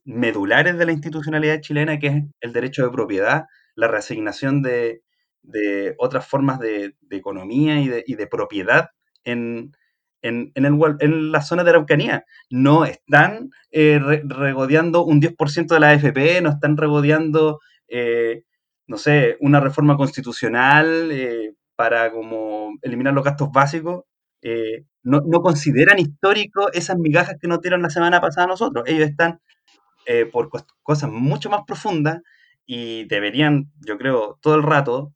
medulares 0.05 0.77
de 0.77 0.87
la 0.87 0.93
institucionalidad 0.93 1.61
chilena, 1.61 1.99
que 1.99 2.07
es 2.09 2.25
el 2.41 2.53
derecho 2.53 2.85
de 2.85 2.91
propiedad, 2.91 3.45
la 3.77 3.89
reasignación 3.89 4.63
de, 4.63 5.03
otras 5.99 6.27
formas 6.27 6.59
de, 6.59 6.97
economía 7.11 7.81
y 7.81 8.15
de, 8.15 8.27
propiedad 8.27 8.89
en, 9.25 9.73
en, 10.23 10.53
la 11.33 11.43
zona 11.43 11.65
de 11.65 11.71
Araucanía. 11.71 12.25
No 12.51 12.85
están 12.85 13.51
eh, 13.71 14.01
regodeando 14.25 15.05
un 15.05 15.21
10% 15.21 15.75
de 15.75 15.81
la 15.81 15.91
AFP, 15.91 16.41
no 16.43 16.51
están 16.51 16.77
regodeando 16.77 17.61
eh, 17.89 18.43
no 18.87 18.97
sé, 18.99 19.37
una 19.41 19.61
reforma 19.61 19.97
constitucional 19.97 21.11
eh, 21.13 21.53
para 21.77 22.11
como 22.11 22.71
eliminar 22.83 23.15
los 23.15 23.25
gastos 23.25 23.51
básicos, 23.53 24.05
eh, 24.43 24.85
no, 25.03 25.21
no 25.27 25.41
consideran 25.43 25.99
histórico 25.99 26.73
esas 26.73 26.97
migajas 26.99 27.37
que 27.41 27.49
nos 27.49 27.61
dieron 27.61 27.83
la 27.83 27.91
semana 27.91 28.21
pasada 28.21 28.45
a 28.47 28.49
nosotros. 28.49 28.85
Ellos 28.87 29.09
están 29.09 29.41
eh, 30.07 30.27
por 30.27 30.49
cos- 30.51 30.67
cosas 30.83 31.11
mucho 31.11 31.51
más 31.51 31.63
profundas 31.67 32.21
y 32.67 33.05
deberían, 33.07 33.71
yo 33.87 33.99
creo, 33.99 34.39
todo 34.43 34.57
el 34.57 34.63
rato 34.63 35.13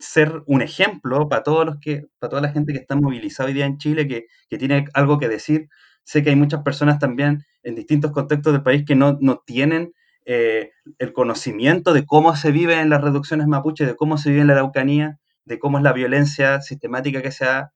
ser 0.00 0.42
un 0.46 0.62
ejemplo 0.62 1.28
para 1.28 1.42
todos 1.42 1.66
los 1.66 1.76
que, 1.80 2.06
para 2.18 2.30
toda 2.30 2.42
la 2.42 2.52
gente 2.52 2.72
que 2.72 2.78
está 2.78 2.96
movilizada 2.96 3.48
hoy 3.48 3.54
día 3.54 3.66
en 3.66 3.78
Chile, 3.78 4.08
que, 4.08 4.26
que 4.48 4.58
tiene 4.58 4.86
algo 4.94 5.18
que 5.18 5.28
decir. 5.28 5.68
Sé 6.04 6.22
que 6.22 6.30
hay 6.30 6.36
muchas 6.36 6.62
personas 6.62 6.98
también 6.98 7.44
en 7.62 7.74
distintos 7.74 8.10
contextos 8.12 8.52
del 8.52 8.62
país 8.62 8.84
que 8.86 8.96
no, 8.96 9.18
no 9.20 9.42
tienen 9.44 9.92
eh, 10.26 10.70
el 10.98 11.12
conocimiento 11.12 11.92
de 11.92 12.04
cómo 12.04 12.36
se 12.36 12.52
vive 12.52 12.80
en 12.80 12.90
las 12.90 13.02
reducciones 13.02 13.46
mapuche, 13.46 13.86
de 13.86 13.96
cómo 13.96 14.18
se 14.18 14.30
vive 14.30 14.42
en 14.42 14.46
la 14.48 14.54
Araucanía, 14.54 15.18
de 15.44 15.58
cómo 15.58 15.78
es 15.78 15.84
la 15.84 15.92
violencia 15.92 16.60
sistemática 16.60 17.22
que 17.22 17.32
se 17.32 17.46
ha, 17.46 17.72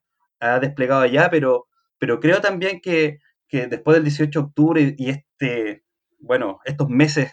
desplegado 0.61 1.01
allá, 1.01 1.31
pero, 1.31 1.69
pero 1.99 2.21
creo 2.21 2.43
también 2.43 2.83
que, 2.83 3.19
que 3.49 3.67
después 3.67 3.95
del 3.95 4.05
18 4.05 4.39
de 4.39 4.45
octubre 4.45 4.95
y 4.99 5.09
este, 5.09 5.83
bueno, 6.19 6.59
estos 6.67 6.91
meses 6.91 7.31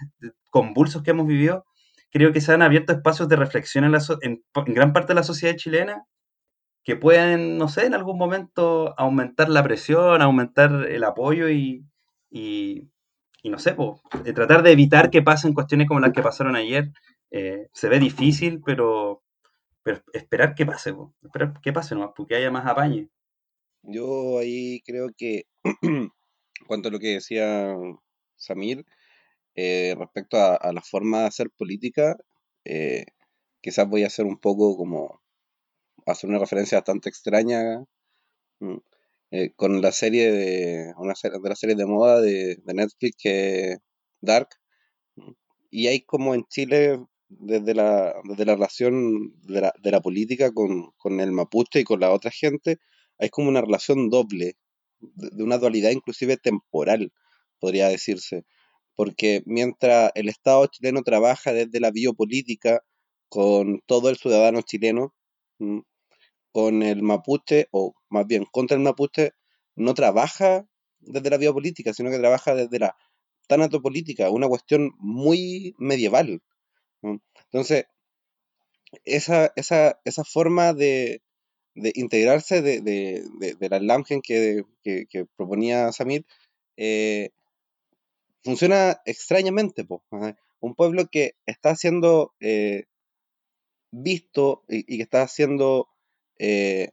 convulsos 0.50 1.04
que 1.04 1.12
hemos 1.12 1.28
vivido, 1.28 1.66
creo 2.12 2.34
que 2.34 2.42
se 2.42 2.54
han 2.54 2.62
abierto 2.62 2.94
espacios 2.94 3.30
de 3.30 3.36
reflexión 3.38 3.86
en, 3.86 4.44
gran 4.68 4.94
parte 4.94 5.10
de 5.10 5.16
la 5.16 5.24
sociedad 5.24 5.56
chilena 5.56 6.06
que 6.84 6.96
pueden, 6.96 7.58
no 7.58 7.68
sé, 7.68 7.86
en 7.86 7.94
algún 7.94 8.18
momento 8.18 8.94
aumentar 9.00 9.50
la 9.50 9.64
presión, 9.64 10.22
aumentar 10.22 10.88
el 10.90 11.04
apoyo 11.04 11.50
y, 11.50 11.86
no 13.44 13.60
sé, 13.60 13.74
po, 13.74 14.02
eh, 14.26 14.34
tratar 14.34 14.64
de 14.64 14.72
evitar 14.72 15.12
que 15.12 15.22
pasen 15.22 15.54
cuestiones 15.54 15.88
como 15.88 16.00
las 16.00 16.14
que 16.14 16.24
pasaron 16.24 16.56
ayer. 16.56 16.92
eh, 17.32 17.70
se 17.74 17.90
ve 17.90 18.00
difícil, 18.00 18.62
pero, 18.66 19.24
pero 19.84 20.02
esperar 20.14 20.56
que 20.56 20.66
pase, 20.66 20.94
po, 20.94 21.16
esperar 21.24 21.54
que 21.62 21.74
pase 21.74 21.96
nomás, 21.96 22.12
porque 22.16 22.36
haya 22.36 22.52
más 22.52 22.66
apañe. 22.68 23.10
Yo 23.84 24.40
ahí 24.40 24.82
creo 24.86 25.10
que, 25.18 25.46
cuanto 26.68 26.90
a 26.90 26.92
lo 26.92 27.00
que 27.00 27.16
decía 27.16 27.76
Samir, 28.36 28.86
eh, 29.56 29.96
respecto 29.98 30.38
a, 30.38 30.56
a 30.56 30.74
la 30.74 30.82
forma 30.82 31.22
de 31.22 31.28
hacer 31.28 31.50
política, 31.52 32.18
eh, 32.66 33.06
quizás 33.62 33.88
voy 33.88 34.04
a 34.04 34.08
hacer 34.08 34.26
un 34.26 34.38
poco 34.38 34.78
como 34.78 35.22
hacer 36.06 36.30
una 36.30 36.40
referencia 36.40 36.80
bastante 36.80 37.10
extraña 37.10 37.86
mm, 38.60 38.78
eh, 39.32 39.54
con 39.56 39.82
la 39.82 39.92
serie 39.92 40.32
de 40.32 40.94
una 40.98 41.16
serie, 41.16 41.40
de 41.42 41.50
la 41.50 41.56
serie 41.56 41.76
de 41.76 41.86
moda 41.86 42.22
de, 42.22 42.58
de 42.58 42.74
Netflix 42.74 43.16
que 43.18 43.78
Dark 44.22 44.50
mm, 45.16 45.32
y 45.72 45.88
hay 45.88 46.02
como 46.02 46.36
en 46.36 46.46
Chile 46.50 47.00
desde 47.30 47.74
la, 47.74 48.16
desde 48.26 48.46
la 48.46 48.56
relación 48.56 49.34
de 49.44 49.62
la, 49.62 49.74
de 49.82 49.92
la 49.92 50.02
política 50.02 50.52
con, 50.54 50.92
con 50.98 51.20
el 51.22 51.32
mapuche 51.32 51.80
y 51.80 51.84
con 51.86 52.00
la 52.02 52.12
otra 52.12 52.32
gente 52.32 52.80
hay 53.20 53.30
como 53.30 53.50
una 53.50 53.62
relación 53.62 54.10
doble 54.10 54.56
de 55.00 55.44
una 55.44 55.58
dualidad 55.58 55.92
inclusive 55.92 56.38
temporal 56.38 57.14
podría 57.60 57.88
decirse 57.88 58.46
porque 58.96 59.44
mientras 59.46 60.12
el 60.16 60.30
Estado 60.30 60.66
chileno 60.68 61.04
trabaja 61.04 61.54
desde 61.54 61.80
la 61.80 61.92
biopolítica 61.92 62.84
con 63.30 63.82
todo 63.86 64.10
el 64.10 64.18
ciudadano 64.18 64.62
chileno, 64.62 65.14
mm, 65.60 65.80
con 66.52 66.84
el 66.84 67.02
mapuche, 67.04 67.68
o 67.72 67.94
más 68.10 68.28
bien 68.28 68.46
contra 68.52 68.76
el 68.78 68.84
mapuche, 68.84 69.32
no 69.76 69.94
trabaja 69.94 70.66
desde 71.00 71.30
la 71.30 71.38
biopolítica, 71.38 71.94
sino 71.94 72.12
que 72.12 72.20
trabaja 72.20 72.56
desde 72.56 72.80
la 72.80 72.96
tanatopolítica, 73.48 74.30
una 74.30 74.48
cuestión 74.48 74.92
muy 75.00 75.76
medieval. 75.78 76.42
Entonces, 77.52 77.86
esa, 79.06 79.52
esa, 79.56 80.00
esa 80.06 80.24
forma 80.24 80.74
de, 80.74 81.22
de 81.76 81.92
integrarse 81.96 82.62
de, 82.62 82.82
de, 82.82 83.24
de, 83.40 83.56
de 83.56 83.70
la 83.70 83.80
Lamgen 83.80 84.22
que, 84.22 84.64
que, 84.84 85.06
que 85.10 85.26
proponía 85.36 85.92
Samir, 85.92 86.26
eh, 86.78 87.32
funciona 88.44 89.02
extrañamente. 89.06 89.86
Un 90.60 90.76
pueblo 90.76 91.08
que 91.08 91.34
está 91.46 91.76
siendo 91.76 92.34
eh, 92.40 92.86
visto 93.92 94.64
y, 94.68 94.98
que 94.98 95.04
está 95.04 95.28
siendo 95.28 95.88
eh, 96.40 96.92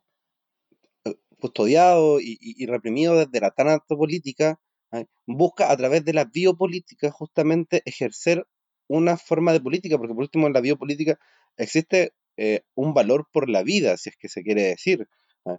custodiado 1.41 2.19
y, 2.21 2.67
reprimido 2.67 3.17
desde 3.17 3.41
la 3.41 3.51
tanatopolítica, 3.51 4.61
¿ah? 4.93 5.05
busca 5.27 5.71
a 5.71 5.77
través 5.77 6.05
de 6.05 6.13
la 6.13 6.25
biopolítica 6.25 7.11
justamente 7.11 7.83
ejercer 7.85 8.47
una 8.89 9.17
forma 9.17 9.53
de 9.53 9.61
política, 9.61 9.99
porque 9.99 10.15
por 10.15 10.23
último 10.23 10.47
en 10.47 10.55
la 10.55 10.61
biopolítica 10.61 11.19
existe 11.57 12.13
eh, 12.37 12.63
un 12.75 12.95
valor 12.95 13.29
por 13.33 13.49
la 13.49 13.63
vida, 13.63 13.97
si 13.97 14.11
es 14.11 14.17
que 14.17 14.29
se 14.29 14.43
quiere 14.43 14.63
decir. 14.63 15.09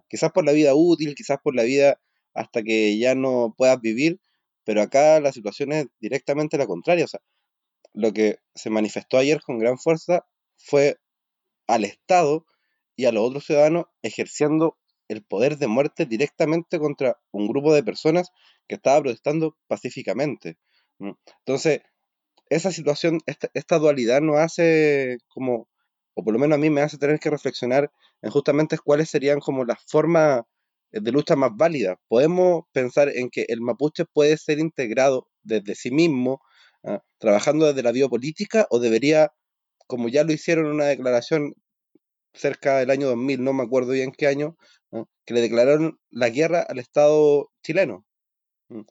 Quizás 0.08 0.30
por 0.30 0.44
la 0.44 0.52
vida 0.52 0.74
útil, 0.74 1.16
quizás 1.16 1.38
por 1.42 1.56
la 1.56 1.64
vida 1.64 2.00
hasta 2.32 2.62
que 2.62 2.96
ya 2.96 3.16
no 3.16 3.54
puedas 3.56 3.80
vivir, 3.80 4.20
pero 4.70 4.82
acá 4.82 5.18
la 5.18 5.32
situación 5.32 5.72
es 5.72 5.88
directamente 5.98 6.56
la 6.56 6.68
contraria. 6.68 7.04
O 7.04 7.08
sea, 7.08 7.18
lo 7.92 8.12
que 8.12 8.38
se 8.54 8.70
manifestó 8.70 9.18
ayer 9.18 9.40
con 9.40 9.58
gran 9.58 9.78
fuerza 9.78 10.24
fue 10.56 10.96
al 11.66 11.84
Estado 11.84 12.46
y 12.94 13.06
a 13.06 13.10
los 13.10 13.26
otros 13.26 13.46
ciudadanos 13.46 13.86
ejerciendo 14.02 14.78
el 15.08 15.24
poder 15.24 15.58
de 15.58 15.66
muerte 15.66 16.06
directamente 16.06 16.78
contra 16.78 17.18
un 17.32 17.48
grupo 17.48 17.74
de 17.74 17.82
personas 17.82 18.30
que 18.68 18.76
estaba 18.76 19.00
protestando 19.00 19.56
pacíficamente. 19.66 20.56
¿no? 21.00 21.18
Entonces, 21.40 21.80
esa 22.48 22.70
situación, 22.70 23.18
esta, 23.26 23.78
dualidad 23.80 24.20
nos 24.20 24.38
hace 24.38 25.18
como, 25.26 25.68
o 26.14 26.22
por 26.22 26.32
lo 26.32 26.38
menos 26.38 26.54
a 26.54 26.60
mí 26.60 26.70
me 26.70 26.82
hace 26.82 26.96
tener 26.96 27.18
que 27.18 27.30
reflexionar 27.30 27.90
en 28.22 28.30
justamente 28.30 28.78
cuáles 28.78 29.10
serían 29.10 29.40
como 29.40 29.64
las 29.64 29.82
formas 29.88 30.42
de 30.92 31.12
lucha 31.12 31.36
más 31.36 31.50
válidas. 31.56 31.96
Podemos 32.08 32.62
pensar 32.72 33.08
en 33.10 33.30
que 33.30 33.44
el 33.48 33.60
mapuche 33.60 34.04
puede 34.12 34.36
ser 34.38 34.58
integrado 34.58 35.28
desde 35.42 35.74
sí 35.74 35.90
mismo, 35.90 36.40
ah, 36.84 37.00
trabajando 37.18 37.66
desde 37.66 37.82
la 37.82 37.92
biopolítica, 37.92 38.66
o 38.70 38.78
debería, 38.80 39.30
como 39.88 40.08
ya 40.08 40.24
lo 40.24 40.32
hicieron 40.32 40.66
en 40.66 40.72
una 40.74 40.86
declaración 40.86 41.54
cerca 42.34 42.78
del 42.78 42.90
año 42.90 43.08
2000, 43.08 43.42
no 43.42 43.52
me 43.52 43.62
acuerdo 43.64 43.92
bien 43.92 44.12
qué 44.16 44.26
año, 44.26 44.56
¿no? 44.92 45.08
que 45.26 45.34
le 45.34 45.40
declararon 45.40 45.98
la 46.10 46.30
guerra 46.30 46.62
al 46.62 46.78
Estado 46.78 47.48
chileno. 47.62 48.06
Mm, 48.70 48.82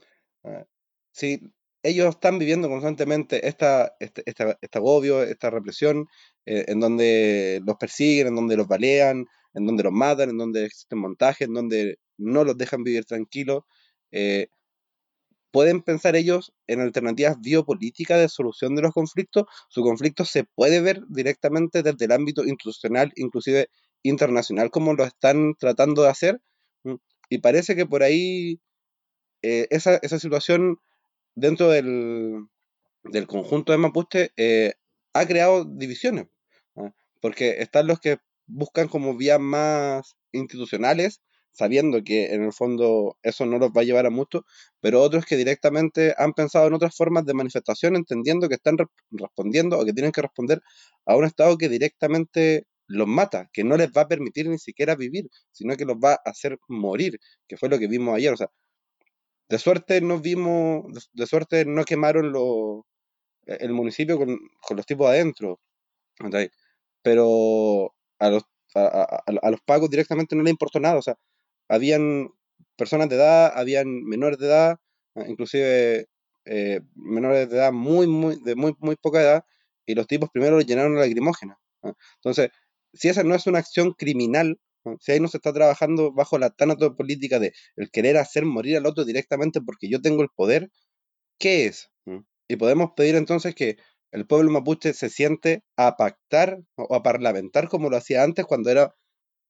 ah, 0.46 0.66
Sí, 1.14 1.40
ellos 1.84 2.10
están 2.16 2.40
viviendo 2.40 2.70
constantemente 2.70 3.48
esta, 3.48 3.94
este, 4.00 4.24
esta- 4.26 4.58
este 4.62 4.78
agobio, 4.80 5.24
esta 5.24 5.50
represión, 5.50 6.08
eh, 6.46 6.66
en 6.68 6.80
donde 6.80 7.62
los 7.66 7.78
persiguen, 7.78 8.28
en 8.30 8.36
donde 8.36 8.58
los 8.58 8.68
balean, 8.68 9.26
en 9.54 9.66
donde 9.66 9.84
los 9.84 9.94
matan, 9.94 10.32
en 10.32 10.38
donde 10.38 10.66
existen 10.66 11.00
montajes, 11.00 11.48
en 11.48 11.54
donde 11.54 12.00
no 12.18 12.44
los 12.44 12.58
dejan 12.58 12.84
vivir 12.84 13.06
tranquilos. 13.06 13.64
eh, 14.12 14.48
¿Pueden 15.52 15.82
pensar 15.82 16.16
ellos 16.16 16.54
en 16.68 16.80
alternativas 16.80 17.40
biopolíticas 17.42 18.20
de 18.20 18.30
solución 18.30 18.76
de 18.76 18.84
los 18.84 18.94
conflictos? 18.94 19.46
Su 19.70 19.82
conflicto 19.82 20.24
se 20.24 20.44
puede 20.44 20.80
ver 20.80 21.02
directamente 21.10 21.82
desde 21.82 22.06
el 22.06 22.12
ámbito 22.12 22.46
institucional, 22.46 23.12
inclusive 23.16 23.68
internacional, 24.04 24.70
como 24.70 24.94
lo 24.94 25.04
están 25.06 25.56
tratando 25.58 26.04
de 26.04 26.10
hacer. 26.10 26.40
Y 27.30 27.40
parece 27.40 27.76
que 27.76 27.88
por 27.88 28.04
ahí 28.04 28.60
eh, 29.42 29.68
esa, 29.72 29.98
esa 30.04 30.20
situación 30.20 30.78
dentro 31.36 31.70
del, 31.70 32.46
del 33.04 33.28
conjunto 33.28 33.72
de 33.72 33.78
Mapuche 33.80 34.32
eh, 34.38 34.74
ha 35.14 35.26
creado 35.26 35.66
divisiones, 35.66 36.28
¿ah? 36.76 36.92
porque 37.22 37.62
están 37.62 37.88
los 37.88 38.00
que 38.00 38.20
buscan 38.50 38.88
como 38.90 39.16
vías 39.18 39.40
más 39.40 40.16
institucionales, 40.34 41.22
sabiendo 41.52 42.04
que 42.04 42.34
en 42.34 42.44
el 42.44 42.54
fondo 42.54 43.18
eso 43.24 43.46
no 43.46 43.58
los 43.60 43.72
va 43.72 43.82
a 43.82 43.84
llevar 43.86 44.06
a 44.06 44.10
mucho, 44.12 44.46
pero 44.82 45.02
otros 45.02 45.26
que 45.26 45.36
directamente 45.38 46.14
han 46.18 46.34
pensado 46.34 46.68
en 46.68 46.74
otras 46.74 46.96
formas 46.96 47.26
de 47.26 47.34
manifestación, 47.34 47.96
entendiendo 47.96 48.48
que 48.50 48.56
están 48.56 48.78
re- 48.78 48.86
respondiendo 49.12 49.78
o 49.80 49.86
que 49.86 49.94
tienen 49.94 50.12
que 50.12 50.22
responder 50.22 50.62
a 51.06 51.16
un 51.16 51.26
Estado 51.26 51.58
que 51.58 51.70
directamente 51.70 52.66
los 52.88 53.08
mata, 53.08 53.50
que 53.54 53.64
no 53.64 53.78
les 53.78 53.90
va 53.92 54.02
a 54.04 54.08
permitir 54.08 54.48
ni 54.50 54.58
siquiera 54.60 54.96
vivir, 54.96 55.30
sino 55.52 55.76
que 55.78 55.86
los 55.86 55.98
va 55.98 56.14
a 56.14 56.20
hacer 56.32 56.58
morir, 56.68 57.20
que 57.48 57.58
fue 57.58 57.70
lo 57.70 57.78
que 57.80 57.88
vimos 57.88 58.16
ayer. 58.16 58.34
O 58.34 58.38
sea, 58.38 58.50
de 59.50 59.58
suerte 59.60 60.02
no 60.02 60.20
vimos, 60.20 60.86
de, 61.14 61.28
suerte 61.28 61.66
no 61.66 61.84
quemaron 61.86 62.32
los 62.32 62.82
el 63.48 63.74
municipio 63.74 64.18
con, 64.18 64.38
con 64.62 64.78
los 64.78 64.86
tipos 64.88 65.08
adentro. 65.10 65.60
Pero 67.02 67.94
a 68.20 68.30
los, 68.30 68.44
a, 68.76 68.82
a- 68.86 69.24
a- 69.42 69.52
los 69.52 69.62
pagos 69.62 69.90
directamente 69.90 70.36
no 70.36 70.44
le 70.44 70.52
importó 70.52 70.80
nada. 70.80 70.98
O 70.98 71.02
sea, 71.02 71.16
habían 71.70 72.30
personas 72.78 73.10
de 73.10 73.16
edad, 73.18 73.52
habían 73.56 74.04
menores 74.04 74.38
de 74.40 74.48
edad, 74.48 74.78
ah, 75.16 75.26
inclusive 75.28 76.08
eh, 76.46 76.82
menores 76.96 77.50
de 77.50 77.58
edad 77.58 77.72
muy, 77.74 78.08
muy, 78.08 78.42
de 78.44 78.56
muy, 78.56 78.74
muy 78.80 78.96
poca 78.96 79.22
edad, 79.22 79.44
y 79.86 79.96
los 79.96 80.08
tipos 80.08 80.30
primero 80.32 80.56
los 80.58 80.66
llenaron 80.66 80.96
de 80.96 81.02
lacrimógena. 81.02 81.58
¿ah? 81.84 81.94
Entonces, 82.18 82.50
si 82.94 83.10
esa 83.10 83.24
no 83.24 83.36
es 83.36 83.48
una 83.48 83.60
acción 83.60 83.94
criminal, 83.94 84.60
¿ah? 84.86 84.96
si 85.00 85.12
ahí 85.14 85.20
no 85.20 85.28
se 85.28 85.38
está 85.38 85.54
trabajando 85.54 86.12
bajo 86.14 86.38
la 86.40 86.50
política 86.98 87.40
de 87.40 87.54
el 87.76 87.92
querer 87.92 88.18
hacer 88.18 88.46
morir 88.46 88.78
al 88.78 88.86
otro 88.86 89.06
directamente 89.06 89.62
porque 89.62 89.90
yo 89.90 90.02
tengo 90.02 90.22
el 90.24 90.30
poder, 90.36 90.70
¿qué 91.40 91.66
es? 91.66 91.90
¿Mm? 92.06 92.20
Y 92.50 92.56
podemos 92.58 92.92
pedir 92.96 93.16
entonces 93.16 93.56
que 93.56 93.78
el 94.12 94.26
pueblo 94.26 94.52
mapuche 94.52 94.94
se 94.94 95.10
siente 95.10 95.64
a 95.78 95.98
pactar 95.98 96.60
o 96.76 96.96
a 96.96 97.04
parlamentar 97.04 97.70
como 97.70 97.90
lo 97.90 97.98
hacía 97.98 98.24
antes 98.24 98.46
cuando 98.46 98.70
era 98.70 98.96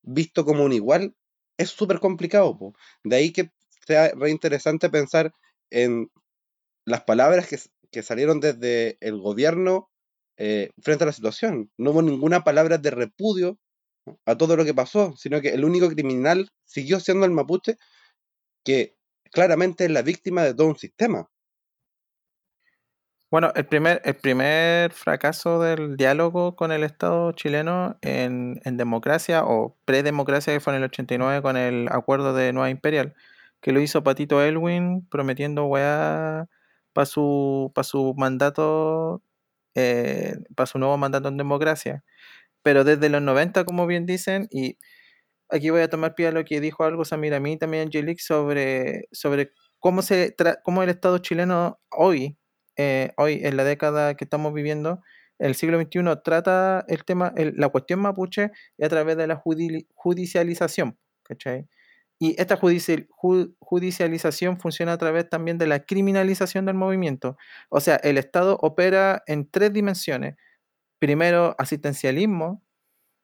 visto 0.02 0.46
como 0.46 0.64
un 0.64 0.74
igual, 0.74 1.16
es 1.58 1.70
súper 1.70 2.00
complicado. 2.00 2.58
De 3.04 3.16
ahí 3.16 3.32
que 3.32 3.52
sea 3.86 4.12
re 4.16 4.32
interesante 4.32 4.90
pensar 4.90 5.34
en 5.70 6.10
las 6.86 7.04
palabras 7.04 7.48
que, 7.48 7.60
que 7.92 8.04
salieron 8.04 8.40
desde 8.40 8.98
el 9.02 9.20
gobierno 9.20 9.90
eh, 10.38 10.72
frente 10.82 11.04
a 11.04 11.08
la 11.08 11.14
situación. 11.14 11.72
No 11.78 11.92
hubo 11.92 12.02
ninguna 12.02 12.44
palabra 12.44 12.78
de 12.78 12.92
repudio 12.92 13.60
a 14.26 14.38
todo 14.38 14.56
lo 14.56 14.66
que 14.66 14.74
pasó, 14.74 15.14
sino 15.18 15.42
que 15.42 15.50
el 15.50 15.66
único 15.66 15.90
criminal 15.90 16.50
siguió 16.66 17.00
siendo 17.00 17.26
el 17.26 17.32
mapuche, 17.32 17.78
que 18.64 18.96
claramente 19.32 19.86
es 19.86 19.92
la 19.92 20.02
víctima 20.02 20.44
de 20.44 20.54
todo 20.54 20.68
un 20.68 20.78
sistema. 20.78 21.30
Bueno, 23.32 23.52
el 23.56 23.66
primer, 23.68 24.02
el 24.06 24.16
primer 24.16 24.92
fracaso 24.92 25.62
del 25.62 25.98
diálogo 25.98 26.56
con 26.56 26.72
el 26.72 26.84
Estado 26.84 27.32
chileno 27.34 27.98
en, 28.02 28.60
democracia 28.78 29.44
o 29.46 29.78
predemocracia 29.86 30.52
que 30.54 30.60
fue 30.60 30.74
en 30.74 30.78
el 30.80 30.86
89 30.86 31.42
con 31.44 31.56
el 31.56 31.88
acuerdo 31.92 32.34
de 32.34 32.54
Nueva 32.54 32.72
Imperial, 32.72 33.14
que 33.62 33.72
lo 33.72 33.82
hizo 33.82 34.04
Patito 34.04 34.42
Elwin 34.42 35.08
prometiendo 35.10 35.66
weá 35.66 36.48
para 36.94 37.06
su, 37.06 37.72
su 37.84 38.16
mandato, 38.18 39.22
para 40.56 40.68
su 40.68 40.80
nuevo 40.80 40.98
mandato 40.98 41.28
en 41.30 41.38
democracia. 41.38 42.04
Pero 42.64 42.86
desde 42.86 43.10
los 43.10 43.24
90, 43.24 43.66
como 43.66 43.88
bien 43.88 44.08
dicen, 44.08 44.48
y 44.52 44.78
aquí 45.50 45.72
voy 45.72 45.84
a 45.84 45.90
tomar 45.90 46.16
pie 46.16 46.30
a 46.30 46.34
lo 46.34 46.46
que 46.46 46.62
dijo 46.62 46.86
algo 46.86 47.06
Samir 47.06 47.36
a 47.36 47.42
mí 47.42 47.58
también 47.58 47.86
Angelique 47.88 48.24
sobre, 48.24 49.10
sobre 49.14 49.54
cómo, 49.80 50.04
se 50.04 50.38
tra- 50.38 50.60
cómo 50.64 50.84
el 50.84 50.92
Estado 50.92 51.20
chileno 51.20 51.82
hoy, 51.92 52.39
eh, 52.80 53.12
hoy 53.18 53.42
en 53.44 53.58
la 53.58 53.64
década 53.66 54.16
que 54.16 54.24
estamos 54.26 54.54
viviendo, 54.54 55.02
en 55.40 55.48
el 55.48 55.56
siglo 55.56 55.78
XXI, 55.80 56.22
trata 56.24 56.86
el 56.88 57.04
tema, 57.06 57.34
el- 57.36 57.54
la 57.58 57.70
cuestión 57.70 58.00
mapuche 58.02 58.52
a 58.82 58.90
través 58.90 59.18
de 59.18 59.28
la 59.28 59.36
judili- 59.44 59.88
judicialización. 59.96 60.98
¿cachai? 61.24 61.68
Y 62.22 62.36
esta 62.42 62.58
judici- 62.60 63.08
ju- 63.10 63.54
judicialización 63.60 64.60
funciona 64.60 64.94
a 64.94 64.98
través 64.98 65.30
también 65.30 65.58
de 65.58 65.68
la 65.68 65.80
criminalización 65.86 66.66
del 66.66 66.76
movimiento. 66.76 67.38
O 67.70 67.80
sea, 67.80 67.96
el 67.98 68.18
Estado 68.18 68.58
opera 68.62 69.24
en 69.28 69.50
tres 69.50 69.72
dimensiones. 69.74 70.36
Primero, 71.00 71.56
asistencialismo, 71.60 72.62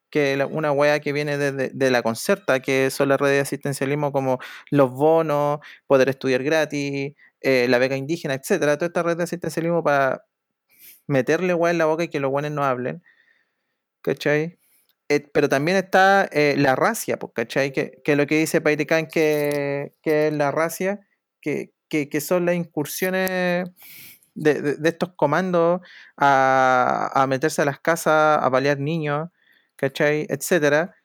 que 0.09 0.37
la- 0.37 0.47
una 0.47 0.71
wea 0.71 0.99
que 0.99 1.13
viene 1.13 1.37
desde 1.37 1.69
de 1.73 1.91
la 1.91 2.01
concerta, 2.03 2.59
que 2.61 2.89
son 2.91 3.09
las 3.09 3.19
redes 3.19 3.35
de 3.37 3.41
asistencialismo 3.41 4.11
como 4.11 4.39
los 4.71 4.91
bonos, 4.91 5.59
poder 5.87 6.09
estudiar 6.09 6.43
gratis, 6.43 7.13
eh, 7.41 7.67
la 7.69 7.77
beca 7.79 7.95
indígena, 7.97 8.33
etcétera, 8.35 8.77
toda 8.77 8.87
esta 8.87 9.03
red 9.03 9.17
de 9.17 9.23
asistencialismo 9.23 9.83
para 9.83 10.23
meterle 11.07 11.53
wea 11.55 11.71
en 11.71 11.77
la 11.79 11.85
boca 11.85 12.03
y 12.05 12.09
que 12.09 12.19
los 12.19 12.31
buenos 12.31 12.51
no 12.51 12.63
hablen, 12.65 13.03
¿cachai? 14.01 14.59
Eh, 15.09 15.21
pero 15.33 15.49
también 15.49 15.77
está 15.77 16.25
eh, 16.31 16.55
la 16.57 16.75
racia, 16.75 17.17
pues, 17.19 17.33
¿cachai? 17.35 17.71
Que, 17.71 18.01
que 18.03 18.15
lo 18.15 18.25
que 18.27 18.39
dice 18.39 18.61
Pairicán 18.61 19.07
que, 19.07 19.93
que 20.01 20.27
es 20.27 20.33
la 20.33 20.51
racia, 20.51 21.01
que, 21.41 21.73
que, 21.89 22.09
que 22.09 22.21
son 22.21 22.45
las 22.45 22.55
incursiones 22.55 23.69
de, 24.35 24.61
de- 24.61 24.75
de 24.77 24.89
estos 24.89 25.13
comandos 25.15 25.81
a, 26.17 27.11
a 27.13 27.27
meterse 27.27 27.61
a 27.63 27.65
las 27.65 27.79
casas, 27.79 28.39
a 28.43 28.51
paliar 28.51 28.79
niños, 28.79 29.29
¿cachai? 29.77 30.25
Etcétera. 30.29 30.95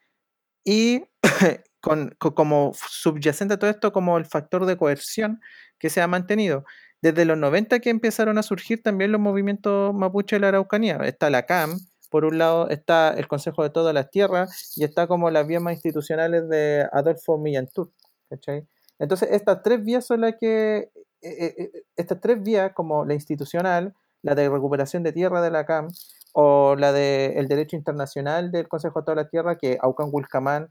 Y 0.64 1.04
con, 1.80 2.14
co- 2.18 2.34
como 2.34 2.72
subyacente 2.74 3.54
a 3.54 3.58
todo 3.58 3.70
esto, 3.70 3.92
como 3.92 4.18
el 4.18 4.26
factor 4.26 4.66
de 4.66 4.76
coerción 4.76 5.40
que 5.78 5.90
se 5.90 6.00
ha 6.02 6.06
mantenido. 6.08 6.64
Desde 7.02 7.24
los 7.24 7.38
90 7.38 7.80
que 7.80 7.90
empezaron 7.90 8.38
a 8.38 8.42
surgir 8.42 8.82
también 8.82 9.12
los 9.12 9.20
movimientos 9.20 9.94
mapuche 9.94 10.36
de 10.36 10.40
la 10.40 10.48
Araucanía. 10.48 10.96
Está 11.04 11.30
la 11.30 11.46
CAM, 11.46 11.78
por 12.10 12.24
un 12.26 12.38
lado 12.38 12.68
está 12.70 13.10
el 13.16 13.26
Consejo 13.28 13.62
de 13.62 13.70
Todas 13.70 13.94
las 13.94 14.10
Tierras 14.10 14.72
y 14.76 14.84
está 14.84 15.06
como 15.06 15.30
las 15.30 15.46
vías 15.46 15.62
más 15.62 15.74
institucionales 15.74 16.48
de 16.48 16.86
Adolfo 16.92 17.38
Millantur. 17.38 17.92
¿cachai? 18.28 18.66
Entonces, 18.98 19.30
estas 19.32 19.62
tres 19.62 19.82
vías 19.84 20.06
son 20.06 20.20
las 20.22 20.34
que, 20.38 20.78
eh, 20.78 20.90
eh, 21.22 21.54
eh, 21.58 21.70
estas 21.96 22.20
tres 22.20 22.42
vías, 22.42 22.72
como 22.74 23.04
la 23.06 23.14
institucional, 23.14 23.94
la 24.22 24.34
de 24.34 24.48
recuperación 24.50 25.02
de 25.02 25.12
tierra 25.12 25.40
de 25.42 25.50
la 25.50 25.64
CAM, 25.64 25.88
o 26.32 26.76
la 26.76 26.92
del 26.92 27.48
derecho 27.48 27.76
internacional 27.76 28.50
del 28.52 28.68
Consejo 28.68 29.00
de 29.00 29.04
Todas 29.04 29.16
las 29.16 29.30
Tierras, 29.30 29.58
que 29.60 29.78
Aucan 29.80 30.08
Wilcamán 30.12 30.68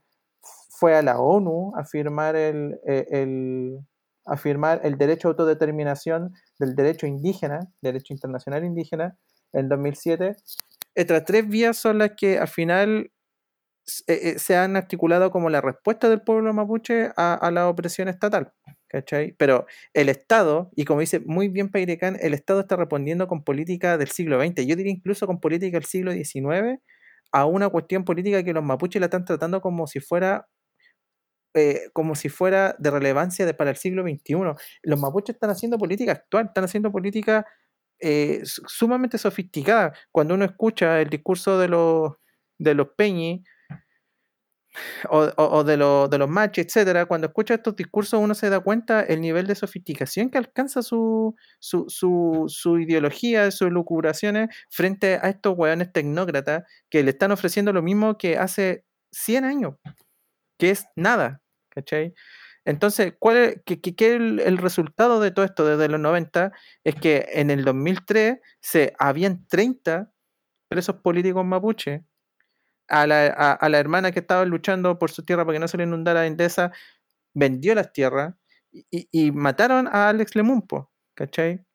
fue 0.70 0.95
a 0.95 1.01
la 1.01 1.20
ONU 1.20 1.74
a 1.76 1.84
firmar 1.86 2.36
el, 2.36 2.80
eh, 2.88 3.05
el- 3.12 3.80
a 4.26 4.38
firmar 4.38 4.82
el 4.84 4.97
derecho 4.97 5.28
a 5.28 5.32
autodeterminación 5.32 6.34
del 6.60 6.76
derecho 6.76 7.07
indígena, 7.07 7.60
derecho 7.82 8.14
internacional 8.14 8.64
indígena, 8.64 9.18
en 9.53 9.68
2007. 9.70 10.36
Estas 10.95 11.26
tres 11.26 11.47
vías 11.47 11.78
son 11.78 11.97
las 11.97 12.12
que 12.16 12.38
al 12.39 12.47
final 12.47 13.12
eh, 14.07 14.34
eh, 14.36 14.39
se 14.39 14.55
han 14.55 14.76
articulado 14.78 15.32
como 15.32 15.49
la 15.49 15.62
respuesta 15.62 16.10
del 16.10 16.22
pueblo 16.22 16.53
mapuche 16.53 17.12
a 17.18 17.49
la 17.51 17.68
opresión 17.70 18.07
estatal. 18.07 18.53
¿Cachai? 18.90 19.34
Pero 19.38 19.66
el 19.94 20.10
Estado, 20.10 20.72
y 20.76 20.86
como 20.86 21.02
dice 21.02 21.22
muy 21.22 21.48
bien 21.50 21.70
Peirecán, 21.72 22.18
el 22.22 22.34
Estado 22.34 22.62
está 22.62 22.76
respondiendo 22.78 23.28
con 23.28 23.44
política 23.44 23.98
del 23.98 24.10
siglo 24.10 24.38
XX, 24.40 24.66
yo 24.68 24.76
diría 24.76 24.92
incluso 24.94 25.28
con 25.28 25.40
política 25.40 25.78
del 25.78 25.86
siglo 25.86 26.12
XIX, 26.14 26.82
a 27.32 27.46
una 27.46 27.70
cuestión 27.70 28.06
política 28.06 28.44
que 28.44 28.54
los 28.54 28.64
mapuches 28.64 29.00
la 29.02 29.06
están 29.08 29.26
tratando 29.26 29.62
como 29.62 29.88
si 29.88 30.00
fuera 30.02 30.48
eh, 31.56 31.90
como 31.94 32.16
si 32.16 32.30
fuera 32.30 32.76
de 32.80 32.92
relevancia 32.92 33.52
para 33.58 33.72
el 33.72 33.78
siglo 33.78 34.04
XXI. 34.04 34.56
Los 34.84 35.00
mapuches 35.00 35.36
están 35.36 35.50
haciendo 35.50 35.78
política 35.78 36.12
actual, 36.14 36.46
están 36.48 36.64
haciendo 36.66 36.92
política 36.92 37.46
eh, 38.00 38.42
su- 38.44 38.64
sumamente 38.68 39.18
sofisticada. 39.18 39.94
Cuando 40.12 40.36
uno 40.36 40.46
escucha 40.46 41.02
el 41.02 41.10
discurso 41.10 41.58
de 41.60 41.68
los, 41.70 42.14
de 42.60 42.76
los 42.76 42.90
peñi 42.98 43.44
o, 45.10 45.64
de, 45.64 45.78
los 45.78 46.10
de 46.10 46.18
los 46.18 46.30
machos, 46.30 46.66
etcétera, 46.66 47.06
cuando 47.06 47.28
escucha 47.28 47.56
estos 47.56 47.76
discursos 47.76 48.20
uno 48.20 48.36
se 48.36 48.50
da 48.50 48.60
cuenta 48.60 49.02
el 49.02 49.22
nivel 49.22 49.48
de 49.48 49.56
sofisticación 49.56 50.30
que 50.30 50.38
alcanza 50.38 50.82
su, 50.82 51.36
su, 51.60 51.86
su, 51.90 52.46
su 52.48 52.80
ideología, 52.80 53.50
sus 53.52 53.72
lucubraciones 53.72 54.50
frente 54.70 55.20
a 55.22 55.30
estos 55.30 55.58
hueones 55.58 55.92
tecnócratas 55.92 56.64
que 56.90 57.04
le 57.04 57.12
están 57.12 57.32
ofreciendo 57.32 57.74
lo 57.74 57.82
mismo 57.82 58.18
que 58.18 58.38
hace 58.38 58.86
100 59.12 59.46
años 59.46 59.76
que 60.60 60.72
es 60.72 60.86
nada, 60.96 61.42
¿cachai? 61.70 62.14
Entonces, 62.66 63.14
¿cuál 63.18 63.38
es, 63.38 63.62
el 63.98 64.58
resultado 64.60 65.20
de 65.20 65.32
todo 65.32 65.46
esto 65.46 65.66
desde 65.66 65.90
los 65.90 66.00
90? 66.00 66.52
Es 66.84 66.96
que 66.96 67.28
en 67.34 67.50
el 67.50 67.66
2003 67.66 68.40
se, 68.62 68.94
habían 69.00 69.48
30 69.48 70.12
presos 70.68 70.98
políticos 70.98 71.46
mapuche. 71.46 72.06
A 72.90 73.08
la, 73.08 73.28
a, 73.28 73.70
la 73.70 73.80
hermana 73.80 74.12
que 74.12 74.20
estaba 74.20 74.46
luchando 74.46 74.98
por 75.00 75.12
su 75.12 75.24
tierra 75.24 75.46
para 75.46 75.56
que 75.56 75.60
no 75.60 75.68
se 75.68 75.78
le 75.78 75.84
inundara 75.84 76.26
Endesa, 76.28 76.72
vendió 77.34 77.76
las 77.76 77.94
tierras 77.94 78.36
y, 78.72 78.86
y- 78.92 79.10
y 79.12 79.32
mataron 79.32 79.88
a 79.88 80.10
Alex 80.10 80.36
Lemumpo, 80.36 80.92
¿cachai? 81.16 81.66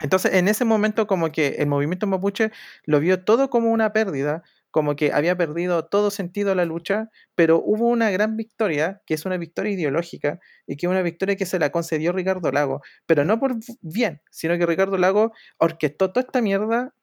Entonces, 0.00 0.32
en 0.34 0.48
ese 0.48 0.64
momento, 0.64 1.06
como 1.06 1.30
que 1.30 1.48
el 1.58 1.66
movimiento 1.66 2.06
mapuche 2.06 2.50
lo 2.84 3.00
vio 3.00 3.22
todo 3.24 3.50
como 3.50 3.70
una 3.70 3.92
pérdida, 3.92 4.42
como 4.70 4.96
que 4.96 5.12
había 5.12 5.36
perdido 5.36 5.86
todo 5.88 6.10
sentido 6.10 6.54
la 6.54 6.64
lucha, 6.64 7.10
pero 7.34 7.60
hubo 7.62 7.88
una 7.88 8.10
gran 8.10 8.36
victoria, 8.36 9.02
que 9.06 9.14
es 9.14 9.26
una 9.26 9.36
victoria 9.36 9.72
ideológica, 9.72 10.40
y 10.66 10.76
que 10.76 10.86
es 10.86 10.90
una 10.90 11.02
victoria 11.02 11.36
que 11.36 11.44
se 11.46 11.58
la 11.58 11.70
concedió 11.70 12.12
Ricardo 12.12 12.50
Lago, 12.52 12.80
pero 13.06 13.24
no 13.24 13.38
por 13.40 13.56
bien, 13.82 14.22
sino 14.30 14.56
que 14.58 14.64
Ricardo 14.66 14.96
Lago 14.96 15.32
orquestó 15.58 16.12
toda 16.12 16.24
esta 16.26 16.40
mierda, 16.40 16.94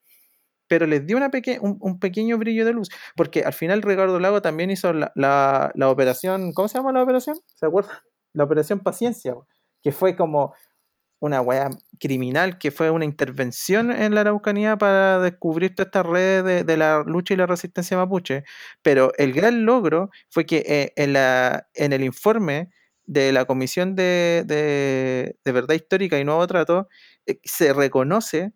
pero 0.68 0.86
les 0.86 1.05
dio 1.05 1.18
una 1.18 1.32
un, 1.61 1.99
pequeño 1.99 2.38
brillo 2.38 2.65
de 2.65 2.74
luz, 2.74 2.89
porque 3.15 3.43
al 3.43 3.53
final 3.53 3.82
Ricardo 3.82 4.20
Lago 4.20 4.41
también 4.41 4.70
hizo 4.70 4.93
la, 4.93 5.72
operación, 5.86 6.53
¿cómo 6.53 6.68
se 6.68 6.78
llama 6.78 6.91
la 6.91 7.03
operación? 7.03 7.38
¿Se 7.55 7.65
acuerdan? 7.65 7.95
La 8.34 8.43
operación 8.43 8.82
Paciencia, 8.82 9.34
que 9.82 9.91
fue 9.91 10.15
como 10.15 10.53
una 11.20 11.41
weá 11.41 11.70
criminal 11.99 12.59
que 12.59 12.70
fue 12.70 12.91
una 12.91 13.05
intervención 13.05 13.89
en 13.89 14.13
la 14.13 14.22
Araucanía 14.22 14.78
para 14.78 15.20
descubrir 15.20 15.74
todas 15.74 15.88
estas 15.88 16.05
redes 16.05 16.65
de, 16.65 16.78
la 16.78 17.03
lucha 17.03 17.34
y 17.34 17.38
la 17.38 17.47
resistencia 17.47 17.97
mapuche. 17.97 18.43
Pero 18.84 19.11
el 19.18 19.34
gran 19.34 19.65
logro 19.65 20.11
fue 20.30 20.45
que 20.45 20.57
eh, 20.68 20.93
en, 20.95 21.93
el 21.93 22.03
informe 22.03 22.70
de 23.05 23.32
la 23.32 23.45
Comisión 23.45 23.95
de 23.95 25.34
Verdad 25.45 25.74
Histórica 25.74 26.20
y 26.20 26.26
Nuevo 26.26 26.45
Trato 26.45 26.88
eh, 27.26 27.39
se 27.43 27.74
reconoce 27.74 28.53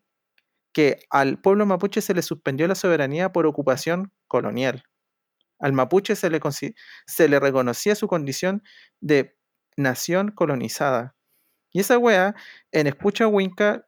que 0.74 1.00
al 1.10 1.40
pueblo 1.42 1.66
mapuche 1.66 2.02
se 2.02 2.14
le 2.14 2.22
suspendió 2.22 2.68
la 2.68 2.76
soberanía 2.76 3.32
por 3.32 3.46
ocupación 3.46 4.12
colonial. 4.28 4.84
Al 5.60 5.74
mapuche 5.74 6.16
se 6.16 6.30
le, 6.30 6.40
se 7.06 7.28
le 7.30 7.40
reconocía 7.40 7.96
su 7.96 8.08
condición 8.08 8.64
de 9.00 9.38
nación 9.78 10.32
colonizada. 10.32 11.16
Y 11.72 11.80
esa 11.82 11.98
wea, 11.98 12.36
en 12.72 12.88
Escucha 12.88 13.28
Winca, 13.28 13.88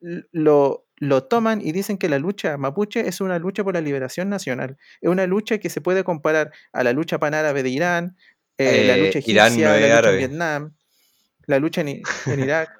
lo, 0.00 0.86
lo 0.96 1.24
toman 1.24 1.60
y 1.60 1.72
dicen 1.72 1.98
que 1.98 2.08
la 2.08 2.18
lucha 2.18 2.56
mapuche 2.56 3.08
es 3.08 3.20
una 3.20 3.38
lucha 3.38 3.64
por 3.64 3.74
la 3.74 3.80
liberación 3.80 4.28
nacional. 4.28 4.76
Es 5.00 5.10
una 5.10 5.26
lucha 5.26 5.58
que 5.58 5.70
se 5.70 5.80
puede 5.80 6.04
comparar 6.04 6.52
a 6.72 6.84
la 6.84 6.92
lucha 6.92 7.18
panárabe 7.18 7.62
de 7.62 7.70
Irán, 7.70 8.16
eh, 8.58 8.84
la 8.84 8.96
Eh, 8.96 8.98
lucha 8.98 9.20
Irán 9.24 9.58
egipcia, 9.58 9.68
no 9.68 9.74
es 9.74 9.80
la 9.80 9.88
lucha 9.88 9.98
árabe. 9.98 10.14
en 10.14 10.16
Vietnam, 10.16 10.76
la 11.46 11.58
lucha 11.58 11.80
en, 11.82 12.02
Irak. 12.50 12.70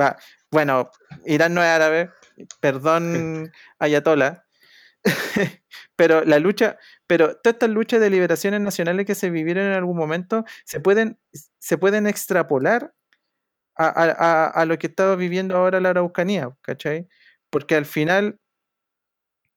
Va, 0.00 0.16
bueno, 0.50 0.90
Irán 1.26 1.54
no 1.54 1.62
es 1.62 1.68
árabe, 1.68 2.10
perdón, 2.60 3.52
Ayatola, 3.78 4.44
pero 5.96 6.24
la 6.24 6.38
lucha, 6.38 6.78
pero 7.06 7.36
todas 7.36 7.54
estas 7.54 7.70
luchas 7.70 8.00
de 8.00 8.10
liberaciones 8.10 8.60
nacionales 8.60 9.06
que 9.06 9.14
se 9.14 9.30
vivieron 9.30 9.66
en 9.66 9.72
algún 9.72 9.96
momento 9.96 10.44
se 10.64 10.80
pueden, 10.80 11.18
se 11.58 11.78
pueden 11.78 12.06
extrapolar 12.06 12.94
a, 13.76 14.64
lo 14.66 14.78
que 14.78 14.86
estaba 14.86 15.16
viviendo 15.16 15.56
ahora 15.56 15.80
la 15.80 15.90
Araucanía, 15.90 16.54
¿cachai? 16.60 17.08
Porque 17.50 17.74
al 17.74 17.86
final, 17.86 18.38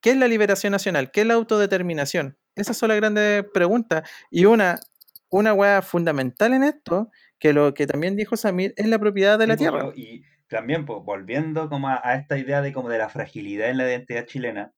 ¿qué 0.01 0.11
es 0.11 0.17
la 0.17 0.28
liberación 0.28 0.71
nacional? 0.71 1.11
¿Qué 1.11 1.21
es 1.21 1.28
la 1.28 1.36
autodeterminación? 1.36 2.38
Esas 2.55 2.78
son 2.78 2.89
las 2.89 2.97
grandes 2.97 3.45
preguntas. 3.53 4.09
Y 4.32 4.45
una, 4.45 4.80
una 5.30 5.53
hueá 5.53 5.82
fundamental 5.82 6.53
en 6.53 6.63
esto, 6.63 7.11
que 7.39 7.53
lo 7.53 7.73
que 7.73 7.88
también 7.88 8.15
dijo 8.15 8.38
Samir, 8.38 8.73
es 8.78 8.88
la 8.88 8.99
propiedad 8.99 9.38
de 9.38 9.47
la 9.47 9.57
tierra. 9.57 9.91
Y 9.95 10.23
también, 10.48 10.86
pues, 10.86 11.04
volviendo 11.04 11.70
como 11.70 11.89
a, 11.89 12.16
esta 12.16 12.38
idea 12.38 12.62
de 12.62 12.74
como 12.74 12.89
de 12.89 12.98
la 13.00 13.10
fragilidad 13.10 13.70
en 13.70 13.78
la 13.78 13.89
identidad 13.89 14.26
chilena, 14.26 14.74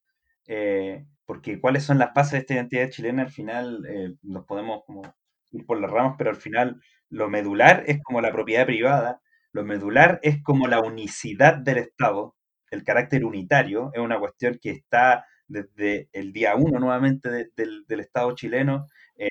eh, 0.46 1.06
porque 1.26 1.60
cuáles 1.60 1.84
son 1.84 1.98
las 1.98 2.14
bases 2.14 2.32
de 2.32 2.38
esta 2.38 2.54
identidad 2.54 2.90
chilena, 2.90 3.22
al 3.22 3.30
final 3.30 3.84
eh, 3.88 4.14
nos 4.22 4.44
podemos 4.46 4.82
como 4.86 5.02
ir 5.52 5.66
por 5.66 5.80
las 5.80 5.90
ramas, 5.90 6.14
pero 6.18 6.30
al 6.30 6.36
final 6.36 6.80
lo 7.10 7.28
medular 7.28 7.84
es 7.86 8.02
como 8.02 8.20
la 8.20 8.32
propiedad 8.32 8.66
privada, 8.66 9.20
lo 9.52 9.64
medular 9.64 10.20
es 10.22 10.42
como 10.42 10.66
la 10.68 10.80
unicidad 10.80 11.56
del 11.58 11.78
Estado, 11.78 12.36
el 12.70 12.84
carácter 12.84 13.24
unitario, 13.24 13.90
es 13.94 14.00
una 14.00 14.18
cuestión 14.18 14.58
que 14.60 14.70
está 14.70 15.26
desde 15.46 16.08
el 16.12 16.32
día 16.32 16.54
uno 16.56 16.78
nuevamente 16.78 17.30
del, 17.56 18.00
Estado 18.00 18.34
chileno, 18.34 18.86
eh, 19.16 19.28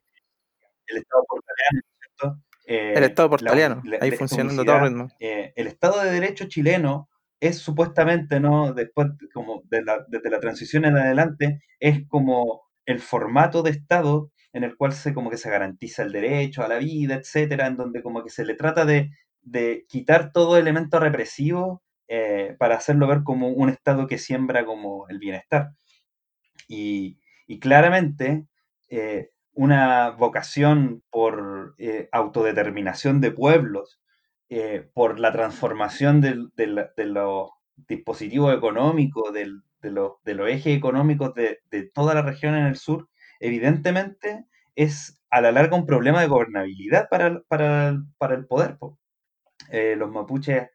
el 0.87 0.97
Estado 0.97 1.23
portaliano, 1.27 1.81
¿cierto? 1.99 2.46
El 2.67 3.03
Estado 3.03 3.29
portaliano, 3.29 3.81
ahí 4.01 4.11
funcionando 4.11 4.65
todo 4.65 4.79
ritmo. 4.79 5.07
el 5.19 5.67
Estado 5.67 6.03
de 6.03 6.11
Derecho 6.11 6.47
chileno 6.47 7.09
es 7.39 7.59
supuestamente, 7.59 8.39
¿no? 8.39 8.73
Después, 8.73 9.09
como 9.33 9.63
de 9.69 9.83
la, 9.83 10.05
desde 10.07 10.29
la 10.29 10.39
transición 10.39 10.85
en 10.85 10.97
adelante, 10.97 11.61
es 11.79 12.05
como 12.07 12.63
el 12.85 12.99
formato 12.99 13.61
de 13.61 13.71
Estado 13.71 14.31
en 14.53 14.63
el 14.63 14.75
cual 14.75 14.93
se 14.93 15.13
como 15.13 15.29
que 15.29 15.37
se 15.37 15.49
garantiza 15.49 16.03
el 16.03 16.11
derecho 16.11 16.63
a 16.63 16.67
la 16.67 16.79
vida, 16.79 17.15
etcétera, 17.15 17.67
en 17.67 17.77
donde 17.77 18.01
como 18.01 18.23
que 18.23 18.29
se 18.29 18.45
le 18.45 18.55
trata 18.55 18.85
de, 18.85 19.11
quitar 19.87 20.31
todo 20.31 20.57
elemento 20.57 20.99
represivo 20.99 21.83
eh, 22.07 22.55
para 22.59 22.75
hacerlo 22.75 23.07
ver 23.07 23.23
como 23.23 23.49
un 23.49 23.69
Estado 23.69 24.07
que 24.07 24.17
siembra 24.17 24.65
como 24.65 25.07
el 25.09 25.19
bienestar. 25.19 25.71
Y, 26.67 27.19
claramente 27.61 28.45
eh, 28.89 29.29
una 29.57 30.11
vocación 30.11 31.03
por 31.09 31.73
eh, 31.79 32.09
autodeterminación 32.11 33.19
de 33.21 33.31
pueblos 33.31 33.99
eh, 34.49 34.87
por 34.93 35.19
la 35.19 35.31
transformación 35.31 36.21
de 36.21 37.05
los 37.05 37.49
dispositivos 37.87 38.55
económicos, 38.55 39.33
de, 39.33 39.47
los, 39.89 40.13
ejes 40.47 40.77
económicos 40.77 41.33
de, 41.33 41.59
toda 41.91 42.13
la 42.13 42.21
región 42.21 42.53
en 42.53 42.67
el 42.67 42.75
sur, 42.75 43.09
evidentemente 43.39 44.45
es 44.75 45.19
a 45.31 45.41
la 45.41 45.51
larga 45.51 45.75
un 45.75 45.87
problema 45.87 46.21
de 46.21 46.27
gobernabilidad 46.27 47.09
para, 47.09 47.25
el 47.27 48.45
poder. 48.45 48.77
Eh, 49.71 49.95
los 49.97 50.11
mapuches, 50.11 50.69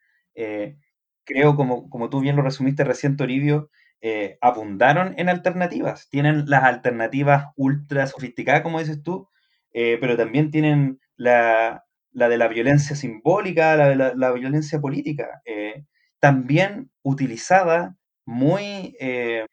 creo, 1.24 1.54
como, 1.54 1.88
como 1.88 2.10
tú 2.10 2.20
bien 2.20 2.34
lo 2.34 2.42
resumiste 2.42 2.82
recién, 2.82 3.16
Toribio, 3.16 3.70
abundaron 4.40 5.14
en 5.16 5.28
alternativas. 5.28 6.08
Tienen 6.10 6.44
las 6.48 6.64
alternativas 6.64 7.46
ultra 7.56 8.06
sofisticadas, 8.06 8.62
como 8.62 8.80
dices 8.80 9.02
tú, 9.02 9.28
pero 9.72 10.16
también 10.16 10.50
tienen 10.50 11.00
la, 11.16 11.84
la 12.12 12.28
de 12.28 12.38
la 12.38 12.48
violencia 12.48 12.94
simbólica, 12.94 13.76
la 13.76 13.88
de 13.88 14.14
la, 14.16 14.32
violencia 14.32 14.80
política, 14.80 15.42
eh, 15.44 15.84
también 16.20 16.90
utilizada 17.02 17.96
muy 18.24 18.96
eh, 19.00 19.46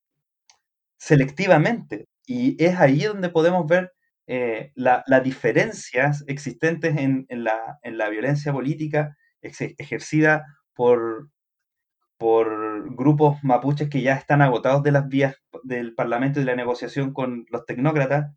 selectivamente. 0.97 2.05
Y 2.25 2.63
es 2.63 2.77
ahí 2.77 3.03
donde 3.03 3.29
podemos 3.29 3.65
ver 3.67 3.93
eh, 4.27 4.71
las 4.75 5.23
diferencias 5.23 6.23
existentes 6.27 6.95
en, 6.97 7.25
la, 7.29 8.09
violencia 8.09 8.51
política 8.51 9.17
ejercida 9.41 10.45
por, 10.75 11.29
por 12.19 12.95
grupos 12.95 13.43
mapuches 13.43 13.89
que 13.89 14.03
ya 14.03 14.13
están 14.13 14.43
agotados 14.43 14.83
de 14.83 14.91
las 14.91 15.07
vías 15.07 15.35
del 15.63 15.95
Parlamento 15.95 16.39
y 16.39 16.43
de 16.43 16.51
la 16.51 16.55
negociación 16.55 17.13
con 17.13 17.45
los 17.49 17.65
tecnócratas, 17.65 18.35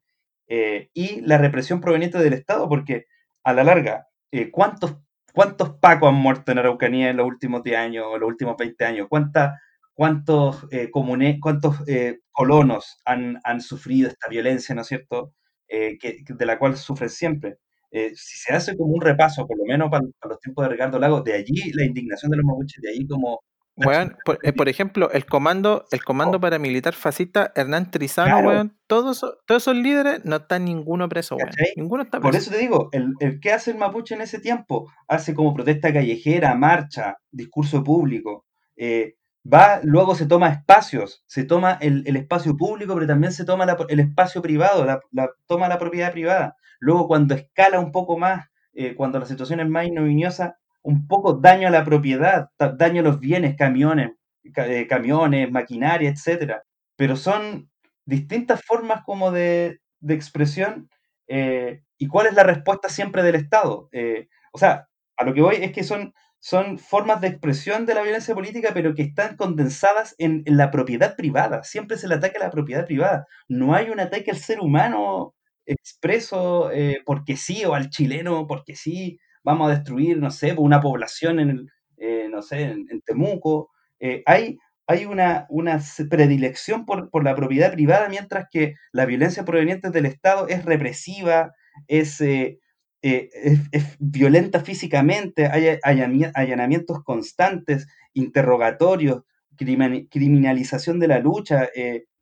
y 0.48 1.22
la 1.22 1.38
represión 1.38 1.80
proveniente 1.80 2.18
del 2.18 2.34
Estado, 2.34 2.68
porque 2.68 3.06
a 3.42 3.54
la 3.54 3.64
larga 3.64 4.06
eh, 4.32 4.50
¿cuántos, 4.50 4.96
¿cuántos 5.34 5.76
pacos 5.78 6.08
han 6.08 6.14
muerto 6.14 6.52
en 6.52 6.58
Araucanía 6.58 7.10
en 7.10 7.18
los 7.18 7.26
últimos 7.26 7.62
10 7.62 7.76
años 7.76 8.06
o 8.08 8.18
los 8.18 8.28
últimos 8.28 8.56
20 8.56 8.84
años? 8.84 9.06
¿Cuántos, 9.08 10.66
eh, 10.70 10.90
cuántos 10.90 11.76
eh, 11.86 12.20
colonos 12.32 12.98
han, 13.04 13.60
sufrido 13.60 14.08
esta 14.08 14.28
violencia, 14.28 14.74
¿no 14.74 14.80
es 14.82 14.88
cierto? 14.88 15.34
de 15.68 16.46
la 16.46 16.58
cual 16.58 16.76
sufren 16.76 17.08
siempre. 17.08 17.56
si 17.90 18.38
se 18.38 18.52
hace 18.52 18.76
como 18.76 18.92
un 18.92 19.00
repaso, 19.00 19.46
por 19.46 19.56
lo 19.58 19.64
menos 19.64 19.90
para, 19.90 20.04
los 20.28 20.40
tiempos 20.40 20.64
de 20.64 20.70
Ricardo 20.70 20.98
Lago, 20.98 21.22
de 21.22 21.34
allí 21.34 21.72
la 21.72 21.84
indignación 21.84 22.30
de 22.30 22.36
los 22.38 22.44
mapuches, 22.46 22.82
de 22.82 22.90
allí 22.90 23.06
como 23.06 23.40
eh, 23.76 24.52
por, 24.52 24.68
ejemplo, 24.68 25.10
el 25.12 25.24
comando, 25.24 25.86
el 25.90 26.04
comando 26.04 26.36
oh. 26.36 26.40
paramilitar 26.40 26.92
fascista 26.92 27.52
Hernán 27.56 27.90
Trizano, 27.90 28.70
todos, 28.86 29.20
todos 29.46 29.62
esos 29.62 29.76
líderes 29.76 30.24
no 30.24 30.36
están 30.36 30.66
ninguno 30.66 31.08
preso, 31.08 31.36
Ninguno 31.76 32.02
está 32.02 32.20
Por 32.20 32.36
eso 32.36 32.50
te 32.50 32.58
digo, 32.58 32.90
el, 32.92 33.14
el 33.20 33.40
¿qué 33.40 33.52
hace 33.52 33.70
el 33.70 33.78
mapuche 33.78 34.14
en 34.14 34.20
ese 34.20 34.40
tiempo? 34.40 34.90
Hace 35.08 35.34
como 35.34 35.54
protesta 35.54 35.92
callejera, 35.92 36.54
marcha, 36.54 37.16
discurso 37.30 37.82
público. 37.82 38.44
Eh, 38.76 39.14
va, 39.50 39.80
luego 39.82 40.14
se 40.14 40.26
toma 40.26 40.48
espacios, 40.48 41.24
se 41.26 41.44
toma 41.44 41.78
el, 41.80 42.16
espacio 42.16 42.56
público, 42.56 42.94
pero 42.94 43.06
también 43.06 43.32
se 43.32 43.44
toma 43.44 43.66
el 43.88 44.00
espacio 44.00 44.42
privado, 44.42 44.84
la, 44.84 45.00
toma 45.46 45.68
la 45.68 45.78
propiedad 45.78 46.12
privada. 46.12 46.56
Luego, 46.78 47.08
cuando 47.08 47.34
escala 47.34 47.80
un 47.80 47.92
poco 47.92 48.18
más, 48.18 48.46
eh, 48.74 48.94
cuando 48.94 49.18
la 49.18 49.26
situación 49.26 49.60
es 49.60 49.68
más 49.68 49.86
ignominiosa, 49.86 50.58
un 50.82 51.06
poco 51.06 51.34
daño 51.34 51.68
a 51.68 51.70
la 51.70 51.84
propiedad, 51.84 52.48
daño 52.58 53.00
a 53.00 53.04
los 53.04 53.20
bienes, 53.20 53.56
camiones, 53.56 54.12
eh, 54.44 54.86
camiones, 54.88 55.50
maquinaria, 55.50 56.10
etcétera. 56.10 56.62
Pero 56.96 57.16
son 57.16 57.70
distintas 58.04 58.62
formas 58.64 59.02
como 59.04 59.30
de, 59.30 59.80
expresión 60.08 60.90
eh, 61.28 61.82
y 61.96 62.08
cuál 62.08 62.26
es 62.26 62.34
la 62.34 62.42
respuesta 62.42 62.88
siempre 62.88 63.22
del 63.22 63.36
Estado. 63.36 63.88
Eh, 63.92 64.28
o 64.52 64.58
sea, 64.58 64.88
a 65.16 65.24
lo 65.24 65.32
que 65.32 65.42
voy 65.42 65.56
es 65.56 65.72
que 65.72 65.84
son, 65.84 66.12
son 66.40 66.78
formas 66.78 67.20
de 67.20 67.28
expresión 67.28 67.86
de 67.86 67.94
la 67.94 68.02
violencia 68.02 68.34
política, 68.34 68.70
pero 68.74 68.94
que 68.94 69.02
están 69.02 69.36
condensadas 69.36 70.16
en, 70.18 70.42
en, 70.46 70.56
la 70.56 70.72
propiedad 70.72 71.14
privada. 71.16 71.62
Siempre 71.62 71.96
se 71.96 72.08
le 72.08 72.16
ataca 72.16 72.40
a 72.40 72.44
la 72.44 72.50
propiedad 72.50 72.84
privada. 72.86 73.26
No 73.48 73.74
hay 73.74 73.90
un 73.90 74.00
ataque 74.00 74.32
al 74.32 74.38
ser 74.38 74.60
humano 74.60 75.34
expreso 75.64 76.70
porque 77.06 77.36
sí, 77.36 77.64
o 77.64 77.74
al 77.74 77.88
chileno 77.88 78.48
porque 78.48 78.74
sí, 78.74 79.20
vamos 79.44 79.70
a 79.70 79.74
destruir, 79.74 80.18
no 80.18 80.30
sé, 80.30 80.54
una 80.56 80.80
población 80.80 81.40
en, 81.40 81.68
eh, 81.96 82.28
no 82.30 82.42
sé, 82.42 82.62
en, 82.62 83.00
Temuco. 83.02 83.70
Eh, 84.00 84.22
hay 84.26 84.58
hay 84.86 85.04
una, 85.06 85.46
una 85.48 85.80
predilección 86.10 86.84
por, 86.84 87.08
la 87.24 87.34
propiedad 87.34 87.72
privada, 87.72 88.08
mientras 88.08 88.46
que 88.50 88.74
la 88.92 89.06
violencia 89.06 89.44
proveniente 89.44 89.90
del 89.90 90.06
Estado 90.06 90.48
es 90.48 90.64
represiva, 90.64 91.52
es, 91.86 92.20
eh, 92.20 92.58
es, 93.00 93.96
violenta 93.98 94.60
físicamente, 94.60 95.46
hay 95.46 95.78
allanamientos 95.82 97.02
constantes, 97.04 97.86
interrogatorios, 98.12 99.22
criminalización 99.56 100.98
de 100.98 101.08
la 101.08 101.20
lucha, 101.20 101.68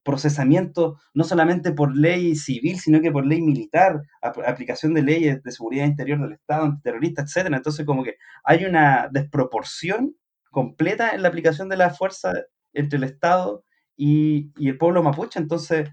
procesamiento 0.03 0.99
no 1.15 1.25
solamente 1.25 1.73
por 1.73 1.97
ley 1.97 2.35
civil, 2.35 2.79
sino 2.79 3.01
que 3.01 3.13
por 3.13 3.27
ley 3.27 3.43
militar, 3.43 4.01
aplicación 4.23 4.95
de 4.95 5.03
leyes 5.03 5.43
de 5.43 5.53
seguridad 5.53 5.87
interior 5.87 6.21
del 6.21 6.33
Estado, 6.33 6.65
antiterrorista, 6.65 7.23
etcétera. 7.23 7.57
Entonces, 7.57 7.85
como 7.87 8.03
que 8.03 8.17
hay 8.45 8.65
una 8.65 9.09
desproporción 9.13 10.17
completa 10.51 11.11
en 11.11 11.23
la 11.23 11.29
aplicación 11.29 11.69
de 11.69 11.77
la 11.77 11.91
fuerza 11.91 12.33
entre 12.73 12.99
el 12.99 13.05
Estado 13.05 13.65
y, 13.97 14.53
el 14.59 14.79
pueblo 14.79 15.03
mapuche. 15.03 15.39
Entonces. 15.39 15.91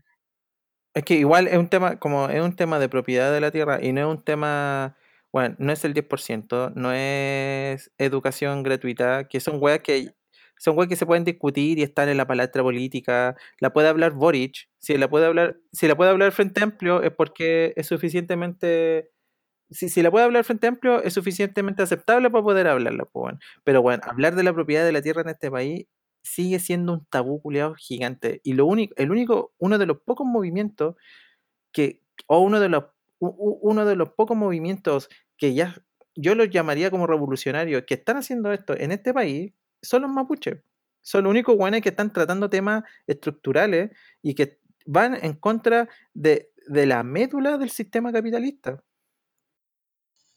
Es 0.93 1.03
que 1.03 1.15
igual 1.15 1.47
es 1.47 1.57
un 1.57 1.69
tema, 1.69 1.99
como 1.99 2.29
es 2.29 2.41
un 2.41 2.55
tema 2.55 2.79
de 2.79 2.89
propiedad 2.89 3.31
de 3.31 3.41
la 3.41 3.51
tierra 3.51 3.79
y 3.81 3.91
no 3.91 4.01
es 4.01 4.17
un 4.17 4.23
tema. 4.23 4.95
Bueno, 5.33 5.55
no 5.59 5.73
es 5.73 5.83
el 5.83 5.93
10%, 5.93 6.73
no 6.75 6.93
es 6.93 7.91
educación 7.97 8.63
gratuita, 8.63 9.27
que 9.27 9.41
son 9.41 9.57
weas 9.61 9.81
que 9.81 10.15
son 10.57 10.75
cosas 10.75 10.89
que 10.89 10.95
se 10.95 11.05
pueden 11.05 11.23
discutir 11.23 11.79
y 11.79 11.83
estar 11.83 12.09
en 12.09 12.17
la 12.17 12.27
palestra 12.27 12.63
política. 12.63 13.35
La 13.59 13.71
puede 13.73 13.87
hablar 13.87 14.13
Boric. 14.13 14.69
Si 14.79 14.97
la 14.97 15.09
puede 15.09 15.25
hablar, 15.25 15.57
si 15.71 15.87
la 15.87 15.95
puede 15.95 16.11
hablar 16.11 16.31
Frente 16.31 16.63
Amplio 16.63 17.01
es 17.03 17.11
porque 17.11 17.73
es 17.75 17.87
suficientemente. 17.87 19.11
Si, 19.69 19.89
si 19.89 20.01
la 20.01 20.11
puede 20.11 20.25
hablar 20.25 20.43
Frente 20.43 20.67
Amplio 20.67 21.03
es 21.03 21.13
suficientemente 21.13 21.83
aceptable 21.83 22.29
para 22.29 22.43
poder 22.43 22.67
hablarla. 22.67 23.05
Pues 23.05 23.35
Pero 23.63 23.81
bueno, 23.81 24.03
hablar 24.07 24.35
de 24.35 24.43
la 24.43 24.53
propiedad 24.53 24.85
de 24.85 24.91
la 24.91 25.01
tierra 25.01 25.21
en 25.21 25.29
este 25.29 25.51
país 25.51 25.87
sigue 26.23 26.59
siendo 26.59 26.93
un 26.93 27.05
tabú 27.05 27.41
culiado 27.41 27.75
gigante. 27.75 28.41
Y 28.43 28.53
lo 28.53 28.65
único, 28.65 28.93
el 28.97 29.11
único, 29.11 29.53
uno 29.59 29.77
de 29.77 29.85
los 29.85 29.99
pocos 30.01 30.27
movimientos 30.27 30.95
que, 31.71 32.03
o 32.27 32.39
uno 32.39 32.59
de 32.59 32.69
los, 32.69 32.85
uno 33.19 33.85
de 33.85 33.95
los 33.95 34.11
pocos 34.11 34.37
movimientos 34.37 35.09
que 35.37 35.53
ya 35.53 35.75
yo 36.15 36.35
los 36.35 36.49
llamaría 36.49 36.91
como 36.91 37.07
revolucionarios 37.07 37.83
que 37.85 37.93
están 37.93 38.17
haciendo 38.17 38.51
esto 38.51 38.75
en 38.75 38.91
este 38.91 39.13
país 39.13 39.53
son 39.87 40.01
los 40.03 40.11
mapuches. 40.11 40.59
son 41.01 41.23
los 41.23 41.31
únicos 41.31 41.55
guanes 41.55 41.81
que 41.81 41.89
están 41.89 42.11
tratando 42.11 42.49
temas 42.49 42.83
estructurales 43.07 43.91
y 44.21 44.35
que 44.35 44.59
van 44.85 45.17
en 45.21 45.33
contra 45.33 45.87
de, 46.13 46.51
de 46.67 46.85
la 46.85 47.03
médula 47.03 47.57
del 47.57 47.69
sistema 47.69 48.11
capitalista. 48.11 48.83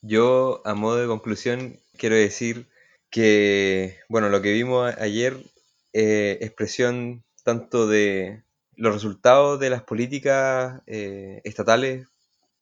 Yo, 0.02 0.62
a 0.64 0.74
modo 0.74 0.96
de 0.96 1.06
conclusión, 1.06 1.80
quiero 1.98 2.14
decir 2.14 2.68
que, 3.10 3.98
bueno, 4.08 4.28
lo 4.28 4.40
que 4.40 4.52
vimos 4.52 4.94
ayer 4.96 5.36
eh, 5.92 6.38
expresión 6.40 7.24
tanto 7.42 7.88
de 7.88 8.44
los 8.76 8.94
resultados 8.94 9.58
de 9.58 9.70
las 9.70 9.82
políticas 9.82 10.80
eh, 10.86 11.40
estatales 11.44 12.06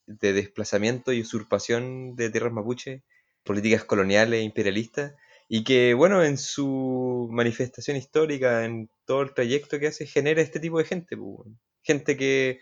de 0.07 0.32
desplazamiento 0.32 1.12
y 1.12 1.20
usurpación 1.20 2.16
de 2.16 2.30
tierras 2.30 2.53
mapuche, 2.53 3.03
políticas 3.45 3.84
coloniales 3.84 4.41
e 4.41 4.45
imperialistas, 4.45 5.12
y 5.49 5.64
que, 5.64 5.94
bueno, 5.94 6.22
en 6.22 6.36
su 6.36 7.28
manifestación 7.30 7.96
histórica, 7.96 8.66
en 8.66 8.90
todo 9.07 9.22
el 9.22 9.32
trayecto 9.32 9.78
que 9.78 9.88
hace, 9.88 10.07
genera 10.07 10.42
este 10.42 10.61
tipo 10.61 10.78
de 10.78 10.84
gente, 10.84 11.16
pues, 11.16 11.49
gente 11.82 12.18
que, 12.18 12.61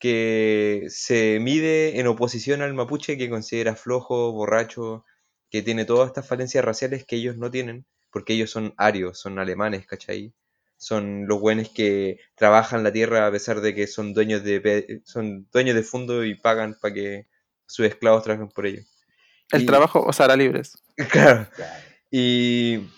que 0.00 0.86
se 0.88 1.38
mide 1.40 2.00
en 2.00 2.08
oposición 2.08 2.62
al 2.62 2.74
mapuche, 2.74 3.16
que 3.16 3.30
considera 3.30 3.76
flojo, 3.76 4.32
borracho, 4.32 5.04
que 5.50 5.62
tiene 5.62 5.84
todas 5.84 6.08
estas 6.08 6.26
falencias 6.26 6.64
raciales 6.64 7.04
que 7.04 7.16
ellos 7.16 7.36
no 7.36 7.48
tienen, 7.50 7.86
porque 8.10 8.32
ellos 8.32 8.50
son 8.50 8.74
arios, 8.76 9.20
son 9.20 9.38
alemanes, 9.38 9.86
¿cachai? 9.86 10.34
Son 10.78 11.28
los 11.28 11.40
buenos 11.40 11.70
que 11.70 12.18
trabajan 12.34 12.82
la 12.82 12.92
tierra 12.92 13.26
a 13.26 13.30
pesar 13.30 13.60
de 13.60 13.72
que 13.72 13.86
son 13.86 14.14
dueños 14.14 14.42
de, 14.42 15.00
son 15.04 15.48
dueños 15.52 15.76
de 15.76 15.82
fondo 15.84 16.24
y 16.24 16.34
pagan 16.34 16.76
para 16.80 16.92
que 16.92 17.28
sus 17.66 17.86
esclavos 17.86 18.24
trabajen 18.24 18.48
por 18.48 18.66
ellos. 18.66 18.86
El 19.52 19.64
trabajo 19.64 20.04
os 20.04 20.20
hará 20.20 20.34
libres. 20.34 20.76
Claro. 21.10 21.46
Y, 22.18 22.88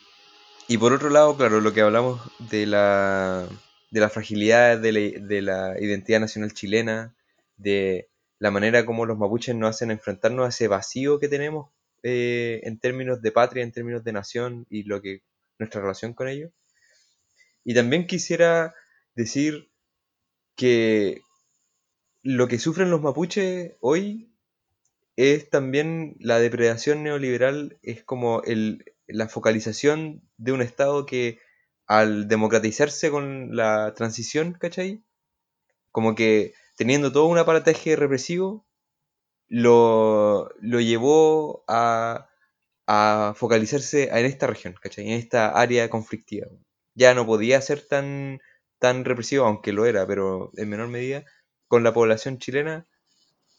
y, 0.68 0.78
por 0.78 0.92
otro 0.92 1.10
lado, 1.10 1.36
claro, 1.36 1.60
lo 1.60 1.72
que 1.72 1.80
hablamos 1.80 2.20
de 2.38 2.66
la, 2.66 3.48
de 3.90 3.98
la 3.98 4.10
fragilidad 4.10 4.78
de 4.78 4.92
la, 4.92 5.00
de 5.00 5.42
la 5.42 5.80
identidad 5.80 6.20
nacional 6.20 6.54
chilena, 6.54 7.16
de 7.56 8.10
la 8.38 8.52
manera 8.52 8.86
como 8.86 9.06
los 9.06 9.18
mapuches 9.18 9.56
nos 9.56 9.70
hacen 9.70 9.90
enfrentarnos 9.90 10.46
a 10.46 10.50
ese 10.50 10.68
vacío 10.68 11.18
que 11.18 11.26
tenemos 11.26 11.68
eh, 12.04 12.60
en 12.62 12.78
términos 12.78 13.20
de 13.20 13.32
patria, 13.32 13.64
en 13.64 13.72
términos 13.72 14.04
de 14.04 14.12
nación 14.12 14.66
y 14.70 14.84
lo 14.84 15.02
que 15.02 15.22
nuestra 15.58 15.80
relación 15.80 16.14
con 16.14 16.28
ellos. 16.28 16.52
Y 17.64 17.74
también 17.74 18.06
quisiera 18.06 18.72
decir 19.16 19.68
que 20.54 21.22
lo 22.22 22.46
que 22.46 22.60
sufren 22.60 22.88
los 22.88 23.02
mapuches 23.02 23.72
hoy 23.80 24.30
es 25.16 25.50
también 25.50 26.14
la 26.20 26.38
depredación 26.38 27.02
neoliberal, 27.02 27.78
es 27.82 28.04
como 28.04 28.42
el, 28.44 28.84
la 29.08 29.28
focalización 29.28 30.22
de 30.36 30.52
un 30.52 30.62
Estado 30.62 31.06
que 31.06 31.38
al 31.86 32.28
democratizarse 32.28 33.10
con 33.10 33.56
la 33.56 33.94
transición, 33.94 34.52
¿cachai? 34.52 35.02
Como 35.90 36.14
que 36.14 36.54
teniendo 36.76 37.12
todo 37.12 37.26
un 37.26 37.38
aparataje 37.38 37.96
represivo, 37.96 38.66
lo, 39.48 40.50
lo 40.60 40.80
llevó 40.80 41.64
a, 41.66 42.28
a, 42.86 43.34
focalizarse 43.36 44.10
en 44.10 44.26
esta 44.26 44.46
región, 44.46 44.74
¿cachai? 44.80 45.06
En 45.06 45.14
esta 45.18 45.48
área 45.48 45.88
conflictiva. 45.90 46.48
Ya 46.94 47.14
no 47.14 47.26
podía 47.26 47.60
ser 47.62 47.80
tan, 47.86 48.40
tan 48.78 49.04
represivo, 49.04 49.46
aunque 49.46 49.72
lo 49.72 49.86
era, 49.86 50.06
pero 50.06 50.52
en 50.56 50.68
menor 50.68 50.88
medida, 50.88 51.24
con 51.68 51.82
la 51.84 51.92
población 51.92 52.38
chilena. 52.38 52.86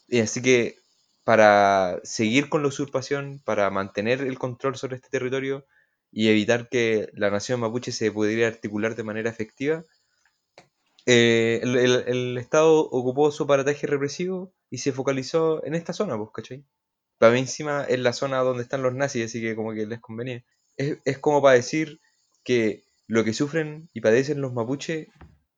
Y 0.08 0.20
así 0.20 0.42
que 0.42 0.79
para 1.30 2.00
seguir 2.02 2.48
con 2.48 2.62
la 2.62 2.68
usurpación, 2.70 3.40
para 3.44 3.70
mantener 3.70 4.20
el 4.20 4.36
control 4.36 4.74
sobre 4.74 4.96
este 4.96 5.10
territorio 5.10 5.64
y 6.10 6.26
evitar 6.26 6.68
que 6.68 7.08
la 7.12 7.30
nación 7.30 7.60
mapuche 7.60 7.92
se 7.92 8.10
pudiera 8.10 8.48
articular 8.48 8.96
de 8.96 9.04
manera 9.04 9.30
efectiva, 9.30 9.84
eh, 11.06 11.60
el, 11.62 12.36
Estado 12.36 12.80
ocupó 12.80 13.30
su 13.30 13.44
aparataje 13.44 13.86
represivo 13.86 14.52
y 14.70 14.78
se 14.78 14.90
focalizó 14.90 15.64
en 15.64 15.76
esta 15.76 15.92
zona, 15.92 16.18
pues, 16.18 16.30
¿cachai? 16.34 16.64
Para 17.16 17.32
mí 17.32 17.38
encima 17.38 17.84
es 17.84 18.00
la 18.00 18.12
zona 18.12 18.38
donde 18.38 18.64
están 18.64 18.82
los 18.82 18.96
nazis, 18.96 19.26
así 19.26 19.40
que 19.40 19.54
como 19.54 19.72
que 19.72 19.86
les 19.86 20.00
convenía. 20.00 20.42
Es, 20.76 20.98
es 21.04 21.18
como 21.18 21.40
para 21.40 21.54
decir 21.54 22.00
que 22.42 22.82
lo 23.06 23.22
que 23.22 23.34
sufren 23.34 23.88
y 23.94 24.00
padecen 24.00 24.40
los 24.40 24.52
mapuches 24.52 25.06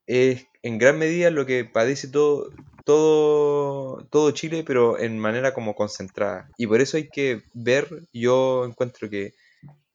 es 0.07 0.45
en 0.63 0.77
gran 0.77 0.99
medida 0.99 1.31
lo 1.31 1.47
que 1.47 1.65
padece 1.65 2.09
todo, 2.09 2.51
todo, 2.85 4.07
todo 4.11 4.31
Chile, 4.33 4.65
pero 4.67 4.99
en 4.99 5.19
manera 5.19 5.55
como 5.55 5.75
concentrada. 5.75 6.51
Y 6.57 6.67
por 6.67 6.81
eso 6.81 6.97
hay 6.97 7.09
que 7.09 7.43
ver, 7.55 7.89
yo 8.13 8.65
encuentro 8.65 9.09
que 9.11 9.35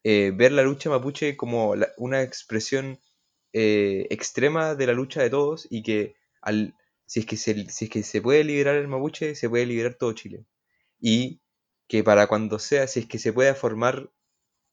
eh, 0.03 0.31
ver 0.35 0.51
la 0.51 0.63
lucha 0.63 0.89
mapuche 0.89 1.35
como 1.37 1.75
una 1.97 2.21
expresión 2.21 2.99
eh, 3.53 4.07
extrema 4.09 4.75
de 4.75 4.87
la 4.87 4.93
lucha 4.93 5.21
de 5.21 5.29
todos 5.29 5.67
y 5.69 5.83
que 5.83 6.15
al, 6.41 6.75
si, 7.05 7.21
es 7.21 7.25
que 7.25 7.37
se, 7.37 7.69
si 7.69 7.85
es 7.85 7.91
que 7.91 8.03
se 8.03 8.21
puede 8.21 8.43
liberar 8.43 8.75
el 8.75 8.87
mapuche, 8.87 9.35
se 9.35 9.49
puede 9.49 9.65
liberar 9.65 9.95
todo 9.95 10.13
Chile. 10.13 10.45
Y 10.99 11.41
que 11.87 12.03
para 12.03 12.27
cuando 12.27 12.59
sea, 12.59 12.87
si 12.87 13.01
es 13.01 13.05
que 13.07 13.19
se 13.19 13.33
pueda 13.33 13.55
formar 13.55 14.11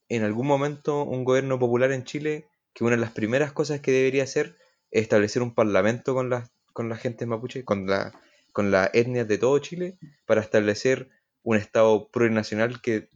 en 0.08 0.22
algún 0.22 0.46
momento 0.46 1.02
un 1.04 1.24
gobierno 1.24 1.58
popular 1.58 1.92
en 1.92 2.04
Chile, 2.04 2.46
que 2.74 2.84
una 2.84 2.96
de 2.96 3.02
las 3.02 3.12
primeras 3.12 3.52
cosas 3.52 3.80
que 3.80 3.92
debería 3.92 4.24
hacer 4.24 4.56
es 4.90 5.02
establecer 5.02 5.42
un 5.42 5.54
parlamento 5.54 6.14
con 6.14 6.30
las 6.30 6.50
con 6.74 6.90
la 6.90 6.96
gente 6.96 7.24
mapuche, 7.24 7.64
con 7.64 7.86
la 7.86 8.12
con 8.54 8.70
las 8.70 8.90
etnias 8.94 9.26
de 9.26 9.36
todo 9.36 9.58
Chile, 9.58 9.98
para 10.26 10.40
establecer 10.40 11.10
un 11.42 11.56
Estado 11.56 12.08
plurinacional 12.08 12.80
que 12.80 13.10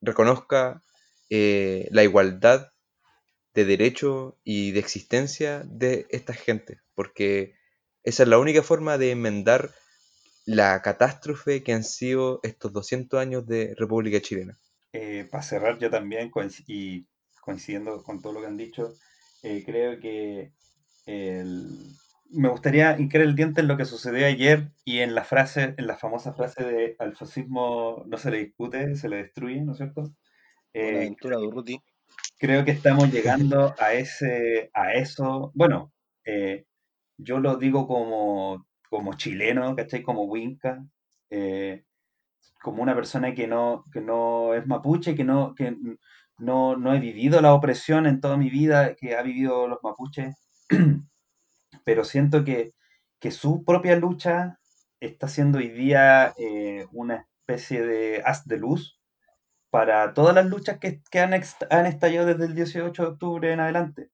reconozca 0.00 0.82
eh, 1.30 1.86
la 1.92 2.02
igualdad 2.02 2.72
de 3.54 3.64
derecho 3.64 4.36
y 4.42 4.72
de 4.72 4.80
existencia 4.80 5.62
de 5.64 6.06
esta 6.10 6.34
gente, 6.34 6.80
porque 6.96 7.54
esa 8.02 8.24
es 8.24 8.28
la 8.28 8.38
única 8.38 8.64
forma 8.64 8.98
de 8.98 9.12
enmendar 9.12 9.70
la 10.44 10.82
catástrofe 10.82 11.62
que 11.62 11.72
han 11.72 11.84
sido 11.84 12.40
estos 12.42 12.72
200 12.72 13.20
años 13.20 13.46
de 13.46 13.74
República 13.78 14.20
Chilena. 14.20 14.58
Eh, 14.92 15.28
para 15.30 15.44
cerrar 15.44 15.78
yo 15.78 15.88
también, 15.88 16.32
y 16.66 17.06
coincidiendo 17.40 18.02
con 18.02 18.20
todo 18.20 18.32
lo 18.32 18.40
que 18.40 18.46
han 18.48 18.56
dicho, 18.56 18.96
eh, 19.44 19.62
creo 19.64 20.00
que 20.00 20.50
me 22.32 22.48
gustaría 22.48 22.98
hincar 22.98 23.22
el 23.22 23.34
diente 23.34 23.60
en 23.60 23.68
lo 23.68 23.76
que 23.76 23.84
sucedió 23.84 24.26
ayer 24.26 24.70
y 24.84 25.00
en 25.00 25.14
la 25.14 25.24
frase, 25.24 25.74
en 25.76 25.86
la 25.86 25.96
famosa 25.96 26.32
frase 26.32 26.64
de 26.64 26.96
al 26.98 27.16
fascismo 27.16 28.04
no 28.06 28.16
se 28.18 28.30
le 28.30 28.38
discute, 28.38 28.94
se 28.96 29.08
le 29.08 29.16
destruye, 29.16 29.62
¿no 29.62 29.72
es 29.72 29.78
cierto? 29.78 30.12
Eh, 30.72 31.14
creo 32.38 32.64
que 32.64 32.70
estamos 32.70 33.12
llegando 33.12 33.74
a 33.78 33.92
ese, 33.92 34.70
a 34.74 34.92
eso. 34.92 35.52
Bueno, 35.54 35.92
eh, 36.24 36.66
yo 37.18 37.40
lo 37.40 37.56
digo 37.56 37.86
como, 37.86 38.66
como 38.88 39.14
chileno, 39.14 39.74
¿cachai? 39.76 40.02
Como 40.02 40.24
Winca, 40.24 40.84
eh, 41.30 41.84
como 42.62 42.82
una 42.82 42.94
persona 42.94 43.34
que 43.34 43.46
no, 43.46 43.84
que 43.92 44.00
no 44.00 44.54
es 44.54 44.66
mapuche, 44.66 45.14
que 45.14 45.24
no, 45.24 45.54
que 45.54 45.76
no, 46.38 46.76
no 46.76 46.94
he 46.94 47.00
vivido 47.00 47.40
la 47.40 47.54
opresión 47.54 48.06
en 48.06 48.20
toda 48.20 48.36
mi 48.36 48.50
vida 48.50 48.94
que 48.94 49.16
ha 49.16 49.22
vivido 49.22 49.68
los 49.68 49.78
mapuches, 49.82 50.36
pero 51.90 52.04
siento 52.04 52.44
que, 52.44 52.72
que 53.18 53.32
su 53.32 53.64
propia 53.64 53.96
lucha 53.96 54.60
está 55.00 55.26
siendo 55.26 55.58
hoy 55.58 55.70
día 55.70 56.32
una 56.92 57.26
especie 57.40 57.84
de 57.84 58.22
haz 58.24 58.46
de 58.46 58.58
luz 58.58 59.00
para 59.70 60.14
todas 60.14 60.32
las 60.32 60.46
luchas 60.46 60.78
que, 60.78 61.00
han, 61.18 61.32
han, 61.32 61.86
estallado 61.86 62.28
desde 62.28 62.44
el 62.44 62.54
18 62.54 63.02
de 63.02 63.08
octubre 63.08 63.52
en 63.52 63.58
adelante. 63.58 64.08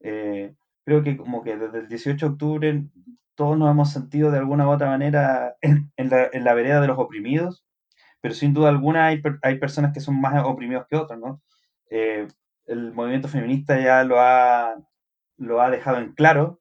Eh, 0.00 0.56
creo 0.84 1.04
que 1.04 1.16
como 1.16 1.44
que 1.44 1.56
desde 1.56 1.78
el 1.78 1.88
18 1.88 2.26
de 2.26 2.32
octubre 2.32 2.84
todos 3.36 3.56
nos 3.56 3.70
hemos 3.70 3.92
sentido 3.92 4.32
de 4.32 4.38
alguna 4.38 4.66
u 4.66 4.72
otra 4.72 4.88
manera 4.88 5.54
en, 5.60 5.92
la, 6.10 6.54
vereda 6.54 6.80
de 6.80 6.88
los 6.88 6.98
oprimidos, 6.98 7.64
pero 8.20 8.34
sin 8.34 8.54
duda 8.54 8.70
alguna 8.70 9.06
hay, 9.06 9.22
hay 9.42 9.60
personas 9.60 9.92
que 9.94 10.00
son 10.00 10.20
más 10.20 10.42
oprimidos 10.44 10.84
que 10.88 10.96
otros, 10.96 11.20
¿no? 11.20 11.40
Eh, 11.90 12.26
el 12.66 12.92
movimiento 12.92 13.28
feminista 13.28 13.80
ya 13.80 14.02
lo 14.02 14.18
ha, 14.18 14.74
lo 15.36 15.62
ha 15.62 15.70
dejado 15.70 15.98
en 15.98 16.12
claro 16.12 16.59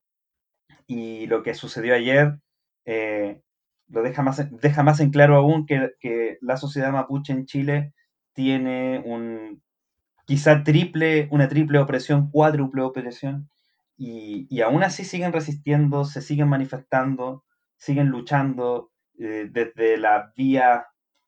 y 0.89 1.27
lo 1.27 1.43
que 1.43 1.53
sucedió 1.53 1.93
ayer 1.95 2.39
eh, 2.85 3.41
lo 3.89 4.01
deja 4.01 4.23
más, 4.23 4.41
deja 4.59 4.83
más 4.83 4.99
en 4.99 5.11
claro 5.11 5.35
aún 5.37 5.67
que, 5.67 5.91
que 5.99 6.39
la 6.41 6.57
sociedad 6.57 6.91
mapuche 6.91 7.31
en 7.31 7.45
Chile 7.45 7.93
tiene 8.33 9.01
un 9.05 9.61
quizá 10.25 10.63
triple, 10.63 11.27
una 11.31 11.47
triple 11.49 11.79
opresión, 11.79 12.31
cuádruple 12.31 12.81
opresión, 12.83 13.49
y, 13.97 14.47
y 14.49 14.61
aún 14.61 14.83
así 14.83 15.03
siguen 15.05 15.33
resistiendo, 15.33 16.05
se 16.05 16.21
siguen 16.21 16.47
manifestando, 16.47 17.43
siguen 17.77 18.07
luchando 18.09 18.91
eh, 19.19 19.47
desde 19.51 19.97
la 19.97 20.33
vía 20.35 20.87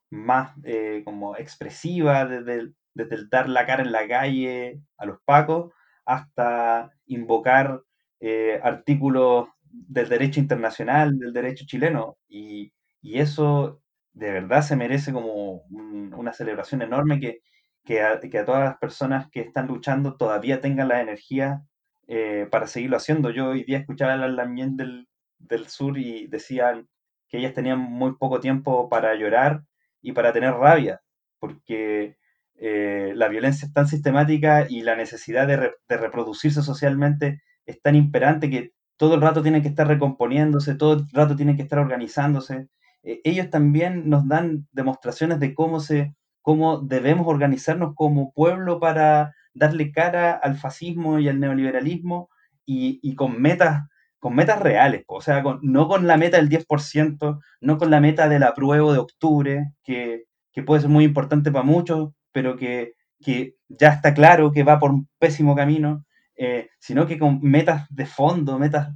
más 0.10 0.54
eh, 0.64 1.02
como 1.06 1.38
expresiva, 1.38 2.26
desde 2.26 2.74
desde 2.94 3.16
el, 3.16 3.30
dar 3.30 3.48
la 3.48 3.66
cara 3.66 3.84
en 3.84 3.92
la 3.92 4.08
calle 4.08 4.82
a 4.98 5.06
los 5.06 5.20
pacos, 5.24 5.72
hasta 6.06 6.92
invocar 7.06 7.84
eh, 8.22 8.60
artículos 8.64 9.50
del 9.64 10.10
derecho 10.10 10.40
internacional, 10.40 11.18
del 11.18 11.34
derecho 11.34 11.66
chileno, 11.68 12.18
y, 12.30 12.72
y 13.02 13.20
eso 13.20 13.82
de 14.14 14.32
verdad 14.32 14.62
se 14.62 14.76
merece 14.76 15.14
como 15.14 15.64
una 15.70 16.34
celebración 16.34 16.82
enorme 16.82 17.20
que, 17.20 17.42
que, 17.84 18.02
a, 18.02 18.20
todas 18.46 18.64
las 18.64 18.78
personas 18.78 19.30
que 19.32 19.42
están 19.42 19.68
luchando 19.68 20.16
todavía 20.18 20.62
tengan 20.62 20.90
la 20.90 21.02
energía 21.02 21.64
eh, 22.08 22.48
para 22.52 22.68
seguirlo 22.68 22.98
haciendo. 22.98 23.30
Yo 23.32 23.50
hoy 23.50 23.64
día 23.64 23.80
escuchaba 23.80 24.14
a 24.14 24.18
las 24.18 24.48
del, 24.78 25.08
del 25.40 25.68
sur 25.68 25.98
y 25.98 26.28
decían 26.28 26.88
que 27.30 27.38
ellas 27.40 27.54
tenían 27.54 27.80
muy 27.80 28.16
poco 28.18 28.40
tiempo 28.40 28.90
para 28.90 29.16
llorar 29.16 29.64
y 30.02 30.12
para 30.12 30.34
tener 30.34 30.54
rabia, 30.54 31.02
porque 31.40 32.18
eh, 32.56 33.14
la 33.16 33.28
violencia 33.30 33.68
es 33.68 33.74
tan 33.74 33.88
sistemática 33.88 34.68
y 34.70 34.82
la 34.82 34.96
necesidad 34.96 35.48
de, 35.48 35.72
de, 35.88 35.98
reproducirse 35.98 36.62
socialmente 36.62 37.42
es 37.66 37.82
tan 37.82 37.96
imperante 37.96 38.50
que 38.50 38.74
todo 38.98 39.16
el 39.16 39.22
rato 39.22 39.42
tienen 39.42 39.62
que 39.62 39.68
estar 39.70 39.88
recomponiéndose, 39.88 40.76
todo 40.76 40.94
el 40.94 41.10
rato 41.12 41.36
tienen 41.36 41.56
que 41.56 41.64
estar 41.64 41.80
organizándose. 41.80 42.68
Eh, 43.04 43.22
ellos 43.24 43.50
también 43.50 44.10
nos 44.10 44.28
dan 44.28 44.68
demostraciones 44.72 45.40
de 45.40 45.54
cómo, 45.54 45.80
se, 45.80 46.16
cómo 46.42 46.80
debemos 46.80 47.28
organizarnos 47.28 47.94
como 47.96 48.32
pueblo 48.34 48.80
para 48.80 49.34
darle 49.54 49.92
cara 49.92 50.34
al 50.34 50.56
fascismo 50.58 51.20
y 51.20 51.28
al 51.28 51.40
neoliberalismo 51.40 52.30
y, 52.66 53.00
y 53.02 53.16
con 53.16 53.42
metas 53.42 53.84
con 54.22 54.36
metas 54.36 54.60
reales, 54.60 55.04
o 55.08 55.20
sea, 55.20 55.44
no 55.64 55.88
con 55.88 56.06
la 56.06 56.16
meta 56.16 56.38
del 56.38 56.48
10%, 56.48 57.40
no 57.60 57.78
con 57.80 57.90
la 57.90 58.00
meta 58.00 58.30
del 58.30 58.44
apruebo 58.44 58.94
de 58.94 59.00
octubre, 59.00 59.74
que, 59.84 60.26
que 60.52 60.62
puede 60.62 60.82
ser 60.82 60.92
muy 60.92 61.06
importante 61.06 61.52
para 61.52 61.66
muchos, 61.66 62.12
pero 62.32 62.56
que, 62.56 62.94
que, 63.20 63.56
ya 63.68 63.90
está 63.90 64.14
claro 64.14 64.52
que 64.52 64.64
va 64.64 64.78
por 64.78 64.92
un 64.92 65.10
pésimo 65.18 65.56
camino, 65.56 66.06
eh, 66.36 66.70
sino 66.80 67.06
que 67.06 67.20
con 67.20 67.40
metas 67.42 67.88
de 67.90 68.06
fondo, 68.06 68.58
metas, 68.60 68.90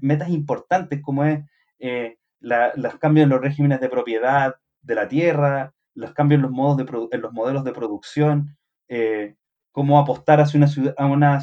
metas 0.00 0.28
importantes 0.30 1.00
como 1.02 1.24
es 1.24 1.40
eh, 1.78 2.16
los 2.40 2.98
cambios 2.98 3.24
en 3.24 3.30
los 3.30 3.40
regímenes 3.40 3.80
de 3.80 3.88
propiedad 3.88 4.54
de 4.80 4.94
la 4.94 5.08
tierra, 5.08 5.74
los 5.94 6.12
cambios 6.12 6.38
en 6.38 6.42
los, 6.42 6.50
modos 6.50 6.76
de 6.76 7.08
en 7.10 7.20
los 7.20 7.32
modelos 7.32 7.64
de 7.64 7.72
producción, 7.72 8.56
eh, 8.88 9.34
cómo 9.72 9.98
apostar 9.98 10.40
hacia 10.40 10.58
una 10.58 10.68
ciudad, 10.68 10.94
a 10.96 11.06
una, 11.06 11.40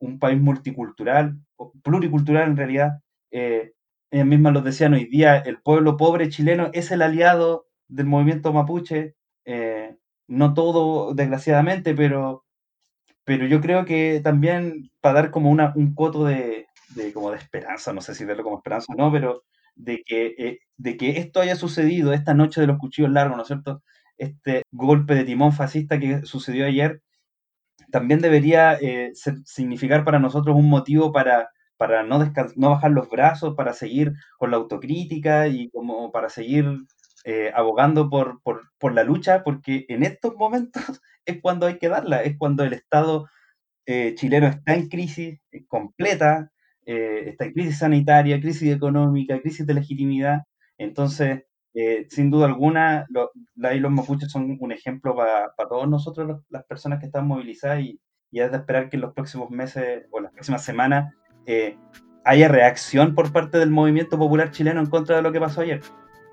un 0.00 0.18
país 0.18 0.40
multicultural, 0.40 1.38
pluricultural 1.82 2.48
en 2.48 2.56
realidad. 2.56 3.00
Eh, 3.30 3.72
ellas 4.10 4.26
mismas 4.26 4.52
lo 4.54 4.62
decían 4.62 4.94
hoy 4.94 5.04
día, 5.04 5.36
el 5.36 5.60
pueblo 5.60 5.96
pobre 5.96 6.28
chileno 6.28 6.70
es 6.72 6.90
el 6.90 7.02
aliado 7.02 7.66
del 7.88 8.06
movimiento 8.06 8.52
mapuche, 8.52 9.16
eh, 9.44 9.96
no 10.28 10.54
todo 10.54 11.14
desgraciadamente, 11.14 11.94
pero, 11.94 12.44
pero 13.28 13.46
yo 13.46 13.60
creo 13.60 13.84
que 13.84 14.22
también 14.24 14.90
para 15.02 15.20
dar 15.20 15.30
como 15.30 15.50
una, 15.50 15.74
un 15.76 15.94
coto 15.94 16.24
de, 16.24 16.66
como 17.12 17.30
de 17.30 17.36
esperanza, 17.36 17.92
no 17.92 18.00
sé 18.00 18.14
si 18.14 18.24
verlo 18.24 18.42
como 18.42 18.56
esperanza 18.56 18.94
no, 18.96 19.12
pero 19.12 19.44
de 19.74 20.02
que, 20.02 20.34
eh, 20.38 20.60
de 20.78 20.96
que 20.96 21.18
esto 21.18 21.42
haya 21.42 21.54
sucedido 21.54 22.14
esta 22.14 22.32
noche 22.32 22.62
de 22.62 22.66
los 22.66 22.78
cuchillos 22.78 23.10
largos, 23.10 23.36
¿no 23.36 23.42
es 23.42 23.48
cierto? 23.48 23.82
Este 24.16 24.62
golpe 24.72 25.14
de 25.14 25.24
timón 25.24 25.52
fascista 25.52 25.98
que 26.00 26.22
sucedió 26.24 26.64
ayer, 26.64 27.02
también 27.92 28.20
debería 28.20 28.78
eh, 28.80 29.12
significar 29.44 30.06
para 30.06 30.18
nosotros 30.20 30.56
un 30.56 30.70
motivo 30.70 31.12
para, 31.12 31.50
para 31.76 32.04
no, 32.04 32.32
no 32.56 32.70
bajar 32.70 32.92
los 32.92 33.10
brazos, 33.10 33.54
para 33.56 33.74
seguir 33.74 34.14
con 34.38 34.50
la 34.52 34.56
autocrítica 34.56 35.48
y 35.48 35.68
como 35.68 36.10
para 36.12 36.30
seguir 36.30 36.64
eh, 37.24 37.52
abogando 37.54 38.08
por, 38.08 38.40
por, 38.42 38.94
la 38.94 39.04
lucha, 39.04 39.44
porque 39.44 39.84
en 39.90 40.02
estos 40.02 40.34
momentos 40.36 41.02
es 41.30 41.40
cuando 41.40 41.66
hay 41.66 41.78
que 41.78 41.88
darla, 41.88 42.22
es 42.22 42.36
cuando 42.38 42.64
el 42.64 42.72
Estado 42.72 43.28
eh, 43.86 44.14
chileno 44.16 44.46
está 44.46 44.74
en 44.74 44.88
crisis 44.88 45.40
completa, 45.68 46.50
está 46.84 47.44
en 47.44 47.52
crisis 47.52 47.78
sanitaria, 47.78 48.40
crisis 48.40 48.74
económica, 48.74 49.40
crisis 49.40 49.66
de 49.66 49.74
legitimidad. 49.74 50.40
Entonces, 50.78 51.42
eh, 51.74 52.06
sin 52.10 52.30
duda 52.30 52.46
alguna, 52.46 53.06
lo, 53.08 53.30
los 53.54 53.92
mapuches 53.92 54.32
son 54.32 54.56
un 54.58 54.72
ejemplo 54.72 55.14
para 55.14 55.52
todos 55.68 55.88
nosotros, 55.88 56.42
las 56.48 56.64
personas 56.64 56.98
que 56.98 57.06
están 57.06 57.26
movilizadas, 57.26 57.80
y, 57.80 58.00
y, 58.30 58.40
es 58.40 58.50
de 58.50 58.56
esperar 58.56 58.88
que 58.88 58.96
en 58.96 59.02
los 59.02 59.14
próximos 59.14 59.50
meses 59.50 60.06
o 60.10 60.20
las 60.20 60.32
próximas 60.32 60.64
semanas 60.64 61.14
eh, 61.46 61.76
haya 62.24 62.48
reacción 62.48 63.14
por 63.14 63.32
parte 63.32 63.58
del 63.58 63.70
movimiento 63.70 64.18
popular 64.18 64.50
chileno 64.50 64.80
en 64.80 64.86
contra 64.86 65.16
de 65.16 65.22
lo 65.22 65.30
que 65.30 65.40
pasó 65.40 65.60
ayer 65.60 65.80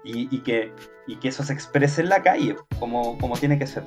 y, 0.03 0.35
y, 0.35 0.39
que, 0.39 0.71
y 1.05 1.17
que 1.17 1.27
eso 1.27 1.43
se 1.43 1.53
exprese 1.53 2.01
en 2.01 2.09
la 2.09 2.23
calle 2.23 2.55
como, 2.79 3.17
como 3.19 3.37
tiene 3.37 3.59
que 3.59 3.67
ser. 3.67 3.83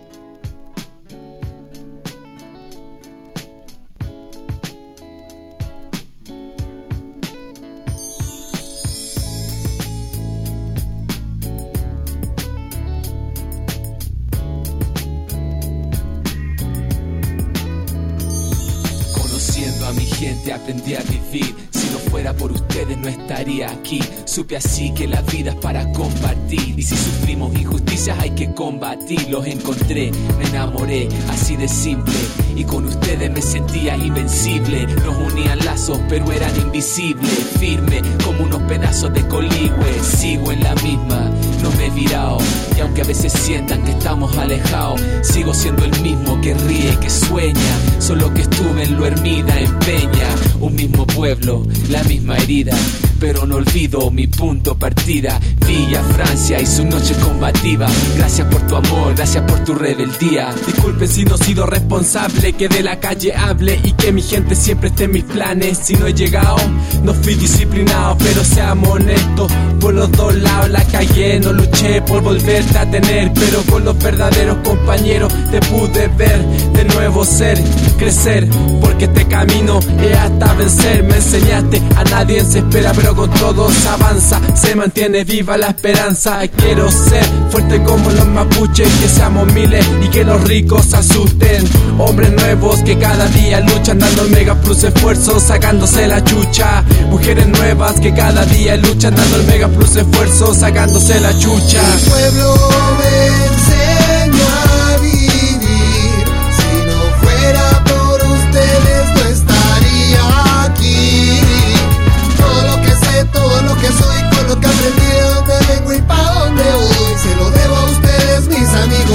Aquí. 23.79 24.01
Supe 24.24 24.57
así 24.57 24.93
que 24.93 25.07
la 25.07 25.22
vida 25.22 25.51
es 25.51 25.57
para 25.57 25.91
compartir. 25.93 26.74
Y 26.76 26.83
si 26.83 26.97
sufrimos 26.97 27.55
injusticias 27.55 28.18
hay 28.18 28.31
que 28.31 28.53
combatir. 28.55 29.29
Los 29.29 29.47
encontré, 29.47 30.11
me 30.39 30.49
enamoré, 30.49 31.09
así 31.31 31.57
de 31.57 31.68
simple. 31.68 32.14
Y 32.55 32.64
con 32.64 32.87
ustedes 32.87 33.31
me 33.31 33.41
sentía 33.41 33.97
invencible. 33.97 34.87
Nos 35.05 35.33
unían 35.33 35.59
lazos, 35.64 35.99
pero 36.09 36.31
eran 36.33 36.55
invisibles. 36.61 37.31
Firme 37.59 38.03
como 38.24 38.45
unos 38.45 38.62
pedazos 38.62 39.12
de 39.12 39.26
coligüe. 39.29 40.03
Sigo 40.03 40.53
en 40.53 40.62
la 40.62 40.74
misma, 40.76 41.31
no 41.62 41.70
me 41.72 41.87
he 41.87 41.91
virado. 41.91 42.39
Y 42.76 42.81
aunque 42.81 43.03
a 43.03 43.07
veces 43.07 43.33
sientan 43.33 43.83
que 43.85 43.93
estamos 43.93 44.37
alejados, 44.37 45.01
sigo 45.22 45.55
siendo 45.55 45.85
el 45.85 46.01
mismo 46.03 46.41
que 46.41 46.55
ríe, 46.55 46.97
que 47.01 47.11
sueña. 47.11 47.79
Solo 47.99 48.33
que 48.35 48.43
estuve 48.43 48.85
en 48.85 48.97
lo 48.97 49.07
hermida, 49.07 49.59
en 49.59 49.79
Peña. 49.81 50.29
Un 50.61 50.74
mismo 50.74 51.07
pueblo, 51.07 51.64
la 51.89 52.03
misma 52.05 52.37
herida 52.37 52.76
pero 53.19 53.47
no 53.47 53.57
olvido 53.57 54.11
mi 54.11 54.27
punto 54.27 54.77
partida. 54.77 55.41
Villa 55.66 56.03
Francia 56.03 56.61
y 56.61 56.66
su 56.66 56.85
noche 56.85 57.14
combativa. 57.23 57.87
Gracias 58.16 58.47
por 58.49 58.61
tu 58.66 58.77
amor, 58.77 59.14
gracias 59.14 59.45
por 59.45 59.64
tu 59.64 59.75
rebeldía. 59.75 60.55
Disculpe 60.66 61.07
si 61.07 61.25
no 61.25 61.35
he 61.35 61.39
sido 61.39 61.66
responsable, 61.66 62.53
que 62.53 62.69
de 62.69 62.83
la 62.83 62.99
calle 63.01 63.35
hable 63.35 63.81
y 63.85 63.93
que 63.93 64.12
mi 64.12 64.23
gente 64.23 64.55
siempre 64.55 64.89
esté 64.89 65.05
en 65.05 65.12
mis 65.12 65.25
planes. 65.25 65.79
Si 65.79 65.95
no 65.95 66.07
he 66.07 66.14
llegado, 66.14 66.57
no 67.03 67.14
fui 67.14 67.35
disciplinado, 67.35 68.16
pero 68.19 68.45
seamos 68.45 68.89
honestos. 68.89 69.53
Por 69.81 69.95
los 69.95 70.11
dos 70.12 70.35
lados 70.35 70.71
la 70.71 70.85
calle, 70.85 71.41
no 71.41 71.53
luché 71.53 72.03
por 72.03 72.23
volverte 72.23 72.79
a 72.79 72.91
tener, 72.91 73.33
pero 73.35 73.62
con 73.71 73.85
los 73.85 73.99
verdaderos 73.99 74.59
compañeros 74.64 75.33
te 75.51 75.61
pude 75.61 76.09
ver 76.09 76.45
de 76.73 76.85
nuevo 76.85 77.25
ser, 77.25 77.59
crecer, 77.99 78.49
porque 78.81 79.05
este 79.05 79.27
camino 79.27 79.79
es 80.03 80.16
hasta 80.16 80.55
vencer. 80.55 81.03
Me 81.05 81.16
enseñaste 81.16 81.83
a 81.97 82.05
nadie 82.05 82.45
se 82.45 82.59
espera, 82.59 82.93
pero 82.93 83.08
con 83.15 83.31
todos 83.31 83.87
avanza, 83.87 84.41
se 84.55 84.75
mantiene 84.75 85.25
viva 85.25 85.57
la 85.57 85.69
esperanza. 85.69 86.41
Quiero 86.49 86.91
ser 86.91 87.25
fuerte 87.51 87.83
como 87.83 88.11
los 88.11 88.27
mapuches, 88.27 88.89
que 89.01 89.09
seamos 89.09 89.53
miles 89.53 89.87
y 90.05 90.09
que 90.09 90.25
los 90.25 90.43
ricos 90.45 90.93
asusten. 90.95 91.65
Hombres 91.99 92.33
nuevos 92.33 92.81
que 92.83 92.99
cada 92.99 93.27
día 93.29 93.61
luchan, 93.61 93.99
dando 93.99 94.23
el 94.23 94.31
mega 94.31 94.55
plus 94.55 94.85
esfuerzo, 94.85 95.41
sacándose 95.41 96.07
la 96.07 96.23
chucha. 96.23 96.85
Mujeres 97.11 97.47
nuevas 97.49 97.99
que 98.01 98.13
cada 98.15 98.45
día 98.47 98.77
luchan, 98.77 99.15
dando 99.15 99.37
el 99.37 99.47
mega 99.47 99.69
plus 99.69 99.97
esfuerzo, 99.97 100.55
sacándose 100.55 101.21
la 101.21 101.37
chucha. 101.39 101.81
El 101.95 102.11
pueblo 102.11 102.55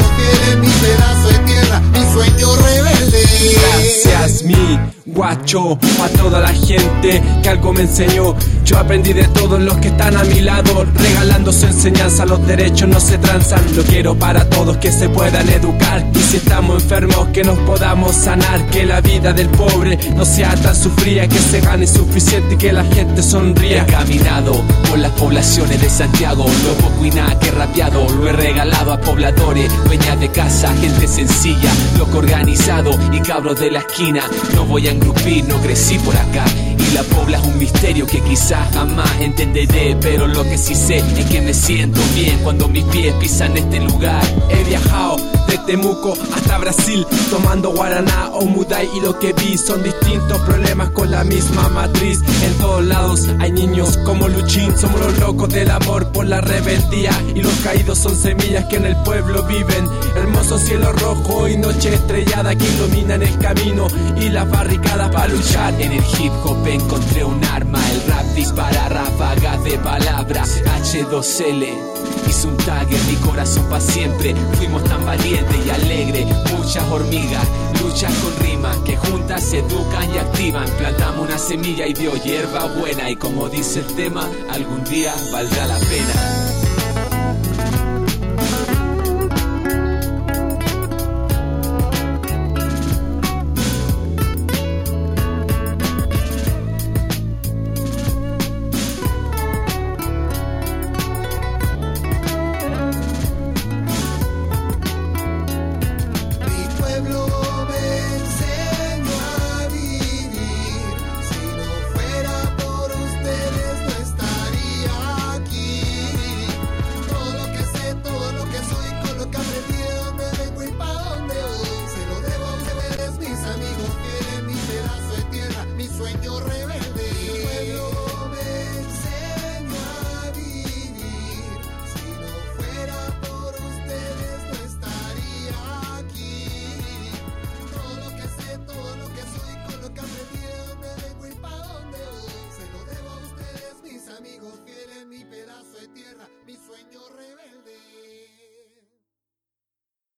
sostiene 0.03 0.55
mi 0.57 0.67
pedazo 0.67 1.27
de 1.27 1.39
tierra, 1.39 1.79
mi 1.79 2.13
sueño 2.13 2.55
rebelde. 2.55 3.23
Gracias, 3.55 4.43
mi 4.43 4.79
guacho 5.13 5.77
a 6.03 6.09
toda 6.09 6.39
la 6.39 6.49
gente 6.49 7.21
que 7.41 7.49
algo 7.49 7.73
me 7.73 7.81
enseñó. 7.81 8.35
Yo 8.65 8.77
aprendí 8.77 9.13
de 9.13 9.27
todos 9.29 9.61
los 9.61 9.77
que 9.77 9.89
están 9.89 10.15
a 10.17 10.23
mi 10.23 10.41
lado, 10.41 10.85
regalando 10.95 11.51
su 11.51 11.65
enseñanza. 11.65 12.25
Los 12.25 12.45
derechos 12.47 12.87
no 12.87 12.99
se 12.99 13.17
transan. 13.17 13.61
Lo 13.75 13.83
quiero 13.83 14.15
para 14.15 14.49
todos 14.49 14.77
que 14.77 14.91
se 14.91 15.09
puedan 15.09 15.47
educar. 15.49 16.05
Y 16.13 16.19
si 16.19 16.37
estamos 16.37 16.81
enfermos, 16.81 17.27
que 17.29 17.43
nos 17.43 17.57
podamos 17.59 18.15
sanar. 18.15 18.65
Que 18.67 18.85
la 18.85 19.01
vida 19.01 19.33
del 19.33 19.49
pobre 19.49 19.99
no 20.15 20.25
sea 20.25 20.55
tan 20.55 20.75
sufrida, 20.75 21.27
que 21.27 21.37
se 21.37 21.61
gane 21.61 21.85
suficiente 21.85 22.55
y 22.55 22.57
que 22.57 22.73
la 22.73 22.83
gente 22.85 23.21
sonría. 23.21 23.83
He 23.83 23.91
caminado 23.91 24.53
por 24.89 24.97
las 24.97 25.11
poblaciones 25.11 25.81
de 25.81 25.89
Santiago, 25.89 26.45
lo 26.45 26.73
poco 26.75 27.05
y 27.05 27.11
nada 27.11 27.37
que 27.39 27.51
rapeado. 27.51 28.07
Lo 28.09 28.27
he 28.29 28.33
regalado 28.33 28.93
a 28.93 28.99
pobladores, 28.99 29.71
dueñas 29.85 30.19
de 30.19 30.29
casa, 30.29 30.73
gente 30.75 31.07
sencilla, 31.07 31.71
loco 31.97 32.17
organizado 32.17 32.91
y 33.11 33.19
cabros 33.19 33.59
de 33.59 33.71
la 33.71 33.79
esquina. 33.79 34.23
No 34.55 34.65
voy 34.65 34.87
a 34.87 34.91
no 35.47 35.61
crecí 35.61 35.97
por 35.99 36.15
acá. 36.15 36.72
Y 36.89 36.93
la 36.93 37.03
pobla 37.03 37.37
es 37.37 37.43
un 37.45 37.57
misterio 37.57 38.05
que 38.05 38.21
quizás 38.21 38.73
jamás 38.73 39.09
entenderé. 39.19 39.97
Pero 40.01 40.27
lo 40.27 40.43
que 40.43 40.57
sí 40.57 40.75
sé 40.75 40.97
es 40.97 41.25
que 41.25 41.41
me 41.41 41.53
siento 41.53 41.99
bien 42.15 42.39
cuando 42.43 42.67
mis 42.67 42.83
pies 42.85 43.13
pisan 43.15 43.57
este 43.57 43.79
lugar. 43.79 44.23
He 44.49 44.63
viajado 44.63 45.17
de 45.47 45.57
Temuco 45.59 46.13
hasta 46.35 46.57
Brasil, 46.57 47.05
tomando 47.29 47.71
guaraná 47.71 48.29
o 48.33 48.45
mudai. 48.45 48.89
Y 48.95 49.01
lo 49.01 49.17
que 49.19 49.33
vi 49.33 49.57
son 49.57 49.83
distintos 49.83 50.39
problemas 50.41 50.89
con 50.91 51.11
la 51.11 51.23
misma 51.23 51.69
matriz. 51.69 52.21
En 52.43 52.53
todos 52.55 52.83
lados 52.85 53.27
hay 53.39 53.51
niños 53.51 53.97
como 54.05 54.27
Luchín. 54.27 54.77
Somos 54.77 54.99
los 54.99 55.19
locos 55.19 55.49
del 55.49 55.69
amor 55.71 56.11
por 56.11 56.25
la 56.25 56.41
rebeldía. 56.41 57.11
Y 57.35 57.41
los 57.41 57.53
caídos 57.63 57.99
son 57.99 58.15
semillas 58.15 58.65
que 58.65 58.77
en 58.77 58.85
el 58.85 58.95
pueblo 58.97 59.43
viven. 59.43 59.87
Hermoso 60.15 60.57
cielo 60.57 60.91
rojo 60.93 61.47
y 61.47 61.57
noche 61.57 61.93
estrellada 61.93 62.55
que 62.55 62.65
iluminan 62.65 63.21
el 63.21 63.37
camino 63.39 63.87
y 64.19 64.29
las 64.29 64.49
barricadas 64.49 65.09
para 65.11 65.27
luchar. 65.27 65.73
En 65.79 65.91
el 65.91 66.03
hip 66.19 66.31
hop 66.43 66.67
encontré 66.73 67.23
un 67.23 67.43
arma, 67.45 67.79
el 67.91 68.03
rap 68.07 68.25
dispara 68.35 68.89
ráfagas 68.89 69.63
de 69.63 69.77
palabras. 69.79 70.61
H2L 70.65 71.67
hizo 72.27 72.47
un 72.47 72.57
tag 72.57 72.91
en 72.91 73.07
mi 73.07 73.15
corazón 73.17 73.65
para 73.69 73.81
siempre. 73.81 74.35
Fuimos 74.57 74.83
tan 74.85 75.05
valientes 75.05 75.55
y 75.65 75.69
alegres, 75.69 76.25
muchas 76.51 76.83
hormigas, 76.89 77.47
luchas 77.81 78.13
con 78.15 78.35
rimas 78.45 78.77
que 78.79 78.97
juntas 78.97 79.43
se 79.43 79.59
educan 79.59 80.13
y 80.13 80.17
activan. 80.17 80.69
Plantamos 80.77 81.27
una 81.27 81.37
semilla 81.37 81.87
y 81.87 81.93
dio 81.93 82.15
hierba 82.15 82.65
buena 82.65 83.09
y 83.09 83.15
como 83.15 83.49
dice 83.49 83.79
el 83.79 83.87
tema, 83.95 84.27
algún 84.51 84.83
día 84.85 85.13
valdrá 85.31 85.67
la 85.67 85.79
pena. 85.79 86.52